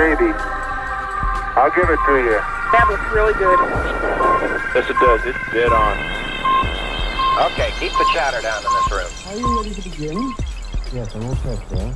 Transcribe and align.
baby. 0.00 0.32
I'll 1.60 1.70
give 1.76 1.90
it 1.90 2.00
to 2.06 2.16
you. 2.24 2.40
That 2.72 2.86
looks 2.88 3.04
really 3.12 3.34
good. 3.34 3.58
Yes, 4.74 4.88
it 4.88 4.96
does. 4.96 5.20
It's 5.26 5.52
dead 5.52 5.70
on. 5.72 5.94
Okay, 7.52 7.68
keep 7.78 7.92
the 7.92 8.08
chatter 8.14 8.40
down 8.40 8.64
in 8.64 8.72
this 8.72 8.90
room. 8.90 9.10
Are 9.28 9.36
you 9.36 9.58
ready 9.58 9.74
to 9.74 9.90
begin? 9.90 10.32
Yes, 10.94 11.14
I'm 11.14 11.26
all 11.26 11.36
set, 11.36 11.68
sir. 11.68 11.94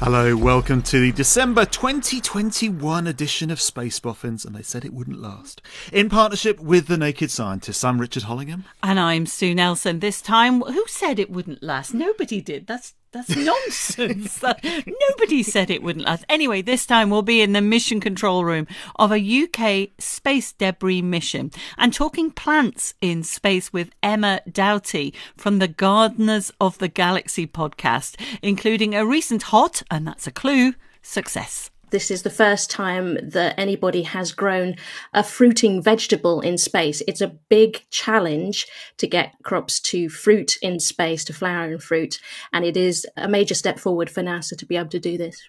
Hello, 0.00 0.36
welcome 0.36 0.82
to 0.82 0.98
the 0.98 1.12
December 1.12 1.64
2021 1.64 3.06
edition 3.06 3.52
of 3.52 3.60
Space 3.60 4.00
Boffins, 4.00 4.44
and 4.44 4.56
they 4.56 4.62
said 4.62 4.84
it 4.84 4.92
wouldn't 4.92 5.22
last. 5.22 5.62
In 5.92 6.08
partnership 6.08 6.58
with 6.58 6.88
The 6.88 6.98
Naked 6.98 7.30
Scientists, 7.30 7.84
I'm 7.84 8.00
Richard 8.00 8.24
Hollingham. 8.24 8.64
And 8.82 8.98
I'm 8.98 9.26
Sue 9.26 9.54
Nelson. 9.54 10.00
This 10.00 10.20
time, 10.20 10.60
who 10.62 10.84
said 10.88 11.20
it 11.20 11.30
wouldn't 11.30 11.62
last? 11.62 11.94
Nobody 11.94 12.40
did. 12.40 12.66
That's 12.66 12.94
that's 13.12 13.36
nonsense. 13.36 14.38
That- 14.38 14.64
Nobody 14.64 15.42
said 15.42 15.70
it 15.70 15.82
wouldn't 15.82 16.06
last. 16.06 16.24
Anyway, 16.28 16.62
this 16.62 16.86
time 16.86 17.10
we'll 17.10 17.22
be 17.22 17.40
in 17.42 17.52
the 17.52 17.60
mission 17.60 18.00
control 18.00 18.44
room 18.44 18.66
of 18.96 19.12
a 19.12 19.18
UK 19.44 19.90
space 19.98 20.52
debris 20.52 21.02
mission 21.02 21.50
and 21.78 21.92
talking 21.92 22.30
plants 22.30 22.94
in 23.00 23.22
space 23.22 23.72
with 23.72 23.90
Emma 24.02 24.40
Doughty 24.50 25.14
from 25.36 25.58
the 25.58 25.68
Gardeners 25.68 26.50
of 26.60 26.78
the 26.78 26.88
Galaxy 26.88 27.46
podcast, 27.46 28.18
including 28.42 28.94
a 28.94 29.06
recent 29.06 29.44
hot, 29.44 29.82
and 29.90 30.06
that's 30.06 30.26
a 30.26 30.32
clue, 30.32 30.74
success. 31.02 31.70
This 31.92 32.10
is 32.10 32.22
the 32.22 32.30
first 32.30 32.70
time 32.70 33.18
that 33.20 33.54
anybody 33.58 34.02
has 34.04 34.32
grown 34.32 34.76
a 35.12 35.22
fruiting 35.22 35.82
vegetable 35.82 36.40
in 36.40 36.56
space. 36.56 37.02
It's 37.06 37.20
a 37.20 37.36
big 37.50 37.84
challenge 37.90 38.66
to 38.96 39.06
get 39.06 39.34
crops 39.42 39.78
to 39.80 40.08
fruit 40.08 40.56
in 40.62 40.80
space, 40.80 41.22
to 41.24 41.34
flower 41.34 41.70
and 41.70 41.82
fruit. 41.82 42.18
And 42.50 42.64
it 42.64 42.78
is 42.78 43.06
a 43.18 43.28
major 43.28 43.54
step 43.54 43.78
forward 43.78 44.08
for 44.08 44.22
NASA 44.22 44.56
to 44.56 44.64
be 44.64 44.78
able 44.78 44.88
to 44.88 44.98
do 44.98 45.18
this. 45.18 45.42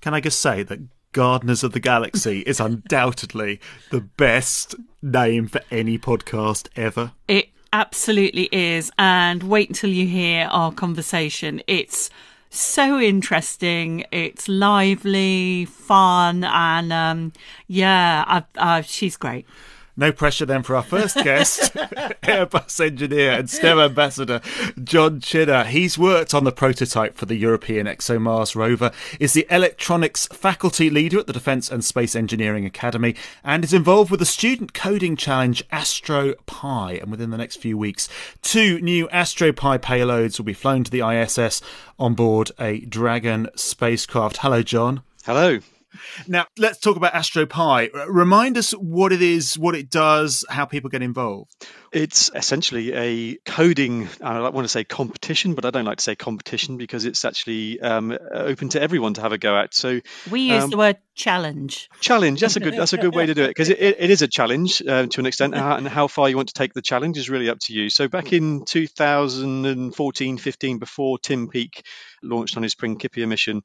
Can 0.00 0.14
I 0.14 0.20
just 0.20 0.40
say 0.40 0.62
that 0.62 0.80
Gardeners 1.12 1.62
of 1.62 1.72
the 1.72 1.80
Galaxy 1.80 2.40
is 2.40 2.60
undoubtedly 2.60 3.60
the 3.90 4.00
best 4.00 4.74
name 5.02 5.48
for 5.48 5.60
any 5.70 5.98
podcast 5.98 6.68
ever? 6.76 7.12
It 7.28 7.50
absolutely 7.74 8.48
is. 8.50 8.90
And 8.98 9.42
wait 9.42 9.68
until 9.68 9.90
you 9.90 10.06
hear 10.06 10.46
our 10.46 10.72
conversation. 10.72 11.60
It's 11.66 12.08
so 12.58 12.98
interesting. 13.00 14.04
It's 14.10 14.48
lively, 14.48 15.64
fun, 15.66 16.44
and 16.44 16.92
um, 16.92 17.32
yeah, 17.66 18.42
I, 18.56 18.80
she's 18.82 19.16
great. 19.16 19.46
No 19.96 20.10
pressure 20.10 20.44
then 20.44 20.64
for 20.64 20.74
our 20.74 20.82
first 20.82 21.14
guest, 21.16 21.72
Airbus 22.24 22.84
engineer 22.84 23.30
and 23.30 23.48
STEM 23.48 23.78
ambassador 23.78 24.40
John 24.82 25.20
Chinner. 25.20 25.64
He's 25.64 25.96
worked 25.96 26.34
on 26.34 26.42
the 26.42 26.50
prototype 26.50 27.16
for 27.16 27.26
the 27.26 27.36
European 27.36 27.86
ExoMars 27.86 28.56
rover, 28.56 28.90
is 29.20 29.34
the 29.34 29.46
electronics 29.50 30.26
faculty 30.32 30.90
leader 30.90 31.20
at 31.20 31.28
the 31.28 31.32
Defence 31.32 31.70
and 31.70 31.84
Space 31.84 32.16
Engineering 32.16 32.66
Academy, 32.66 33.14
and 33.44 33.62
is 33.62 33.72
involved 33.72 34.10
with 34.10 34.18
the 34.18 34.26
student 34.26 34.74
coding 34.74 35.14
challenge 35.14 35.66
AstroPi. 35.68 37.00
And 37.00 37.10
within 37.12 37.30
the 37.30 37.38
next 37.38 37.56
few 37.56 37.78
weeks, 37.78 38.08
two 38.42 38.80
new 38.80 39.06
AstroPi 39.08 39.78
payloads 39.78 40.38
will 40.38 40.44
be 40.44 40.54
flown 40.54 40.82
to 40.82 40.90
the 40.90 41.08
ISS 41.08 41.60
on 42.00 42.14
board 42.14 42.50
a 42.58 42.80
Dragon 42.80 43.48
spacecraft. 43.54 44.38
Hello, 44.38 44.62
John. 44.62 45.02
Hello. 45.24 45.60
Now, 46.26 46.46
let's 46.58 46.78
talk 46.78 46.96
about 46.96 47.12
AstroPi. 47.12 47.90
R- 47.94 48.10
Remind 48.10 48.56
us 48.58 48.72
what 48.72 49.12
it 49.12 49.22
is, 49.22 49.58
what 49.58 49.74
it 49.74 49.90
does, 49.90 50.44
how 50.48 50.64
people 50.64 50.90
get 50.90 51.02
involved. 51.02 51.50
It's 51.92 52.30
essentially 52.34 52.92
a 52.94 53.36
coding, 53.46 54.08
I 54.20 54.34
don't 54.34 54.54
want 54.54 54.64
to 54.64 54.68
say 54.68 54.84
competition, 54.84 55.54
but 55.54 55.64
I 55.64 55.70
don't 55.70 55.84
like 55.84 55.98
to 55.98 56.02
say 56.04 56.16
competition 56.16 56.76
because 56.76 57.04
it's 57.04 57.24
actually 57.24 57.80
um, 57.80 58.16
open 58.32 58.68
to 58.70 58.82
everyone 58.82 59.14
to 59.14 59.20
have 59.20 59.32
a 59.32 59.38
go 59.38 59.56
at. 59.56 59.74
So 59.74 60.00
We 60.28 60.40
use 60.52 60.64
Um, 60.64 60.70
the 60.70 60.76
word 60.76 60.96
challenge. 61.14 61.88
challenge, 62.00 62.40
that's 62.40 62.56
a 62.56 62.60
good 62.60 62.74
that's 62.76 62.92
a 62.92 62.96
good 62.98 63.14
way 63.14 63.26
to 63.26 63.34
do 63.34 63.44
it 63.44 63.48
because 63.48 63.68
it, 63.68 63.78
it, 63.78 63.96
it 64.00 64.10
is 64.10 64.22
a 64.22 64.28
challenge 64.28 64.82
uh, 64.82 65.06
to 65.06 65.20
an 65.20 65.26
extent, 65.26 65.54
and 65.54 65.62
how- 65.62 65.76
and 65.76 65.86
how 65.86 66.08
far 66.08 66.28
you 66.28 66.36
want 66.36 66.48
to 66.48 66.54
take 66.54 66.74
the 66.74 66.82
challenge 66.82 67.16
is 67.16 67.30
really 67.30 67.48
up 67.48 67.58
to 67.60 67.72
you. 67.72 67.88
So 67.90 68.08
back 68.08 68.32
in 68.32 68.64
2014, 68.64 70.38
15, 70.38 70.78
before 70.78 71.18
Tim 71.18 71.48
Peake 71.48 71.84
launched 72.22 72.56
on 72.56 72.62
his 72.62 72.74
Principia 72.74 73.26
mission, 73.26 73.62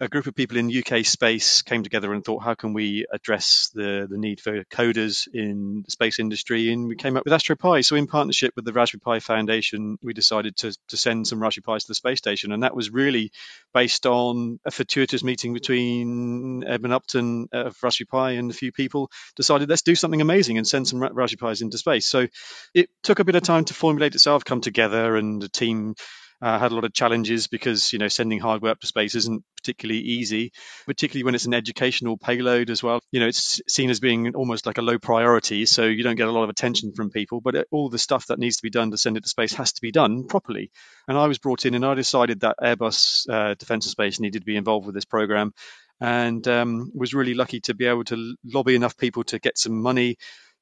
a 0.00 0.08
group 0.08 0.26
of 0.26 0.34
people 0.34 0.56
in 0.56 0.72
UK 0.74 1.04
space 1.04 1.60
came 1.60 1.82
together 1.82 2.14
and 2.14 2.24
thought, 2.24 2.42
how 2.42 2.54
can 2.54 2.72
we 2.72 3.04
address 3.12 3.70
the, 3.74 4.06
the 4.10 4.16
need 4.16 4.40
for 4.40 4.64
coders 4.64 5.28
in 5.32 5.82
the 5.84 5.90
space 5.90 6.18
industry? 6.18 6.72
And 6.72 6.88
we 6.88 6.96
came 6.96 7.18
up 7.18 7.24
with 7.24 7.34
AstroPi. 7.34 7.84
So 7.84 7.96
in 7.96 8.06
partnership 8.06 8.54
with 8.56 8.64
the 8.64 8.72
Raspberry 8.72 9.00
Pi 9.00 9.20
Foundation, 9.20 9.98
we 10.02 10.14
decided 10.14 10.56
to, 10.58 10.74
to 10.88 10.96
send 10.96 11.26
some 11.26 11.40
Raspberry 11.40 11.74
Pis 11.76 11.84
to 11.84 11.88
the 11.88 11.94
space 11.94 12.16
station. 12.16 12.50
And 12.50 12.62
that 12.62 12.74
was 12.74 12.90
really 12.90 13.30
based 13.74 14.06
on 14.06 14.58
a 14.64 14.70
fortuitous 14.70 15.22
meeting 15.22 15.52
between 15.52 16.64
Eben 16.64 16.92
Upton 16.92 17.48
uh, 17.52 17.66
of 17.66 17.76
Raspberry 17.82 18.06
Pi 18.06 18.30
and 18.32 18.50
a 18.50 18.54
few 18.54 18.72
people 18.72 19.10
decided 19.36 19.68
let's 19.68 19.82
do 19.82 19.94
something 19.94 20.22
amazing 20.22 20.56
and 20.56 20.66
send 20.66 20.88
some 20.88 21.02
Raspberry 21.02 21.50
Pis 21.50 21.60
into 21.60 21.76
space. 21.76 22.06
So 22.06 22.26
it 22.72 22.88
took 23.02 23.18
a 23.18 23.24
bit 23.24 23.34
of 23.34 23.42
time 23.42 23.66
to 23.66 23.74
formulate 23.74 24.14
itself, 24.14 24.46
come 24.46 24.62
together, 24.62 25.16
and 25.16 25.44
a 25.44 25.48
team 25.48 25.94
uh, 26.42 26.58
had 26.58 26.72
a 26.72 26.74
lot 26.74 26.84
of 26.84 26.92
challenges 26.92 27.46
because 27.46 27.92
you 27.92 27.98
know 27.98 28.08
sending 28.08 28.40
hardware 28.40 28.72
up 28.72 28.80
to 28.80 28.86
space 28.86 29.14
isn't 29.14 29.44
particularly 29.58 30.00
easy, 30.00 30.52
particularly 30.86 31.24
when 31.24 31.34
it's 31.34 31.44
an 31.46 31.54
educational 31.54 32.16
payload 32.16 32.70
as 32.70 32.82
well. 32.82 33.00
You 33.12 33.20
know, 33.20 33.26
it's 33.26 33.60
seen 33.68 33.90
as 33.90 34.00
being 34.00 34.34
almost 34.34 34.66
like 34.66 34.78
a 34.78 34.82
low 34.82 34.98
priority, 34.98 35.66
so 35.66 35.84
you 35.84 36.02
don't 36.02 36.16
get 36.16 36.28
a 36.28 36.32
lot 36.32 36.44
of 36.44 36.50
attention 36.50 36.92
from 36.94 37.10
people. 37.10 37.40
But 37.40 37.54
it- 37.56 37.68
all 37.70 37.88
the 37.90 37.98
stuff 37.98 38.26
that 38.28 38.38
needs 38.38 38.56
to 38.56 38.62
be 38.62 38.70
done 38.70 38.90
to 38.90 38.98
send 38.98 39.16
it 39.16 39.22
to 39.22 39.28
space 39.28 39.52
has 39.54 39.72
to 39.74 39.80
be 39.82 39.92
done 39.92 40.26
properly. 40.26 40.70
And 41.08 41.16
I 41.18 41.26
was 41.26 41.38
brought 41.38 41.66
in, 41.66 41.74
and 41.74 41.84
I 41.84 41.94
decided 41.94 42.40
that 42.40 42.56
Airbus 42.62 43.28
uh, 43.28 43.54
Defence 43.54 43.86
and 43.86 43.90
Space 43.92 44.20
needed 44.20 44.40
to 44.40 44.46
be 44.46 44.56
involved 44.56 44.86
with 44.86 44.94
this 44.94 45.04
program. 45.04 45.52
And 46.00 46.46
um, 46.48 46.90
was 46.94 47.12
really 47.12 47.34
lucky 47.34 47.60
to 47.62 47.74
be 47.74 47.84
able 47.84 48.04
to 48.04 48.34
lobby 48.44 48.74
enough 48.74 48.96
people 48.96 49.22
to 49.24 49.38
get 49.38 49.58
some 49.58 49.82
money 49.82 50.16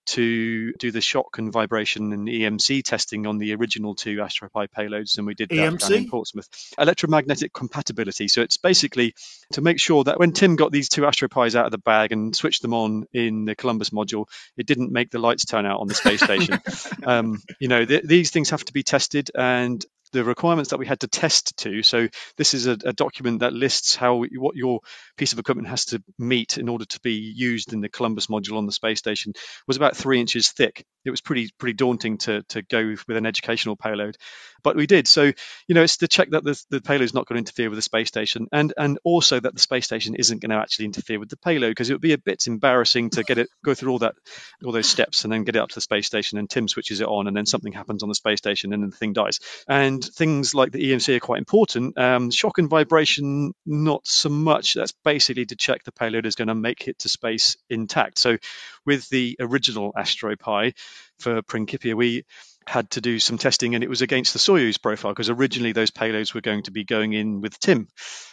to 0.09 0.73
do 0.75 0.91
the 0.91 1.01
shock 1.01 1.39
and 1.39 1.53
vibration 1.53 2.13
and 2.13 2.29
EMC 2.29 2.83
testing 2.83 3.27
on 3.27 3.39
the 3.39 3.55
original 3.55 3.95
two 3.95 4.17
AstroPi 4.17 4.69
payloads, 4.69 5.19
and 5.19 5.27
we 5.27 5.35
did 5.35 5.51
that 5.51 5.57
down 5.57 5.79
EMC? 5.79 5.97
in 5.97 6.09
Portsmouth. 6.09 6.49
Electromagnetic 6.79 7.53
compatibility. 7.53 8.29
So 8.29 8.41
it's 8.41 8.57
basically 8.57 9.15
to 9.53 9.61
make 9.61 9.79
sure 9.79 10.05
that 10.05 10.19
when 10.19 10.33
Tim 10.33 10.57
got 10.57 10.73
these 10.73 10.89
two 10.89 11.03
AstroPis 11.03 11.55
out 11.55 11.67
of 11.67 11.73
the 11.73 11.79
bag 11.79 12.13
and 12.13 12.35
switched 12.35 12.63
them 12.63 12.73
on 12.75 13.07
in 13.13 13.45
the 13.45 13.55
Columbus 13.55 13.91
module, 13.91 14.27
it 14.57 14.67
didn't 14.67 14.93
make 14.93 15.11
the 15.11 15.19
lights 15.19 15.45
turn 15.45 15.67
out 15.67 15.81
on 15.81 15.89
the 15.89 15.95
space 15.95 16.23
station. 16.23 16.61
um, 17.05 17.43
you 17.59 17.69
know, 17.69 17.85
th- 17.85 18.05
these 18.05 18.31
things 18.31 18.51
have 18.51 18.65
to 18.65 18.73
be 18.73 18.83
tested, 18.83 19.31
and 19.35 19.85
the 20.13 20.25
requirements 20.25 20.71
that 20.71 20.79
we 20.79 20.87
had 20.87 21.01
to 21.01 21.09
test 21.09 21.57
to. 21.59 21.83
So 21.83 22.09
this 22.37 22.55
is 22.55 22.67
a, 22.67 22.79
a 22.85 22.93
document 22.93 23.41
that 23.41 23.53
lists 23.53 23.95
how 23.95 24.25
what 24.37 24.57
your 24.57 24.81
piece 25.17 25.33
of 25.33 25.39
equipment 25.39 25.69
has 25.69 25.87
to 25.87 26.03
meet 26.19 26.59
in 26.59 26.69
order 26.69 26.85
to 26.85 27.01
be 27.01 27.13
used 27.15 27.73
in 27.73 27.81
the 27.81 27.89
Columbus 27.89 28.27
module 28.27 28.57
on 28.59 28.67
the 28.67 28.73
space 28.73 28.99
station 28.99 29.33
was 29.67 29.77
about 29.77 29.97
three 29.97 30.21
inches 30.21 30.51
thick. 30.51 30.85
It 31.05 31.11
was 31.11 31.21
pretty 31.21 31.51
pretty 31.59 31.75
daunting 31.75 32.19
to 32.19 32.43
to 32.51 32.63
go 32.63 32.95
with 33.07 33.17
an 33.17 33.27
educational 33.27 33.77
payload, 33.77 34.17
but 34.63 34.77
we 34.77 34.87
did. 34.87 35.07
So 35.09 35.33
you 35.67 35.75
know, 35.75 35.83
it's 35.83 35.99
to 35.99 36.09
check 36.09 36.31
that 36.31 36.45
the, 36.45 36.63
the 36.71 36.81
payload 36.81 37.05
is 37.05 37.15
not 37.15 37.27
going 37.27 37.37
to 37.37 37.41
interfere 37.41 37.71
with 37.71 37.79
the 37.79 37.83
space 37.83 38.09
station, 38.09 38.49
and 38.53 38.75
and 38.77 38.99
also 39.05 39.41
that 39.41 39.55
the 39.55 39.61
space 39.61 39.87
station 39.87 40.15
isn't 40.17 40.43
going 40.43 40.51
to 40.51 40.57
actually 40.57 40.87
interfere 40.87 41.19
with 41.19 41.31
the 41.31 41.37
payload 41.39 41.71
because 41.71 41.89
it 41.91 41.95
would 41.95 42.03
be 42.03 42.13
a 42.13 42.19
bit 42.19 42.47
embarrassing 42.47 43.11
to 43.11 43.23
get 43.23 43.39
it 43.39 43.49
go 43.65 43.75
through 43.75 43.93
all 43.93 43.99
that 44.01 44.15
all 44.65 44.73
those 44.73 44.89
steps 44.89 45.25
and 45.25 45.33
then 45.33 45.45
get 45.45 45.57
it 45.57 45.61
up 45.61 45.71
to 45.71 45.75
the 45.77 45.81
space 45.81 46.07
station 46.07 46.39
and 46.39 46.51
Tim 46.51 46.69
switches 46.69 47.01
it 47.01 47.07
on 47.09 47.27
and 47.27 47.37
then 47.37 47.47
something 47.47 47.73
happens 47.73 48.03
on 48.03 48.09
the 48.09 48.15
space 48.15 48.39
station 48.39 48.73
and 48.73 48.83
then 48.83 48.91
the 48.91 48.97
thing 48.97 49.13
dies. 49.13 49.41
And 49.69 49.98
things 50.05 50.55
like 50.55 50.73
the 50.73 50.93
EMC 50.93 51.17
are 51.17 51.21
quite 51.21 51.39
important. 51.39 51.99
Um, 51.99 52.31
shock 52.31 52.59
and 52.59 52.69
vibration, 52.69 53.53
not 53.67 54.07
so 54.07 54.29
much. 54.29 54.75
That's 54.75 54.93
basically 55.05 55.47
to 55.47 55.57
check 55.57 55.85
the 55.85 55.93
payload 55.93 56.27
is 56.27 56.35
going 56.35 56.49
to 56.49 56.55
make 56.55 56.89
it 56.89 56.99
to 57.01 57.09
space 57.09 57.57
intact. 57.69 58.19
So 58.19 58.39
with 58.85 59.09
the 59.09 59.37
original 59.41 59.93
AstroPi 59.93 60.75
for 61.19 61.43
Principia, 61.43 61.97
we 61.97 62.25
had 62.69 62.91
to 62.91 63.01
do 63.01 63.19
some 63.19 63.39
testing 63.39 63.75
and 63.75 63.83
it 63.83 63.89
was 63.89 64.03
against 64.03 64.35
the 64.35 64.39
Soyuz 64.39 64.81
profile 64.81 65.13
because 65.13 65.31
originally 65.31 65.73
those 65.73 65.91
payloads 65.91 66.35
were 66.35 66.43
going 66.43 66.63
to 66.65 66.71
be 66.71 66.85
going 66.85 67.15
in 67.15 67.41
with 67.41 67.59
Tim. 67.59 67.89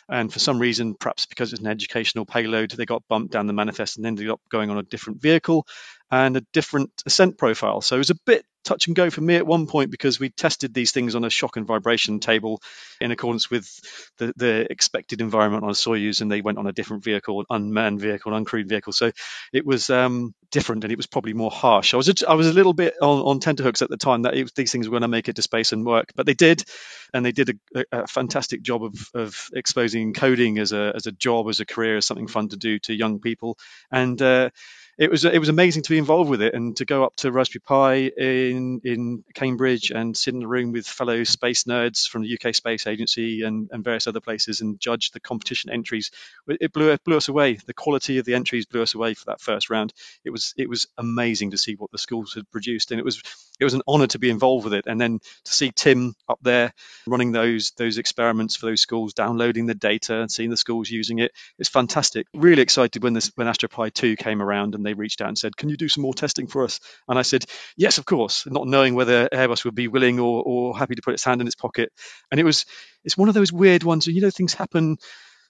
And 0.09 0.31
for 0.31 0.39
some 0.39 0.59
reason, 0.59 0.93
perhaps 0.93 1.25
because 1.25 1.53
it's 1.53 1.61
an 1.61 1.67
educational 1.67 2.25
payload, 2.25 2.71
they 2.71 2.85
got 2.85 3.07
bumped 3.07 3.31
down 3.31 3.47
the 3.47 3.53
manifest 3.53 3.97
and 3.97 4.05
ended 4.05 4.29
up 4.29 4.41
going 4.51 4.69
on 4.69 4.77
a 4.77 4.83
different 4.83 5.21
vehicle 5.21 5.65
and 6.11 6.37
a 6.37 6.41
different 6.53 6.91
ascent 7.05 7.37
profile. 7.37 7.81
So 7.81 7.95
it 7.95 7.99
was 7.99 8.09
a 8.09 8.19
bit 8.25 8.45
touch 8.65 8.87
and 8.87 8.95
go 8.95 9.09
for 9.09 9.21
me 9.21 9.35
at 9.35 9.47
one 9.47 9.67
point 9.67 9.91
because 9.91 10.19
we 10.19 10.29
tested 10.29 10.73
these 10.73 10.91
things 10.91 11.15
on 11.15 11.23
a 11.23 11.29
shock 11.29 11.55
and 11.55 11.67
vibration 11.67 12.19
table 12.19 12.61
in 12.99 13.11
accordance 13.11 13.49
with 13.49 13.69
the, 14.17 14.33
the 14.35 14.67
expected 14.69 15.21
environment 15.21 15.63
on 15.63 15.69
a 15.69 15.73
Soyuz, 15.73 16.21
and 16.21 16.31
they 16.31 16.41
went 16.41 16.57
on 16.57 16.67
a 16.67 16.73
different 16.73 17.03
vehicle, 17.03 17.39
an 17.41 17.45
unmanned 17.49 18.01
vehicle, 18.01 18.33
an 18.33 18.43
uncrewed 18.43 18.67
vehicle. 18.67 18.91
So 18.91 19.11
it 19.53 19.65
was 19.65 19.89
um, 19.89 20.33
different, 20.51 20.83
and 20.83 20.91
it 20.91 20.97
was 20.97 21.07
probably 21.07 21.33
more 21.33 21.51
harsh. 21.51 21.93
I 21.93 21.97
was 21.97 22.09
a, 22.09 22.29
I 22.29 22.33
was 22.33 22.47
a 22.47 22.53
little 22.53 22.73
bit 22.73 22.95
on, 23.01 23.19
on 23.19 23.39
tenterhooks 23.39 23.81
at 23.81 23.89
the 23.89 23.97
time 23.97 24.23
that 24.23 24.35
it, 24.35 24.51
these 24.55 24.71
things 24.71 24.87
were 24.87 24.93
going 24.93 25.01
to 25.03 25.07
make 25.07 25.29
it 25.29 25.35
to 25.37 25.41
space 25.41 25.71
and 25.71 25.85
work, 25.85 26.11
but 26.15 26.25
they 26.25 26.33
did, 26.33 26.63
and 27.13 27.25
they 27.25 27.31
did 27.31 27.59
a, 27.75 27.83
a, 27.91 28.07
fantastic 28.07 28.61
job 28.61 28.83
of, 28.83 28.93
of 29.13 29.49
exposing 29.53 30.13
coding 30.13 30.57
as 30.57 30.73
a 30.73 30.91
as 30.95 31.05
a 31.05 31.11
job, 31.11 31.47
as 31.49 31.59
a 31.59 31.65
career, 31.65 31.97
as 31.97 32.05
something 32.05 32.27
fun 32.27 32.49
to 32.49 32.57
do 32.57 32.79
to 32.79 32.93
young 32.93 33.19
people, 33.19 33.57
and. 33.91 34.21
Uh, 34.21 34.49
it 34.97 35.11
was 35.11 35.25
it 35.25 35.39
was 35.39 35.49
amazing 35.49 35.83
to 35.83 35.89
be 35.89 35.97
involved 35.97 36.29
with 36.29 36.41
it 36.41 36.53
and 36.53 36.75
to 36.77 36.85
go 36.85 37.03
up 37.03 37.15
to 37.17 37.31
Raspberry 37.31 37.61
Pi 37.61 37.95
in 38.17 38.79
in 38.83 39.23
Cambridge 39.33 39.91
and 39.91 40.15
sit 40.15 40.33
in 40.33 40.43
a 40.43 40.47
room 40.47 40.71
with 40.71 40.87
fellow 40.87 41.23
space 41.25 41.65
nerds 41.65 42.07
from 42.07 42.21
the 42.21 42.37
UK 42.39 42.55
Space 42.55 42.87
Agency 42.87 43.41
and, 43.43 43.69
and 43.71 43.83
various 43.83 44.07
other 44.07 44.21
places 44.21 44.61
and 44.61 44.79
judge 44.79 45.11
the 45.11 45.19
competition 45.19 45.69
entries. 45.69 46.11
It 46.47 46.71
blew 46.71 46.95
blew 47.03 47.17
us 47.17 47.27
away. 47.27 47.55
The 47.55 47.73
quality 47.73 48.19
of 48.19 48.25
the 48.25 48.35
entries 48.35 48.65
blew 48.65 48.81
us 48.81 48.95
away 48.95 49.15
for 49.15 49.25
that 49.25 49.41
first 49.41 49.69
round. 49.69 49.93
It 50.23 50.29
was 50.29 50.53
it 50.57 50.69
was 50.69 50.87
amazing 50.97 51.51
to 51.51 51.57
see 51.57 51.75
what 51.75 51.91
the 51.91 51.97
schools 51.97 52.33
had 52.33 52.49
produced, 52.49 52.91
and 52.91 52.99
it 52.99 53.05
was 53.05 53.21
it 53.59 53.65
was 53.65 53.73
an 53.73 53.81
honour 53.87 54.07
to 54.07 54.19
be 54.19 54.29
involved 54.29 54.63
with 54.63 54.73
it. 54.73 54.85
And 54.87 54.99
then 54.99 55.19
to 55.19 55.53
see 55.53 55.71
Tim 55.75 56.15
up 56.29 56.39
there 56.41 56.73
running 57.05 57.33
those 57.33 57.71
those 57.71 57.97
experiments 57.97 58.55
for 58.55 58.67
those 58.67 58.81
schools, 58.81 59.13
downloading 59.13 59.65
the 59.65 59.75
data 59.75 60.21
and 60.21 60.31
seeing 60.31 60.49
the 60.49 60.57
schools 60.57 60.89
using 60.89 61.19
it, 61.19 61.33
it's 61.59 61.69
fantastic. 61.69 62.27
Really 62.33 62.61
excited 62.61 63.03
when 63.03 63.13
this 63.13 63.31
when 63.35 63.47
AstroPi 63.47 63.93
2 63.93 64.15
came 64.15 64.41
around 64.41 64.75
and 64.75 64.84
they 64.85 64.93
reached 64.93 65.21
out 65.21 65.27
and 65.27 65.37
said, 65.37 65.57
"Can 65.57 65.69
you 65.69 65.77
do 65.77 65.89
some 65.89 66.01
more 66.01 66.13
testing 66.13 66.47
for 66.47 66.63
us?" 66.63 66.79
And 67.07 67.17
I 67.17 67.23
said, 67.23 67.45
"Yes, 67.77 67.97
of 67.97 68.05
course," 68.05 68.45
not 68.45 68.67
knowing 68.67 68.95
whether 68.95 69.29
Airbus 69.29 69.65
would 69.65 69.75
be 69.75 69.87
willing 69.87 70.19
or, 70.19 70.43
or 70.45 70.77
happy 70.77 70.95
to 70.95 71.01
put 71.01 71.13
its 71.13 71.23
hand 71.23 71.41
in 71.41 71.47
its 71.47 71.55
pocket. 71.55 71.91
And 72.31 72.39
it 72.39 72.43
was 72.43 72.65
it's 73.03 73.17
one 73.17 73.29
of 73.29 73.35
those 73.35 73.53
weird 73.53 73.83
ones. 73.83 74.07
And 74.07 74.15
you 74.15 74.21
know, 74.21 74.31
things 74.31 74.53
happen 74.53 74.97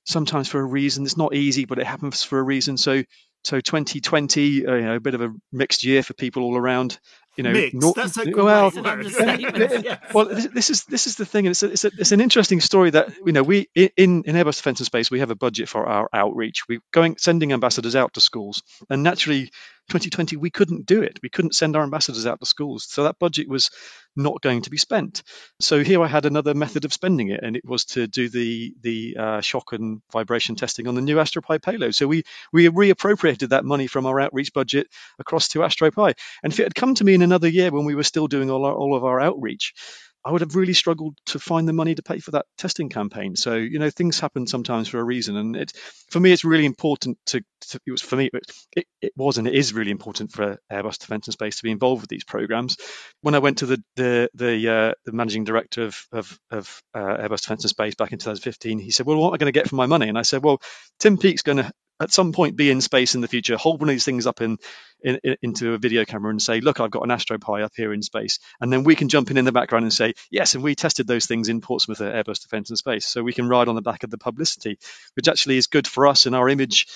sometimes 0.06 0.48
for 0.48 0.60
a 0.60 0.66
reason. 0.66 1.06
It's 1.06 1.18
not 1.18 1.36
easy, 1.36 1.66
but 1.66 1.80
it 1.80 1.88
happens 1.88 2.24
for 2.24 2.40
a 2.40 2.44
reason. 2.44 2.78
So 2.78 3.04
so 3.44 3.62
2020, 3.62 4.66
uh, 4.66 4.74
you 4.74 4.82
know, 4.82 4.96
a 4.96 5.00
bit 5.00 5.14
of 5.14 5.22
a 5.22 5.34
mixed 5.52 5.84
year 5.84 6.02
for 6.02 6.14
people 6.14 6.44
all 6.44 6.58
around 6.58 7.00
you 7.36 7.44
know, 7.44 7.52
Mixed. 7.52 7.76
not, 7.76 7.96
That's 7.96 8.18
a 8.18 8.32
well, 8.32 8.72
great 8.72 8.84
word. 8.84 10.00
well, 10.14 10.26
this, 10.26 10.48
this 10.48 10.70
is 10.70 10.84
this 10.86 11.08
is 11.08 11.16
the 11.16 11.26
thing, 11.26 11.48
and 11.48 11.52
it's 11.52 11.64
a, 11.64 11.72
it's, 11.72 11.86
a, 11.86 11.92
it's 11.98 12.12
an 12.12 12.22
interesting 12.22 12.62
story 12.62 12.92
that 12.92 13.14
you 13.26 13.34
know 13.34 13.44
we 13.44 13.68
in 13.76 13.90
in 14.24 14.36
Airbus 14.36 14.58
Defence 14.58 14.80
and 14.80 14.86
Space 14.86 15.12
we 15.12 15.20
have 15.20 15.32
a 15.32 15.36
budget 15.36 15.68
for 15.68 15.86
our 15.86 16.10
outreach. 16.14 16.64
We're 16.70 16.82
going 16.92 17.18
sending 17.18 17.52
ambassadors 17.54 17.96
out 17.96 18.14
to 18.14 18.22
schools, 18.22 18.64
and 18.90 19.04
naturally 19.04 19.52
2020 19.90 20.38
we 20.38 20.50
couldn't 20.50 20.86
do 20.86 21.02
it. 21.02 21.20
We 21.22 21.30
couldn't 21.30 21.56
send 21.56 21.76
our 21.76 21.84
ambassadors 21.84 22.26
out 22.26 22.40
to 22.40 22.46
schools. 22.46 22.86
So 22.90 23.04
that 23.04 23.20
budget 23.20 23.48
was 23.48 23.70
not 24.16 24.42
going 24.42 24.62
to 24.62 24.70
be 24.70 24.78
spent. 24.78 25.24
So 25.60 25.84
here 25.84 26.02
i 26.02 26.08
had 26.08 26.26
another 26.26 26.54
method 26.54 26.86
of 26.86 26.94
spending 26.94 27.30
it 27.30 27.42
and 27.44 27.56
it 27.56 27.66
was 27.66 27.86
to 27.86 28.08
do 28.08 28.30
the 28.30 28.74
the 28.82 29.18
uh, 29.20 29.42
shock 29.42 29.74
and 29.74 30.02
vibration 30.12 30.56
testing 30.56 30.88
on 30.88 30.96
the 30.96 31.02
new 31.02 31.18
astropi 31.18 31.62
payload. 31.62 31.96
So 31.96 32.08
we 32.08 32.24
we 32.52 32.68
reappropriated 32.68 33.50
that 33.50 33.66
money 33.66 33.88
from 33.88 34.06
our 34.06 34.20
outreach 34.20 34.54
budget 34.54 34.88
across 35.20 35.50
to 35.50 35.60
astropi 35.60 36.14
and 36.44 36.54
if 36.54 36.60
it 36.60 36.64
had 36.64 36.76
come 36.76 36.96
to 36.96 37.04
me 37.04 37.14
in 37.14 37.22
another 37.22 37.48
year 37.48 37.72
when 37.72 37.86
we 37.86 37.96
were 37.96 38.04
still 38.04 38.28
doing 38.28 38.50
all, 38.50 38.66
our, 38.66 38.74
all 38.74 38.96
of 38.96 39.04
our 39.04 39.20
outreach 39.20 39.74
I 40.26 40.32
would 40.32 40.42
have 40.42 40.56
really 40.56 40.74
struggled 40.74 41.16
to 41.28 41.40
find 41.40 41.68
the 41.68 41.74
money 41.74 41.94
to 41.94 42.02
pay 42.02 42.20
for 42.20 42.32
that 42.32 42.48
testing 42.58 42.90
campaign. 42.90 43.36
So 43.36 43.54
you 43.56 43.78
know 43.78 43.92
things 43.92 44.20
happen 44.20 44.48
sometimes 44.48 44.88
for 44.88 45.00
a 45.00 45.04
reason, 45.04 45.38
and 45.38 45.56
it 45.56 45.72
for 46.10 46.20
me 46.20 46.32
it's 46.32 46.44
really 46.44 46.66
important 46.66 47.20
to, 47.28 47.42
to 47.70 47.80
it 47.86 47.92
was 47.92 48.02
for 48.02 48.16
me 48.16 48.32
it, 48.76 48.88
it 49.02 49.14
was 49.16 49.38
and 49.38 49.48
it 49.48 49.54
is 49.54 49.74
really 49.74 49.92
important 49.92 50.32
for 50.32 50.58
Airbus 50.72 50.98
Defence 50.98 51.28
and 51.28 51.34
Space 51.34 51.58
to 51.58 51.64
be 51.64 51.72
involved 51.72 52.02
with 52.02 52.10
these 52.10 52.24
programs. 52.24 52.78
When 53.22 53.36
I 53.36 53.40
went 53.40 53.60
to 53.60 53.68
the 53.68 53.84
the 53.96 54.30
the, 54.34 54.70
uh, 54.70 54.94
the 55.06 55.12
managing 55.12 55.44
director 55.44 55.84
of 55.84 55.98
of, 56.12 56.40
of 56.50 56.82
uh, 56.96 57.18
Airbus 57.18 57.42
Defence 57.42 57.64
and 57.64 57.70
Space 57.70 57.94
back 57.96 58.12
in 58.12 58.18
2015, 58.18 58.80
he 58.80 58.90
said, 58.90 59.06
"Well, 59.06 59.18
what 59.18 59.28
am 59.28 59.34
I 59.36 59.38
going 59.38 59.54
to 59.54 59.60
get 59.60 59.70
for 59.70 59.76
my 59.76 59.86
money?" 59.86 60.10
And 60.10 60.18
I 60.18 60.24
said, 60.24 60.44
"Well, 60.44 60.60
Tim 61.00 61.18
Peake's 61.18 61.44
going 61.44 61.58
to 61.58 61.72
at 62.00 62.12
some 62.12 62.34
point 62.34 62.56
be 62.56 62.70
in 62.70 62.82
space 62.82 63.16
in 63.16 63.22
the 63.22 63.28
future, 63.28 63.58
hold 63.58 63.80
one 63.80 63.90
of 63.90 63.94
these 63.94 64.06
things 64.06 64.28
up 64.28 64.42
in, 64.42 64.58
in, 65.02 65.20
in, 65.24 65.36
into 65.42 65.74
a 65.74 65.78
video 65.78 66.04
camera 66.04 66.30
and 66.30 66.42
say, 66.42 66.60
look, 66.60 66.80
I've 66.80 66.92
got 66.92 67.04
an 67.04 67.10
AstroPi 67.10 67.64
up 67.64 67.74
here 67.76 67.94
in 67.94 68.02
space. 68.02 68.40
And 68.60 68.72
then 68.72 68.84
we 68.84 68.96
can 68.96 69.08
jump 69.08 69.32
in 69.32 69.38
in 69.38 69.46
the 69.46 69.52
background 69.52 69.84
and 69.84 69.94
say, 69.94 70.14
yes, 70.30 70.56
and 70.56 70.64
we 70.64 70.76
tested 70.76 71.08
those 71.08 71.26
things 71.26 71.48
in 71.48 71.62
Portsmouth 71.62 72.02
at 72.02 72.26
Airbus 72.26 72.42
Defence 72.42 72.70
and 72.70 72.78
Space. 72.78 73.06
So 73.06 73.24
we 73.24 73.34
can 73.34 73.48
ride 73.48 73.68
on 73.68 73.76
the 73.76 73.82
back 73.82 74.04
of 74.04 74.10
the 74.10 74.18
publicity, 74.18 74.78
which 75.14 75.28
actually 75.28 75.58
is 75.58 75.68
good 75.68 75.88
for 75.88 76.08
us 76.08 76.26
and 76.26 76.36
our 76.36 76.50
image 76.50 76.88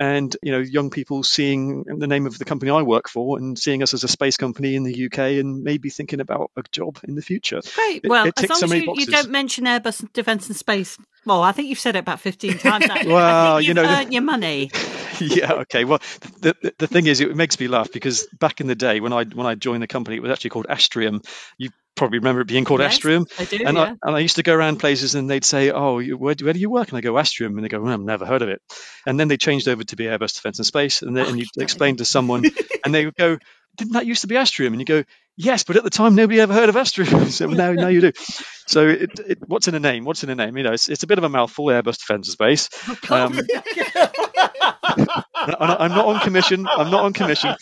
and 0.00 0.36
you 0.42 0.52
know 0.52 0.58
young 0.58 0.90
people 0.90 1.22
seeing 1.22 1.84
the 1.84 2.06
name 2.06 2.26
of 2.26 2.38
the 2.38 2.44
company 2.44 2.70
I 2.70 2.82
work 2.82 3.08
for 3.08 3.38
and 3.38 3.58
seeing 3.58 3.82
us 3.82 3.94
as 3.94 4.04
a 4.04 4.08
space 4.08 4.36
company 4.36 4.74
in 4.74 4.82
the 4.82 5.06
UK 5.06 5.18
and 5.18 5.62
maybe 5.62 5.90
thinking 5.90 6.20
about 6.20 6.50
a 6.56 6.62
job 6.72 6.98
in 7.06 7.14
the 7.14 7.22
future. 7.22 7.60
Great. 7.74 8.02
It, 8.04 8.08
well, 8.08 8.26
it 8.26 8.34
as 8.42 8.48
long 8.48 8.58
so 8.58 8.66
as 8.66 8.72
you, 8.72 8.94
you, 8.96 9.06
don't 9.06 9.30
mention 9.30 9.64
Airbus 9.64 10.12
Defence 10.12 10.48
and 10.48 10.56
Space. 10.56 10.98
Well, 11.24 11.42
I 11.42 11.52
think 11.52 11.68
you've 11.68 11.78
said 11.78 11.96
it 11.96 12.00
about 12.00 12.20
fifteen 12.20 12.58
times. 12.58 12.86
Well, 13.06 13.60
you 13.60 13.74
know, 13.74 13.84
earned 13.84 14.12
your 14.12 14.22
money. 14.22 14.70
yeah. 15.20 15.52
Okay. 15.52 15.84
Well, 15.84 16.00
the, 16.40 16.56
the, 16.62 16.74
the 16.78 16.86
thing 16.86 17.06
is, 17.06 17.20
it 17.20 17.34
makes 17.36 17.58
me 17.60 17.68
laugh 17.68 17.92
because 17.92 18.26
back 18.38 18.60
in 18.60 18.66
the 18.66 18.74
day 18.74 19.00
when 19.00 19.12
I 19.12 19.24
when 19.24 19.46
I 19.46 19.54
joined 19.54 19.82
the 19.82 19.86
company, 19.86 20.16
it 20.16 20.22
was 20.22 20.30
actually 20.32 20.50
called 20.50 20.66
Astrium. 20.68 21.24
You 21.58 21.70
probably 21.94 22.18
remember 22.18 22.40
it 22.40 22.48
being 22.48 22.64
called 22.64 22.80
yes, 22.80 22.98
Astrium. 22.98 23.26
I 23.38 23.44
do. 23.44 23.58
And, 23.64 23.76
yeah. 23.76 23.82
I, 23.82 24.08
and 24.08 24.16
I 24.16 24.18
used 24.20 24.36
to 24.36 24.42
go 24.42 24.54
around 24.54 24.78
places 24.78 25.14
and 25.14 25.28
they'd 25.28 25.44
say, 25.44 25.70
Oh, 25.70 26.00
where 26.02 26.34
do, 26.34 26.44
where 26.44 26.54
do 26.54 26.60
you 26.60 26.70
work? 26.70 26.88
And 26.88 26.98
I 26.98 27.00
go, 27.00 27.14
Astrium. 27.14 27.54
And 27.54 27.64
they 27.64 27.68
go, 27.68 27.80
well, 27.80 27.92
I've 27.92 28.00
never 28.00 28.26
heard 28.26 28.42
of 28.42 28.48
it. 28.48 28.62
And 29.06 29.18
then 29.18 29.28
they 29.28 29.36
changed 29.36 29.68
over 29.68 29.84
to 29.84 29.96
be 29.96 30.04
Airbus 30.04 30.34
Defence 30.34 30.58
and 30.58 30.66
Space. 30.66 31.02
And, 31.02 31.16
then, 31.16 31.26
and 31.26 31.38
you 31.38 31.46
explain 31.58 31.96
to 31.96 32.04
someone, 32.04 32.44
and 32.84 32.94
they 32.94 33.04
would 33.04 33.16
go, 33.16 33.38
Didn't 33.76 33.92
that 33.94 34.06
used 34.06 34.22
to 34.22 34.26
be 34.26 34.36
Astrium? 34.36 34.68
And 34.68 34.80
you 34.80 34.84
go, 34.84 35.04
Yes, 35.36 35.64
but 35.64 35.76
at 35.76 35.84
the 35.84 35.90
time 35.90 36.14
nobody 36.14 36.40
ever 36.40 36.52
heard 36.52 36.68
of 36.68 36.74
Astrium. 36.74 37.30
so 37.30 37.46
now, 37.46 37.72
now 37.72 37.88
you 37.88 38.00
do. 38.00 38.12
So 38.66 38.86
it, 38.88 39.10
it, 39.26 39.38
what's 39.46 39.66
in 39.66 39.74
a 39.74 39.80
name? 39.80 40.04
What's 40.04 40.22
in 40.22 40.30
a 40.30 40.34
name? 40.34 40.56
You 40.56 40.62
know, 40.62 40.72
it's, 40.72 40.88
it's 40.88 41.02
a 41.02 41.06
bit 41.06 41.18
of 41.18 41.24
a 41.24 41.28
mouthful, 41.28 41.66
Airbus 41.66 41.98
Defence 41.98 42.28
and 42.28 42.32
Space. 42.32 42.68
Um, 43.10 43.38
I'm 45.34 45.90
not 45.90 46.06
on 46.06 46.20
commission. 46.20 46.66
I'm 46.68 46.90
not 46.90 47.04
on 47.04 47.12
commission, 47.12 47.54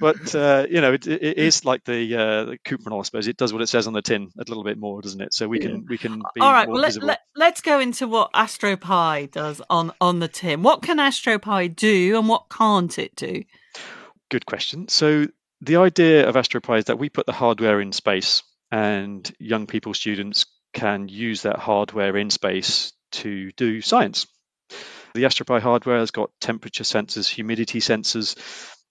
but 0.00 0.34
uh, 0.34 0.66
you 0.68 0.80
know, 0.80 0.94
it, 0.94 1.06
it 1.06 1.38
is 1.38 1.64
like 1.64 1.84
the 1.84 2.14
uh, 2.14 2.44
the 2.44 2.58
Cuprinol, 2.64 3.00
I 3.00 3.02
suppose. 3.02 3.28
It 3.28 3.36
does 3.36 3.52
what 3.52 3.62
it 3.62 3.68
says 3.68 3.86
on 3.86 3.92
the 3.92 4.02
tin 4.02 4.30
a 4.38 4.44
little 4.48 4.64
bit 4.64 4.78
more, 4.78 5.00
doesn't 5.02 5.20
it? 5.20 5.34
So 5.34 5.46
we 5.48 5.58
can 5.58 5.86
we 5.88 5.98
can 5.98 6.22
be 6.34 6.40
All 6.40 6.52
right. 6.52 6.66
more 6.66 6.74
Well, 6.74 6.82
let, 6.82 7.02
let, 7.02 7.20
let's 7.36 7.60
go 7.60 7.80
into 7.80 8.08
what 8.08 8.32
AstroPi 8.32 9.30
does 9.30 9.62
on 9.70 9.92
on 10.00 10.20
the 10.20 10.28
tin. 10.28 10.62
What 10.62 10.82
can 10.82 10.98
AstroPi 10.98 11.74
do, 11.76 12.18
and 12.18 12.28
what 12.28 12.48
can't 12.50 12.98
it 12.98 13.14
do? 13.14 13.44
Good 14.30 14.46
question. 14.46 14.88
So 14.88 15.26
the 15.60 15.76
idea 15.76 16.28
of 16.28 16.34
AstroPi 16.34 16.78
is 16.78 16.84
that 16.86 16.98
we 16.98 17.08
put 17.08 17.26
the 17.26 17.32
hardware 17.32 17.80
in 17.80 17.92
space, 17.92 18.42
and 18.70 19.30
young 19.38 19.66
people, 19.66 19.94
students, 19.94 20.46
can 20.72 21.08
use 21.08 21.42
that 21.42 21.58
hardware 21.58 22.16
in 22.16 22.30
space 22.30 22.92
to 23.12 23.50
do 23.52 23.80
science. 23.80 24.26
The 25.14 25.24
AstroPi 25.24 25.60
hardware 25.60 25.98
has 25.98 26.12
got 26.12 26.30
temperature 26.40 26.84
sensors, 26.84 27.28
humidity 27.28 27.80
sensors, 27.80 28.36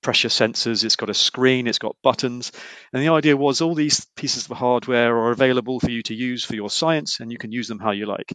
pressure 0.02 0.28
sensors, 0.28 0.84
it's 0.84 0.96
got 0.96 1.10
a 1.10 1.14
screen, 1.14 1.68
it's 1.68 1.80
got 1.80 1.96
buttons. 2.04 2.52
And 2.94 3.02
the 3.02 3.14
idea 3.14 3.38
was 3.38 3.62
all 3.62 3.76
these 3.76 4.06
pieces 4.16 4.50
of 4.50 4.58
hardware 4.58 5.16
are 5.16 5.32
available 5.32 5.80
for 5.80 5.90
you 5.90 6.04
to 6.04 6.14
use 6.14 6.44
for 6.44 6.56
your 6.56 6.70
science 6.70 7.20
and 7.20 7.32
you 7.32 7.38
can 7.38 7.52
use 7.52 7.68
them 7.68 7.80
how 7.80 7.92
you 7.92 8.06
like. 8.06 8.34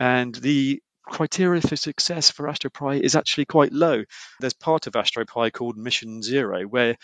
And 0.00 0.34
the 0.34 0.80
criteria 1.06 1.60
for 1.60 1.76
success 1.76 2.30
for 2.30 2.46
AstroPi 2.46 3.00
is 3.00 3.14
actually 3.14 3.44
quite 3.44 3.72
low. 3.72 4.04
There's 4.40 4.54
part 4.54 4.86
of 4.86 4.94
AstroPi 4.94 5.52
called 5.52 5.76
Mission 5.76 6.22
Zero 6.22 6.62
where 6.64 6.96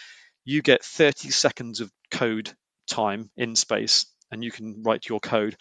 you 0.44 0.62
get 0.62 0.84
30 0.84 1.30
seconds 1.30 1.80
of 1.80 1.90
code 2.10 2.52
time 2.88 3.30
in 3.36 3.56
space 3.56 4.06
and 4.30 4.42
you 4.42 4.50
can 4.50 4.82
write 4.82 5.08
your 5.08 5.20
code. 5.20 5.56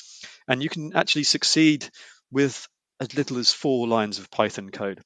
And 0.47 0.63
you 0.63 0.69
can 0.69 0.95
actually 0.95 1.23
succeed 1.23 1.89
with 2.31 2.67
as 3.01 3.15
little 3.15 3.39
as 3.39 3.51
four 3.51 3.87
lines 3.87 4.19
of 4.19 4.29
Python 4.29 4.69
code. 4.69 5.01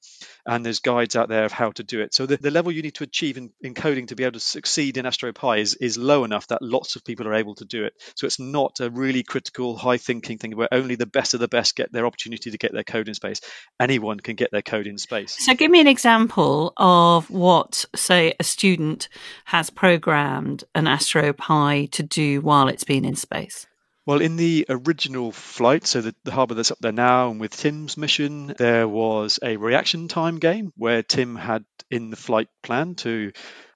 And 0.46 0.66
there's 0.66 0.80
guides 0.80 1.16
out 1.16 1.30
there 1.30 1.46
of 1.46 1.54
how 1.54 1.72
to 1.72 1.84
do 1.84 2.02
it. 2.02 2.14
So 2.14 2.25
the, 2.25 2.36
the 2.36 2.52
level 2.52 2.74
you 2.74 2.82
need 2.82 2.96
to 2.96 3.06
achieve 3.06 3.38
in, 3.38 3.52
in 3.62 3.74
coding 3.74 4.08
to 4.08 4.16
be 4.16 4.25
able 4.25 4.34
to 4.34 4.42
succeed 4.42 4.98
in 4.98 5.06
AstroPi 5.06 5.60
is, 5.60 5.75
is 5.75 5.98
low 5.98 6.25
enough 6.25 6.48
that 6.48 6.62
lots 6.62 6.98
of 6.98 7.06
people 7.06 7.25
are 7.25 7.34
able 7.34 7.56
to 7.56 7.66
do 7.66 7.86
it. 7.86 7.94
So 8.16 8.28
it's 8.28 8.38
not 8.38 8.82
a 8.82 8.90
really 8.90 9.24
critical, 9.24 9.78
high 9.78 9.98
thinking 9.98 10.38
thing 10.38 10.58
where 10.58 10.68
only 10.74 10.96
the 10.96 11.06
best 11.06 11.34
of 11.34 11.40
the 11.40 11.48
best 11.48 11.78
get 11.78 11.94
their 11.94 12.06
opportunity 12.06 12.52
to 12.52 12.58
get 12.58 12.74
their 12.74 12.84
code 12.84 13.08
in 13.08 13.14
space. 13.14 13.40
Anyone 13.80 14.20
can 14.20 14.36
get 14.36 14.52
their 14.52 14.62
code 14.62 14.88
in 14.88 14.98
space. 14.98 15.38
So, 15.46 15.54
give 15.54 15.72
me 15.72 15.80
an 15.80 15.88
example 15.88 16.74
of 16.75 17.30
what, 17.30 17.86
say, 17.96 18.34
a 18.40 18.44
student 18.44 19.08
has 19.46 19.70
programmed 19.70 20.66
an 20.75 20.84
AstroPi 20.84 21.90
to 21.92 22.04
do 22.04 22.42
while 22.42 22.68
it's 22.68 22.84
been 22.84 23.06
in 23.06 23.16
space. 23.16 23.68
Well, 24.06 24.22
in 24.22 24.36
the 24.36 24.68
original 24.70 25.32
flight, 25.32 25.88
so 25.88 26.02
the, 26.02 26.16
the 26.24 26.32
harbour 26.32 26.54
that's 26.54 26.72
up 26.72 26.78
there 26.80 26.92
now, 26.92 27.32
and 27.32 27.40
with 27.40 27.52
Tim's 27.58 27.98
mission, 27.98 28.54
there 28.58 28.88
was 28.88 29.40
a 29.42 29.58
reaction 29.58 30.08
time 30.08 30.38
game 30.38 30.72
where 30.78 31.02
Tim 31.02 31.36
had 31.36 31.66
in 31.90 32.12
the 32.12 32.16
flight 32.16 32.48
plan 32.62 32.94
to 32.96 33.32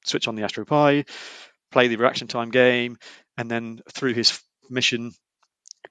switch 0.05 0.27
on 0.27 0.35
the 0.35 0.43
AstroPi, 0.43 1.09
play 1.71 1.87
the 1.87 1.95
reaction 1.95 2.27
time 2.27 2.51
game, 2.51 2.97
and 3.37 3.49
then 3.49 3.81
through 3.91 4.13
his 4.13 4.39
mission, 4.69 5.13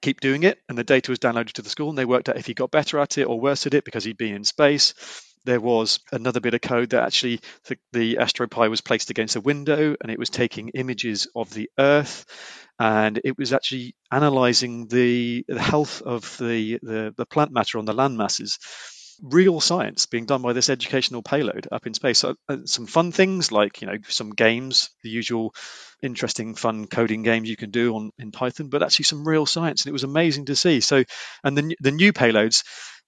keep 0.01 0.21
doing 0.21 0.43
it. 0.43 0.59
And 0.69 0.77
the 0.77 0.85
data 0.85 1.11
was 1.11 1.19
downloaded 1.19 1.53
to 1.53 1.61
the 1.61 1.69
school, 1.69 1.89
and 1.89 1.97
they 1.97 2.05
worked 2.05 2.29
out 2.29 2.37
if 2.37 2.45
he 2.45 2.53
got 2.53 2.71
better 2.71 2.99
at 2.99 3.17
it 3.17 3.25
or 3.25 3.39
worse 3.41 3.67
at 3.67 3.73
it 3.73 3.83
because 3.83 4.05
he'd 4.05 4.17
been 4.17 4.35
in 4.35 4.45
space. 4.45 4.93
There 5.49 5.59
was 5.59 5.99
another 6.11 6.39
bit 6.39 6.53
of 6.53 6.61
code 6.61 6.91
that 6.91 7.01
actually 7.01 7.41
the, 7.65 7.77
the 7.91 8.15
AstroPi 8.17 8.69
was 8.69 8.81
placed 8.81 9.09
against 9.09 9.35
a 9.35 9.41
window 9.41 9.95
and 9.99 10.11
it 10.11 10.19
was 10.19 10.29
taking 10.29 10.69
images 10.69 11.27
of 11.35 11.51
the 11.51 11.71
Earth 11.79 12.27
and 12.77 13.19
it 13.23 13.35
was 13.35 13.51
actually 13.51 13.95
analyzing 14.11 14.87
the, 14.89 15.43
the 15.47 15.59
health 15.59 16.03
of 16.03 16.37
the, 16.37 16.77
the, 16.83 17.15
the 17.17 17.25
plant 17.25 17.51
matter 17.51 17.79
on 17.79 17.85
the 17.85 17.95
land 17.95 18.15
masses. 18.15 18.59
Real 19.23 19.59
science 19.59 20.05
being 20.05 20.27
done 20.27 20.43
by 20.43 20.53
this 20.53 20.69
educational 20.69 21.23
payload 21.23 21.67
up 21.71 21.87
in 21.87 21.95
space. 21.95 22.19
So, 22.19 22.35
uh, 22.47 22.57
some 22.65 22.85
fun 22.85 23.11
things 23.11 23.51
like 23.51 23.81
you 23.81 23.87
know 23.87 23.97
some 24.07 24.29
games, 24.29 24.91
the 25.03 25.09
usual 25.09 25.53
interesting, 26.01 26.55
fun 26.55 26.87
coding 26.87 27.23
games 27.23 27.49
you 27.49 27.57
can 27.57 27.71
do 27.71 27.95
on 27.95 28.11
in 28.17 28.31
Python, 28.31 28.69
but 28.69 28.81
actually 28.81 29.03
some 29.03 29.27
real 29.27 29.45
science, 29.45 29.81
and 29.81 29.89
it 29.89 29.93
was 29.99 30.05
amazing 30.05 30.45
to 30.45 30.55
see. 30.55 30.79
So, 30.79 31.03
and 31.43 31.57
the 31.57 31.75
the 31.81 31.91
new 31.91 32.13
payloads 32.13 32.63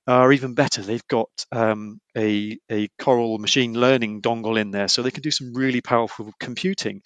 are 0.07 0.31
even 0.31 0.53
better. 0.53 0.81
They've 0.81 1.07
got 1.07 1.29
um, 1.51 1.99
a, 2.17 2.57
a 2.71 2.89
Coral 2.99 3.37
machine 3.37 3.73
learning 3.73 4.21
dongle 4.21 4.59
in 4.59 4.71
there, 4.71 4.87
so 4.87 5.01
they 5.01 5.11
can 5.11 5.23
do 5.23 5.31
some 5.31 5.53
really 5.53 5.81
powerful 5.81 6.31
computing. 6.39 7.01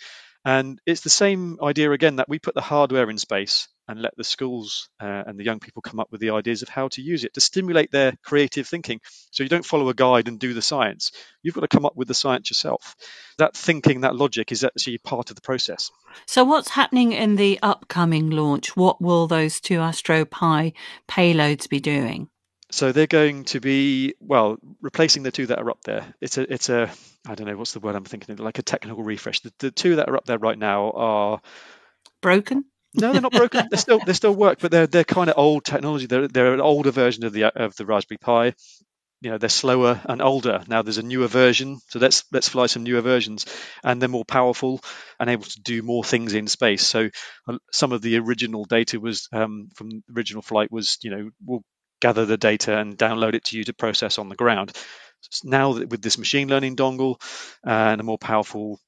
And 0.46 0.80
it's 0.86 1.02
the 1.02 1.10
same 1.10 1.58
idea 1.62 1.92
again 1.92 2.18
that 2.18 2.30
we 2.30 2.38
put 2.38 2.54
the 2.54 2.62
hardware 2.62 3.10
in 3.10 3.18
space 3.18 3.68
and 3.88 4.00
let 4.00 4.16
the 4.16 4.24
schools 4.24 4.90
uh, 5.00 5.24
and 5.26 5.40
the 5.40 5.44
young 5.44 5.60
people 5.60 5.82
come 5.82 6.00
up 6.00 6.12
with 6.12 6.22
the 6.22 6.32
ideas 6.32 6.62
of 6.62 6.70
how 6.70 6.88
to 6.90 7.02
use 7.02 7.24
it 7.24 7.34
to 7.34 7.42
stimulate 7.42 7.92
their 7.92 8.14
creative 8.24 8.68
thinking. 8.68 9.00
So 9.32 9.42
you 9.42 9.50
don't 9.50 9.66
follow 9.66 9.90
a 9.90 9.96
guide 9.96 10.28
and 10.28 10.40
do 10.40 10.54
the 10.54 10.62
science. 10.62 11.12
You've 11.42 11.56
got 11.56 11.62
to 11.62 11.68
come 11.68 11.86
up 11.86 11.96
with 11.96 12.08
the 12.08 12.14
science 12.14 12.52
yourself. 12.52 12.96
That 13.40 13.56
thinking, 13.56 14.02
that 14.02 14.16
logic 14.16 14.52
is 14.52 14.64
actually 14.64 15.00
part 15.00 15.32
of 15.32 15.36
the 15.36 15.42
process. 15.42 15.92
So, 16.28 16.44
what's 16.44 16.70
happening 16.70 17.12
in 17.12 17.36
the 17.36 17.60
upcoming 17.62 18.30
launch? 18.30 18.78
What 18.78 19.02
will 19.02 19.28
those 19.28 19.60
two 19.60 19.80
AstroPi 19.80 20.74
payloads 21.10 21.68
be 21.68 21.80
doing? 21.80 22.30
So 22.76 22.92
they're 22.92 23.08
going 23.08 23.46
to 23.46 23.62
be 23.62 24.16
well 24.20 24.58
replacing 24.82 25.24
the 25.24 25.32
two 25.32 25.48
that 25.48 25.60
are 25.60 25.70
up 25.70 25.82
there. 25.86 26.14
It's 26.20 26.38
a 26.38 26.54
it's 26.54 26.68
a 26.68 26.92
I 27.26 27.34
don't 27.34 27.48
know 27.48 27.56
what's 27.56 27.72
the 27.72 27.80
word 27.80 27.96
I'm 27.96 28.04
thinking 28.04 28.34
of 28.34 28.42
like 28.42 28.60
a 28.60 28.64
technical 28.64 29.02
refresh. 29.02 29.40
The, 29.40 29.54
the 29.60 29.72
two 29.72 29.96
that 29.96 30.10
are 30.10 30.18
up 30.18 30.26
there 30.26 30.38
right 30.38 30.60
now 30.60 30.92
are 30.92 31.42
broken. 32.22 32.66
No, 32.94 33.14
they're 33.14 33.22
not 33.22 33.32
broken. 33.32 33.70
they 33.72 33.78
still 33.78 34.00
they 34.06 34.12
still 34.12 34.36
work, 34.36 34.60
but 34.60 34.72
they're 34.72 34.88
they're 34.88 35.06
kind 35.06 35.30
of 35.30 35.38
old 35.38 35.64
technology. 35.64 36.08
They're 36.08 36.28
they're 36.28 36.54
an 36.54 36.60
older 36.60 36.92
version 36.92 37.24
of 37.24 37.32
the 37.32 37.46
of 37.46 37.78
the 37.78 37.86
Raspberry 37.86 38.18
Pi. 38.18 38.54
You 39.22 39.32
know, 39.32 39.38
they're 39.38 39.48
slower 39.48 40.02
and 40.04 40.22
older. 40.22 40.62
Now 40.68 40.82
there's 40.82 40.98
a 40.98 41.02
newer 41.04 41.28
version, 41.28 41.80
so 41.88 42.00
let's 42.00 42.26
let's 42.34 42.50
fly 42.50 42.66
some 42.66 42.84
newer 42.84 43.00
versions, 43.00 43.46
and 43.86 44.02
they're 44.02 44.10
more 44.10 44.26
powerful 44.26 44.82
and 45.18 45.30
able 45.30 45.46
to 45.46 45.62
do 45.62 45.82
more 45.82 46.04
things 46.04 46.34
in 46.34 46.48
space. 46.48 46.86
So 46.86 47.10
uh, 47.48 47.58
some 47.72 47.94
of 47.94 48.02
the 48.02 48.18
original 48.18 48.66
data 48.66 49.00
was 49.00 49.30
um, 49.32 49.70
from 49.76 50.04
original 50.14 50.42
flight 50.42 50.74
was 50.74 50.98
you 51.04 51.12
know 51.12 51.30
we'll 51.46 51.64
gather 52.02 52.26
the 52.26 52.38
data 52.38 52.78
and 52.78 52.98
download 52.98 53.36
it 53.36 53.46
to 53.46 53.58
you 53.58 53.64
to 53.64 53.74
process 53.74 54.18
on 54.18 54.30
the 54.30 54.36
ground. 54.36 54.72
Now 55.44 55.74
with 55.74 56.02
this 56.02 56.18
machine 56.18 56.50
learning 56.50 56.76
dongle 56.76 57.22
and 57.64 58.00
a 58.00 58.04
more 58.04 58.18
powerful 58.18 58.80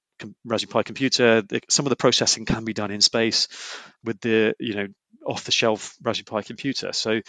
Raspberry 0.45 0.71
Pi 0.71 0.83
computer, 0.83 1.43
some 1.69 1.85
of 1.85 1.89
the 1.89 1.95
processing 1.95 2.45
can 2.45 2.65
be 2.65 2.73
done 2.73 2.91
in 2.91 3.01
space 3.01 3.47
with 4.03 4.19
the 4.21 4.55
you 4.59 4.75
know 4.75 4.87
off-the-shelf 5.25 5.95
Raspberry 6.01 6.41
Pi 6.41 6.47
computer. 6.47 6.93
So 6.93 7.21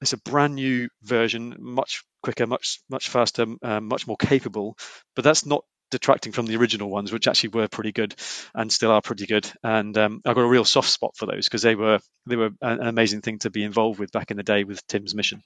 it's 0.00 0.12
a 0.12 0.18
brand 0.18 0.54
new 0.54 0.88
version, 1.02 1.56
much 1.58 2.04
quicker, 2.22 2.46
much 2.46 2.80
much 2.88 3.08
faster, 3.08 3.46
um, 3.62 3.88
much 3.88 4.06
more 4.06 4.16
capable. 4.16 4.76
But 5.16 5.24
that's 5.24 5.46
not 5.46 5.64
detracting 5.90 6.32
from 6.32 6.46
the 6.46 6.56
original 6.56 6.90
ones, 6.90 7.12
which 7.12 7.28
actually 7.28 7.50
were 7.50 7.68
pretty 7.68 7.92
good 7.92 8.14
and 8.54 8.72
still 8.72 8.90
are 8.90 9.02
pretty 9.02 9.26
good. 9.26 9.50
And 9.62 9.96
um, 9.96 10.20
I 10.24 10.34
got 10.34 10.42
a 10.42 10.48
real 10.48 10.64
soft 10.64 10.90
spot 10.90 11.16
for 11.16 11.26
those 11.26 11.46
because 11.46 11.62
they 11.62 11.74
were 11.74 12.00
they 12.26 12.36
were 12.36 12.50
an 12.60 12.86
amazing 12.86 13.22
thing 13.22 13.38
to 13.40 13.50
be 13.50 13.64
involved 13.64 13.98
with 13.98 14.12
back 14.12 14.30
in 14.30 14.36
the 14.36 14.42
day 14.42 14.64
with 14.64 14.86
Tim's 14.86 15.14
mission. 15.14 15.42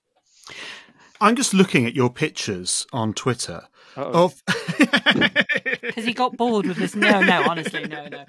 I'm 1.20 1.36
just 1.36 1.54
looking 1.54 1.86
at 1.86 1.94
your 1.94 2.10
pictures 2.10 2.84
on 2.92 3.14
Twitter 3.14 3.62
Uh-oh. 3.96 4.24
of 4.24 4.42
because 5.80 6.04
he 6.04 6.12
got 6.12 6.36
bored 6.36 6.66
with 6.66 6.78
this. 6.78 6.96
No, 6.96 7.20
no, 7.20 7.44
honestly, 7.48 7.86
no, 7.86 8.08
no. 8.08 8.24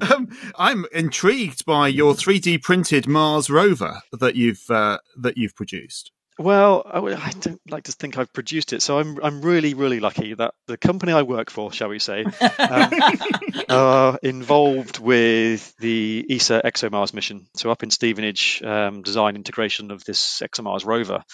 Um, 0.14 0.28
I'm 0.56 0.86
intrigued 0.92 1.64
by 1.66 1.88
your 1.88 2.14
3D 2.14 2.62
printed 2.62 3.08
Mars 3.08 3.50
rover 3.50 4.00
that 4.12 4.36
you've 4.36 4.62
uh, 4.70 4.98
that 5.20 5.36
you've 5.36 5.56
produced. 5.56 6.12
Well, 6.38 6.82
I 6.84 7.30
don't 7.30 7.60
like 7.70 7.84
to 7.84 7.92
think 7.92 8.18
I've 8.18 8.32
produced 8.32 8.74
it, 8.74 8.82
so 8.82 8.98
I'm 8.98 9.18
I'm 9.22 9.40
really 9.40 9.72
really 9.72 10.00
lucky 10.00 10.34
that 10.34 10.52
the 10.66 10.76
company 10.76 11.12
I 11.12 11.22
work 11.22 11.50
for, 11.50 11.72
shall 11.72 11.88
we 11.88 11.98
say, 11.98 12.24
um, 12.58 12.90
are 13.70 14.18
involved 14.22 14.98
with 14.98 15.74
the 15.78 16.26
ESA 16.28 16.60
ExoMars 16.62 17.14
mission. 17.14 17.46
So 17.54 17.70
up 17.70 17.82
in 17.82 17.90
Stevenage, 17.90 18.62
um, 18.62 19.02
design 19.02 19.36
integration 19.36 19.90
of 19.90 20.04
this 20.04 20.42
ExoMars 20.42 20.84
rover. 20.84 21.24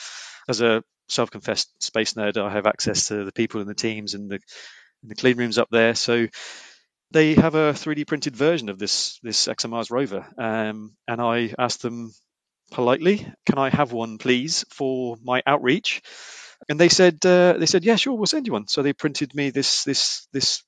As 0.49 0.61
a 0.61 0.85
self-confessed 1.09 1.83
space 1.83 2.15
nerd, 2.15 2.37
I 2.37 2.51
have 2.51 2.67
access 2.67 3.09
to 3.09 3.25
the 3.25 3.33
people 3.33 3.61
and 3.61 3.69
the 3.69 3.75
teams 3.75 4.15
and 4.15 4.31
the 4.31 4.39
in 5.03 5.09
the 5.09 5.17
clean 5.17 5.37
rooms 5.37 5.59
up 5.59 5.69
there. 5.73 5.97
So 5.97 6.29
they 7.11 7.35
have 7.35 7.57
a 7.57 7.73
3D 7.73 8.07
printed 8.07 8.37
version 8.37 8.69
of 8.69 8.79
this 8.79 9.19
this 9.25 9.49
ExoMars 9.49 9.91
rover, 9.91 10.25
um, 10.39 10.95
and 11.09 11.21
I 11.21 11.55
asked 11.59 11.83
them 11.83 12.13
politely, 12.73 13.27
"Can 13.47 13.59
I 13.59 13.71
have 13.71 13.93
one, 13.93 14.19
please, 14.19 14.65
for 14.71 15.17
my 15.23 15.43
outreach?" 15.47 16.03
And 16.69 16.79
they 16.81 16.89
said, 16.89 17.25
uh, 17.27 17.55
"They 17.59 17.67
said, 17.67 17.85
yeah, 17.85 17.97
sure, 17.97 18.15
we'll 18.15 18.27
send 18.27 18.47
you 18.47 18.53
one." 18.55 18.69
So 18.69 18.83
they 18.83 18.93
printed 18.93 19.35
me 19.35 19.51
this 19.51 19.85
this 19.85 20.27
this 20.33 20.63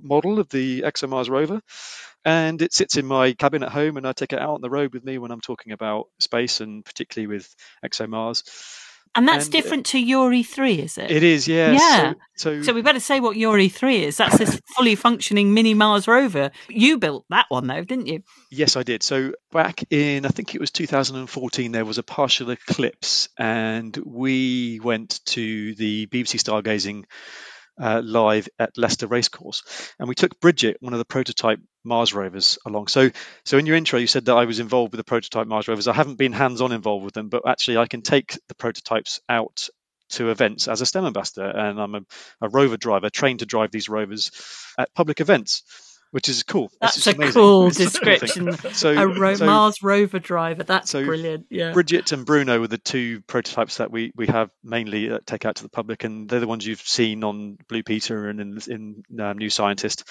model 0.00 0.38
of 0.40 0.48
the 0.48 0.82
ExoMars 0.82 1.30
rover, 1.30 1.60
and 2.24 2.62
it 2.62 2.72
sits 2.72 2.96
in 2.96 3.06
my 3.06 3.32
cabin 3.34 3.62
at 3.62 3.72
home, 3.72 3.96
and 3.96 4.06
I 4.06 4.12
take 4.12 4.32
it 4.32 4.40
out 4.40 4.54
on 4.54 4.60
the 4.60 4.70
road 4.70 4.94
with 4.94 5.04
me 5.04 5.18
when 5.18 5.30
I'm 5.30 5.40
talking 5.40 5.72
about 5.72 6.08
space 6.20 6.60
and 6.60 6.84
particularly 6.84 7.28
with 7.28 7.54
ExoMars. 7.84 8.42
And 9.14 9.28
that's 9.28 9.46
and, 9.46 9.54
uh, 9.54 9.58
different 9.58 9.86
to 9.86 9.98
Yuri 9.98 10.42
3, 10.42 10.80
is 10.80 10.96
it? 10.96 11.10
It 11.10 11.22
is, 11.22 11.46
yeah. 11.46 11.72
Yeah. 11.72 12.12
So, 12.36 12.56
so, 12.56 12.62
so, 12.62 12.72
we 12.72 12.80
better 12.80 13.00
say 13.00 13.20
what 13.20 13.36
Yuri 13.36 13.68
3 13.68 14.04
is. 14.04 14.16
That's 14.16 14.38
this 14.38 14.60
fully 14.74 14.94
functioning 14.94 15.52
mini 15.52 15.74
Mars 15.74 16.08
rover. 16.08 16.50
You 16.68 16.98
built 16.98 17.26
that 17.28 17.46
one, 17.50 17.66
though, 17.66 17.84
didn't 17.84 18.06
you? 18.06 18.22
Yes, 18.50 18.76
I 18.76 18.82
did. 18.82 19.02
So 19.02 19.32
back 19.52 19.84
in, 19.90 20.24
I 20.24 20.30
think 20.30 20.54
it 20.54 20.60
was 20.60 20.70
2014, 20.70 21.72
there 21.72 21.84
was 21.84 21.98
a 21.98 22.02
partial 22.02 22.50
eclipse, 22.50 23.28
and 23.38 23.94
we 23.96 24.80
went 24.82 25.20
to 25.26 25.74
the 25.74 26.06
BBC 26.06 26.42
Stargazing 26.42 27.04
uh, 27.80 28.00
live 28.02 28.48
at 28.58 28.78
Leicester 28.78 29.06
Racecourse, 29.06 29.62
and 29.98 30.08
we 30.08 30.14
took 30.14 30.40
Bridget, 30.40 30.78
one 30.80 30.94
of 30.94 30.98
the 30.98 31.04
prototype 31.04 31.60
Mars 31.84 32.14
rovers, 32.14 32.58
along. 32.64 32.88
So, 32.88 33.10
so 33.44 33.58
in 33.58 33.66
your 33.66 33.76
intro, 33.76 33.98
you 33.98 34.06
said 34.06 34.26
that 34.26 34.36
I 34.36 34.44
was 34.44 34.60
involved 34.60 34.92
with 34.92 34.98
the 34.98 35.04
prototype 35.04 35.46
Mars 35.46 35.68
rovers. 35.68 35.88
I 35.88 35.94
haven't 35.94 36.16
been 36.16 36.32
hands-on 36.32 36.72
involved 36.72 37.04
with 37.04 37.14
them, 37.14 37.28
but 37.28 37.46
actually, 37.46 37.78
I 37.78 37.86
can 37.86 38.02
take 38.02 38.38
the 38.48 38.54
prototypes 38.54 39.20
out 39.28 39.68
to 40.10 40.30
events 40.30 40.68
as 40.68 40.80
a 40.80 40.86
STEM 40.86 41.06
ambassador, 41.06 41.46
and 41.46 41.80
I'm 41.80 41.94
a, 41.94 42.02
a 42.42 42.48
rover 42.48 42.76
driver 42.76 43.10
trained 43.10 43.40
to 43.40 43.46
drive 43.46 43.70
these 43.70 43.88
rovers 43.88 44.30
at 44.78 44.94
public 44.94 45.20
events 45.20 45.62
which 46.12 46.28
is 46.28 46.42
cool. 46.42 46.70
That's 46.78 47.06
a 47.06 47.12
amazing. 47.12 47.32
cool 47.32 47.66
it's 47.68 47.78
description. 47.78 48.52
so, 48.74 48.92
a 48.92 49.08
ro- 49.08 49.34
so, 49.34 49.46
Mars 49.46 49.82
rover 49.82 50.18
driver. 50.18 50.62
That's 50.62 50.90
so 50.90 51.02
brilliant. 51.04 51.46
Yeah. 51.48 51.72
Bridget 51.72 52.12
and 52.12 52.26
Bruno 52.26 52.60
were 52.60 52.68
the 52.68 52.76
two 52.76 53.22
prototypes 53.22 53.78
that 53.78 53.90
we 53.90 54.12
we 54.14 54.26
have 54.26 54.50
mainly 54.62 55.10
uh, 55.10 55.20
take 55.24 55.46
out 55.46 55.56
to 55.56 55.62
the 55.62 55.70
public, 55.70 56.04
and 56.04 56.28
they're 56.28 56.40
the 56.40 56.46
ones 56.46 56.66
you've 56.66 56.82
seen 56.82 57.24
on 57.24 57.56
Blue 57.66 57.82
Peter 57.82 58.28
and 58.28 58.40
in, 58.40 58.58
in 58.68 59.20
um, 59.20 59.38
New 59.38 59.48
Scientist. 59.48 60.04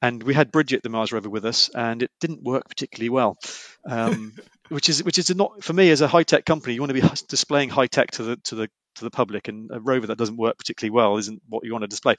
And 0.00 0.22
we 0.22 0.34
had 0.34 0.52
Bridget, 0.52 0.82
the 0.82 0.88
Mars 0.88 1.12
rover, 1.12 1.28
with 1.28 1.44
us, 1.44 1.70
and 1.74 2.02
it 2.02 2.10
didn't 2.20 2.42
work 2.42 2.68
particularly 2.68 3.08
well. 3.08 3.36
Um, 3.84 4.34
which 4.68 4.88
is 4.88 5.02
which 5.02 5.18
is 5.18 5.34
not 5.34 5.64
for 5.64 5.72
me 5.72 5.90
as 5.90 6.00
a 6.00 6.08
high 6.08 6.22
tech 6.22 6.44
company. 6.44 6.74
You 6.74 6.80
want 6.80 6.94
to 6.94 7.00
be 7.00 7.08
displaying 7.28 7.70
high 7.70 7.86
tech 7.86 8.10
to 8.12 8.22
the 8.22 8.36
to 8.44 8.54
the 8.54 8.70
to 8.96 9.04
the 9.04 9.10
public, 9.10 9.48
and 9.48 9.70
a 9.72 9.80
rover 9.80 10.08
that 10.08 10.18
doesn't 10.18 10.36
work 10.36 10.58
particularly 10.58 10.90
well 10.90 11.16
isn't 11.16 11.42
what 11.48 11.64
you 11.64 11.72
want 11.72 11.82
to 11.82 11.88
display. 11.88 12.16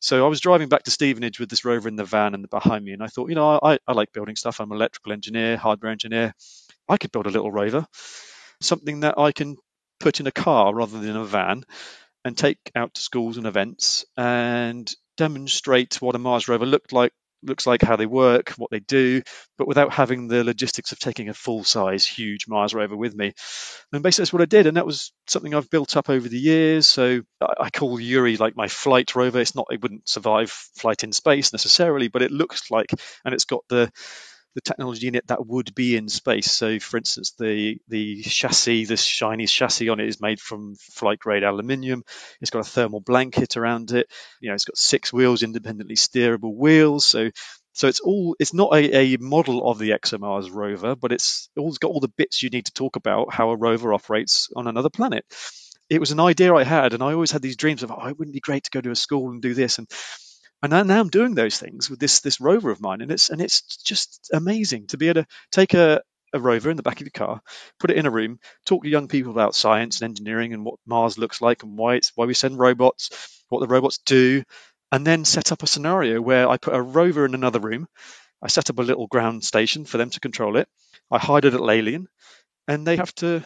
So 0.00 0.24
I 0.24 0.28
was 0.28 0.40
driving 0.40 0.68
back 0.68 0.82
to 0.84 0.90
Stevenage 0.90 1.38
with 1.38 1.48
this 1.48 1.64
rover 1.64 1.88
in 1.88 1.96
the 1.96 2.04
van 2.04 2.34
and 2.34 2.48
behind 2.48 2.84
me, 2.84 2.92
and 2.92 3.02
I 3.02 3.06
thought, 3.06 3.28
you 3.28 3.34
know, 3.34 3.58
I, 3.62 3.78
I 3.86 3.92
like 3.92 4.12
building 4.12 4.36
stuff. 4.36 4.60
I'm 4.60 4.70
an 4.70 4.76
electrical 4.76 5.12
engineer, 5.12 5.56
hardware 5.56 5.92
engineer. 5.92 6.34
I 6.88 6.96
could 6.96 7.12
build 7.12 7.26
a 7.26 7.30
little 7.30 7.52
rover, 7.52 7.86
something 8.60 9.00
that 9.00 9.18
I 9.18 9.32
can 9.32 9.56
put 10.00 10.20
in 10.20 10.26
a 10.26 10.32
car 10.32 10.74
rather 10.74 10.98
than 10.98 11.16
a 11.16 11.24
van, 11.24 11.64
and 12.24 12.36
take 12.36 12.58
out 12.74 12.94
to 12.94 13.02
schools 13.02 13.36
and 13.36 13.46
events 13.46 14.04
and 14.16 14.92
demonstrate 15.16 16.00
what 16.00 16.16
a 16.16 16.18
Mars 16.18 16.48
rover 16.48 16.66
looked 16.66 16.92
like 16.92 17.12
looks 17.42 17.66
like, 17.66 17.82
how 17.82 17.96
they 17.96 18.06
work, 18.06 18.50
what 18.56 18.70
they 18.70 18.80
do, 18.80 19.22
but 19.58 19.68
without 19.68 19.92
having 19.92 20.28
the 20.28 20.44
logistics 20.44 20.92
of 20.92 20.98
taking 20.98 21.28
a 21.28 21.34
full 21.34 21.64
size, 21.64 22.06
huge 22.06 22.46
Mars 22.48 22.74
rover 22.74 22.96
with 22.96 23.14
me. 23.14 23.32
And 23.92 24.02
basically, 24.02 24.22
that's 24.22 24.32
what 24.32 24.42
I 24.42 24.46
did. 24.46 24.66
And 24.66 24.76
that 24.76 24.86
was 24.86 25.12
something 25.26 25.54
I've 25.54 25.70
built 25.70 25.96
up 25.96 26.08
over 26.10 26.28
the 26.28 26.38
years. 26.38 26.86
So 26.86 27.22
I 27.40 27.70
call 27.70 28.00
Yuri 28.00 28.36
like 28.36 28.56
my 28.56 28.68
flight 28.68 29.14
rover. 29.14 29.40
It's 29.40 29.54
not, 29.54 29.66
it 29.70 29.82
wouldn't 29.82 30.08
survive 30.08 30.50
flight 30.50 31.04
in 31.04 31.12
space 31.12 31.52
necessarily, 31.52 32.08
but 32.08 32.22
it 32.22 32.30
looks 32.30 32.70
like, 32.70 32.90
and 33.24 33.34
it's 33.34 33.44
got 33.44 33.64
the, 33.68 33.90
the 34.54 34.60
technology 34.60 35.08
in 35.08 35.14
it 35.14 35.26
that 35.28 35.46
would 35.46 35.74
be 35.74 35.96
in 35.96 36.08
space. 36.08 36.50
So, 36.50 36.78
for 36.78 36.98
instance, 36.98 37.32
the 37.38 37.78
the 37.88 38.22
chassis, 38.22 38.84
this 38.84 39.02
shiny 39.02 39.46
chassis 39.46 39.88
on 39.88 40.00
it, 40.00 40.08
is 40.08 40.20
made 40.20 40.40
from 40.40 40.74
flight 40.76 41.18
grade 41.18 41.42
aluminium. 41.42 42.02
It's 42.40 42.50
got 42.50 42.66
a 42.66 42.70
thermal 42.70 43.00
blanket 43.00 43.56
around 43.56 43.92
it. 43.92 44.08
You 44.40 44.48
know, 44.48 44.54
it's 44.54 44.64
got 44.64 44.76
six 44.76 45.12
wheels, 45.12 45.42
independently 45.42 45.96
steerable 45.96 46.54
wheels. 46.54 47.04
So, 47.06 47.30
so 47.72 47.88
it's 47.88 48.00
all 48.00 48.36
it's 48.38 48.54
not 48.54 48.74
a, 48.74 49.14
a 49.14 49.16
model 49.18 49.68
of 49.70 49.78
the 49.78 49.90
ExoMars 49.90 50.52
rover, 50.52 50.94
but 50.96 51.12
it's 51.12 51.48
all 51.56 51.72
got 51.72 51.90
all 51.90 52.00
the 52.00 52.08
bits 52.08 52.42
you 52.42 52.50
need 52.50 52.66
to 52.66 52.72
talk 52.72 52.96
about 52.96 53.32
how 53.32 53.50
a 53.50 53.56
rover 53.56 53.94
operates 53.94 54.48
on 54.54 54.66
another 54.66 54.90
planet. 54.90 55.24
It 55.88 56.00
was 56.00 56.10
an 56.10 56.20
idea 56.20 56.54
I 56.54 56.64
had, 56.64 56.94
and 56.94 57.02
I 57.02 57.12
always 57.12 57.32
had 57.32 57.42
these 57.42 57.56
dreams 57.56 57.82
of, 57.82 57.90
oh, 57.90 58.06
it 58.06 58.18
wouldn't 58.18 58.34
be 58.34 58.40
great 58.40 58.64
to 58.64 58.70
go 58.70 58.80
to 58.80 58.90
a 58.90 58.96
school 58.96 59.30
and 59.30 59.42
do 59.42 59.52
this 59.52 59.78
and 59.78 59.86
and 60.62 60.72
now 60.88 61.00
I'm 61.00 61.08
doing 61.08 61.34
those 61.34 61.58
things 61.58 61.90
with 61.90 61.98
this 61.98 62.20
this 62.20 62.40
rover 62.40 62.70
of 62.70 62.80
mine, 62.80 63.00
and 63.00 63.10
it's 63.10 63.30
and 63.30 63.40
it's 63.40 63.62
just 63.82 64.30
amazing 64.32 64.86
to 64.88 64.96
be 64.96 65.08
able 65.08 65.22
to 65.22 65.28
take 65.50 65.74
a, 65.74 66.02
a 66.32 66.40
rover 66.40 66.70
in 66.70 66.76
the 66.76 66.82
back 66.82 67.00
of 67.00 67.06
your 67.06 67.10
car, 67.12 67.40
put 67.80 67.90
it 67.90 67.96
in 67.96 68.06
a 68.06 68.10
room, 68.10 68.38
talk 68.66 68.84
to 68.84 68.88
young 68.88 69.08
people 69.08 69.32
about 69.32 69.54
science 69.54 70.00
and 70.00 70.08
engineering 70.10 70.52
and 70.52 70.64
what 70.64 70.78
Mars 70.86 71.18
looks 71.18 71.40
like 71.40 71.62
and 71.62 71.76
why 71.76 71.96
it's 71.96 72.12
why 72.14 72.26
we 72.26 72.34
send 72.34 72.58
robots, 72.58 73.42
what 73.48 73.60
the 73.60 73.66
robots 73.66 73.98
do, 74.06 74.44
and 74.92 75.06
then 75.06 75.24
set 75.24 75.52
up 75.52 75.62
a 75.62 75.66
scenario 75.66 76.20
where 76.20 76.48
I 76.48 76.58
put 76.58 76.74
a 76.74 76.82
rover 76.82 77.24
in 77.24 77.34
another 77.34 77.60
room, 77.60 77.86
I 78.42 78.48
set 78.48 78.70
up 78.70 78.78
a 78.78 78.82
little 78.82 79.06
ground 79.08 79.44
station 79.44 79.84
for 79.84 79.98
them 79.98 80.10
to 80.10 80.20
control 80.20 80.56
it, 80.56 80.68
I 81.10 81.18
hide 81.18 81.44
it 81.44 81.54
at 81.54 81.60
Lalian, 81.60 82.06
and 82.68 82.86
they 82.86 82.96
have 82.96 83.14
to 83.16 83.44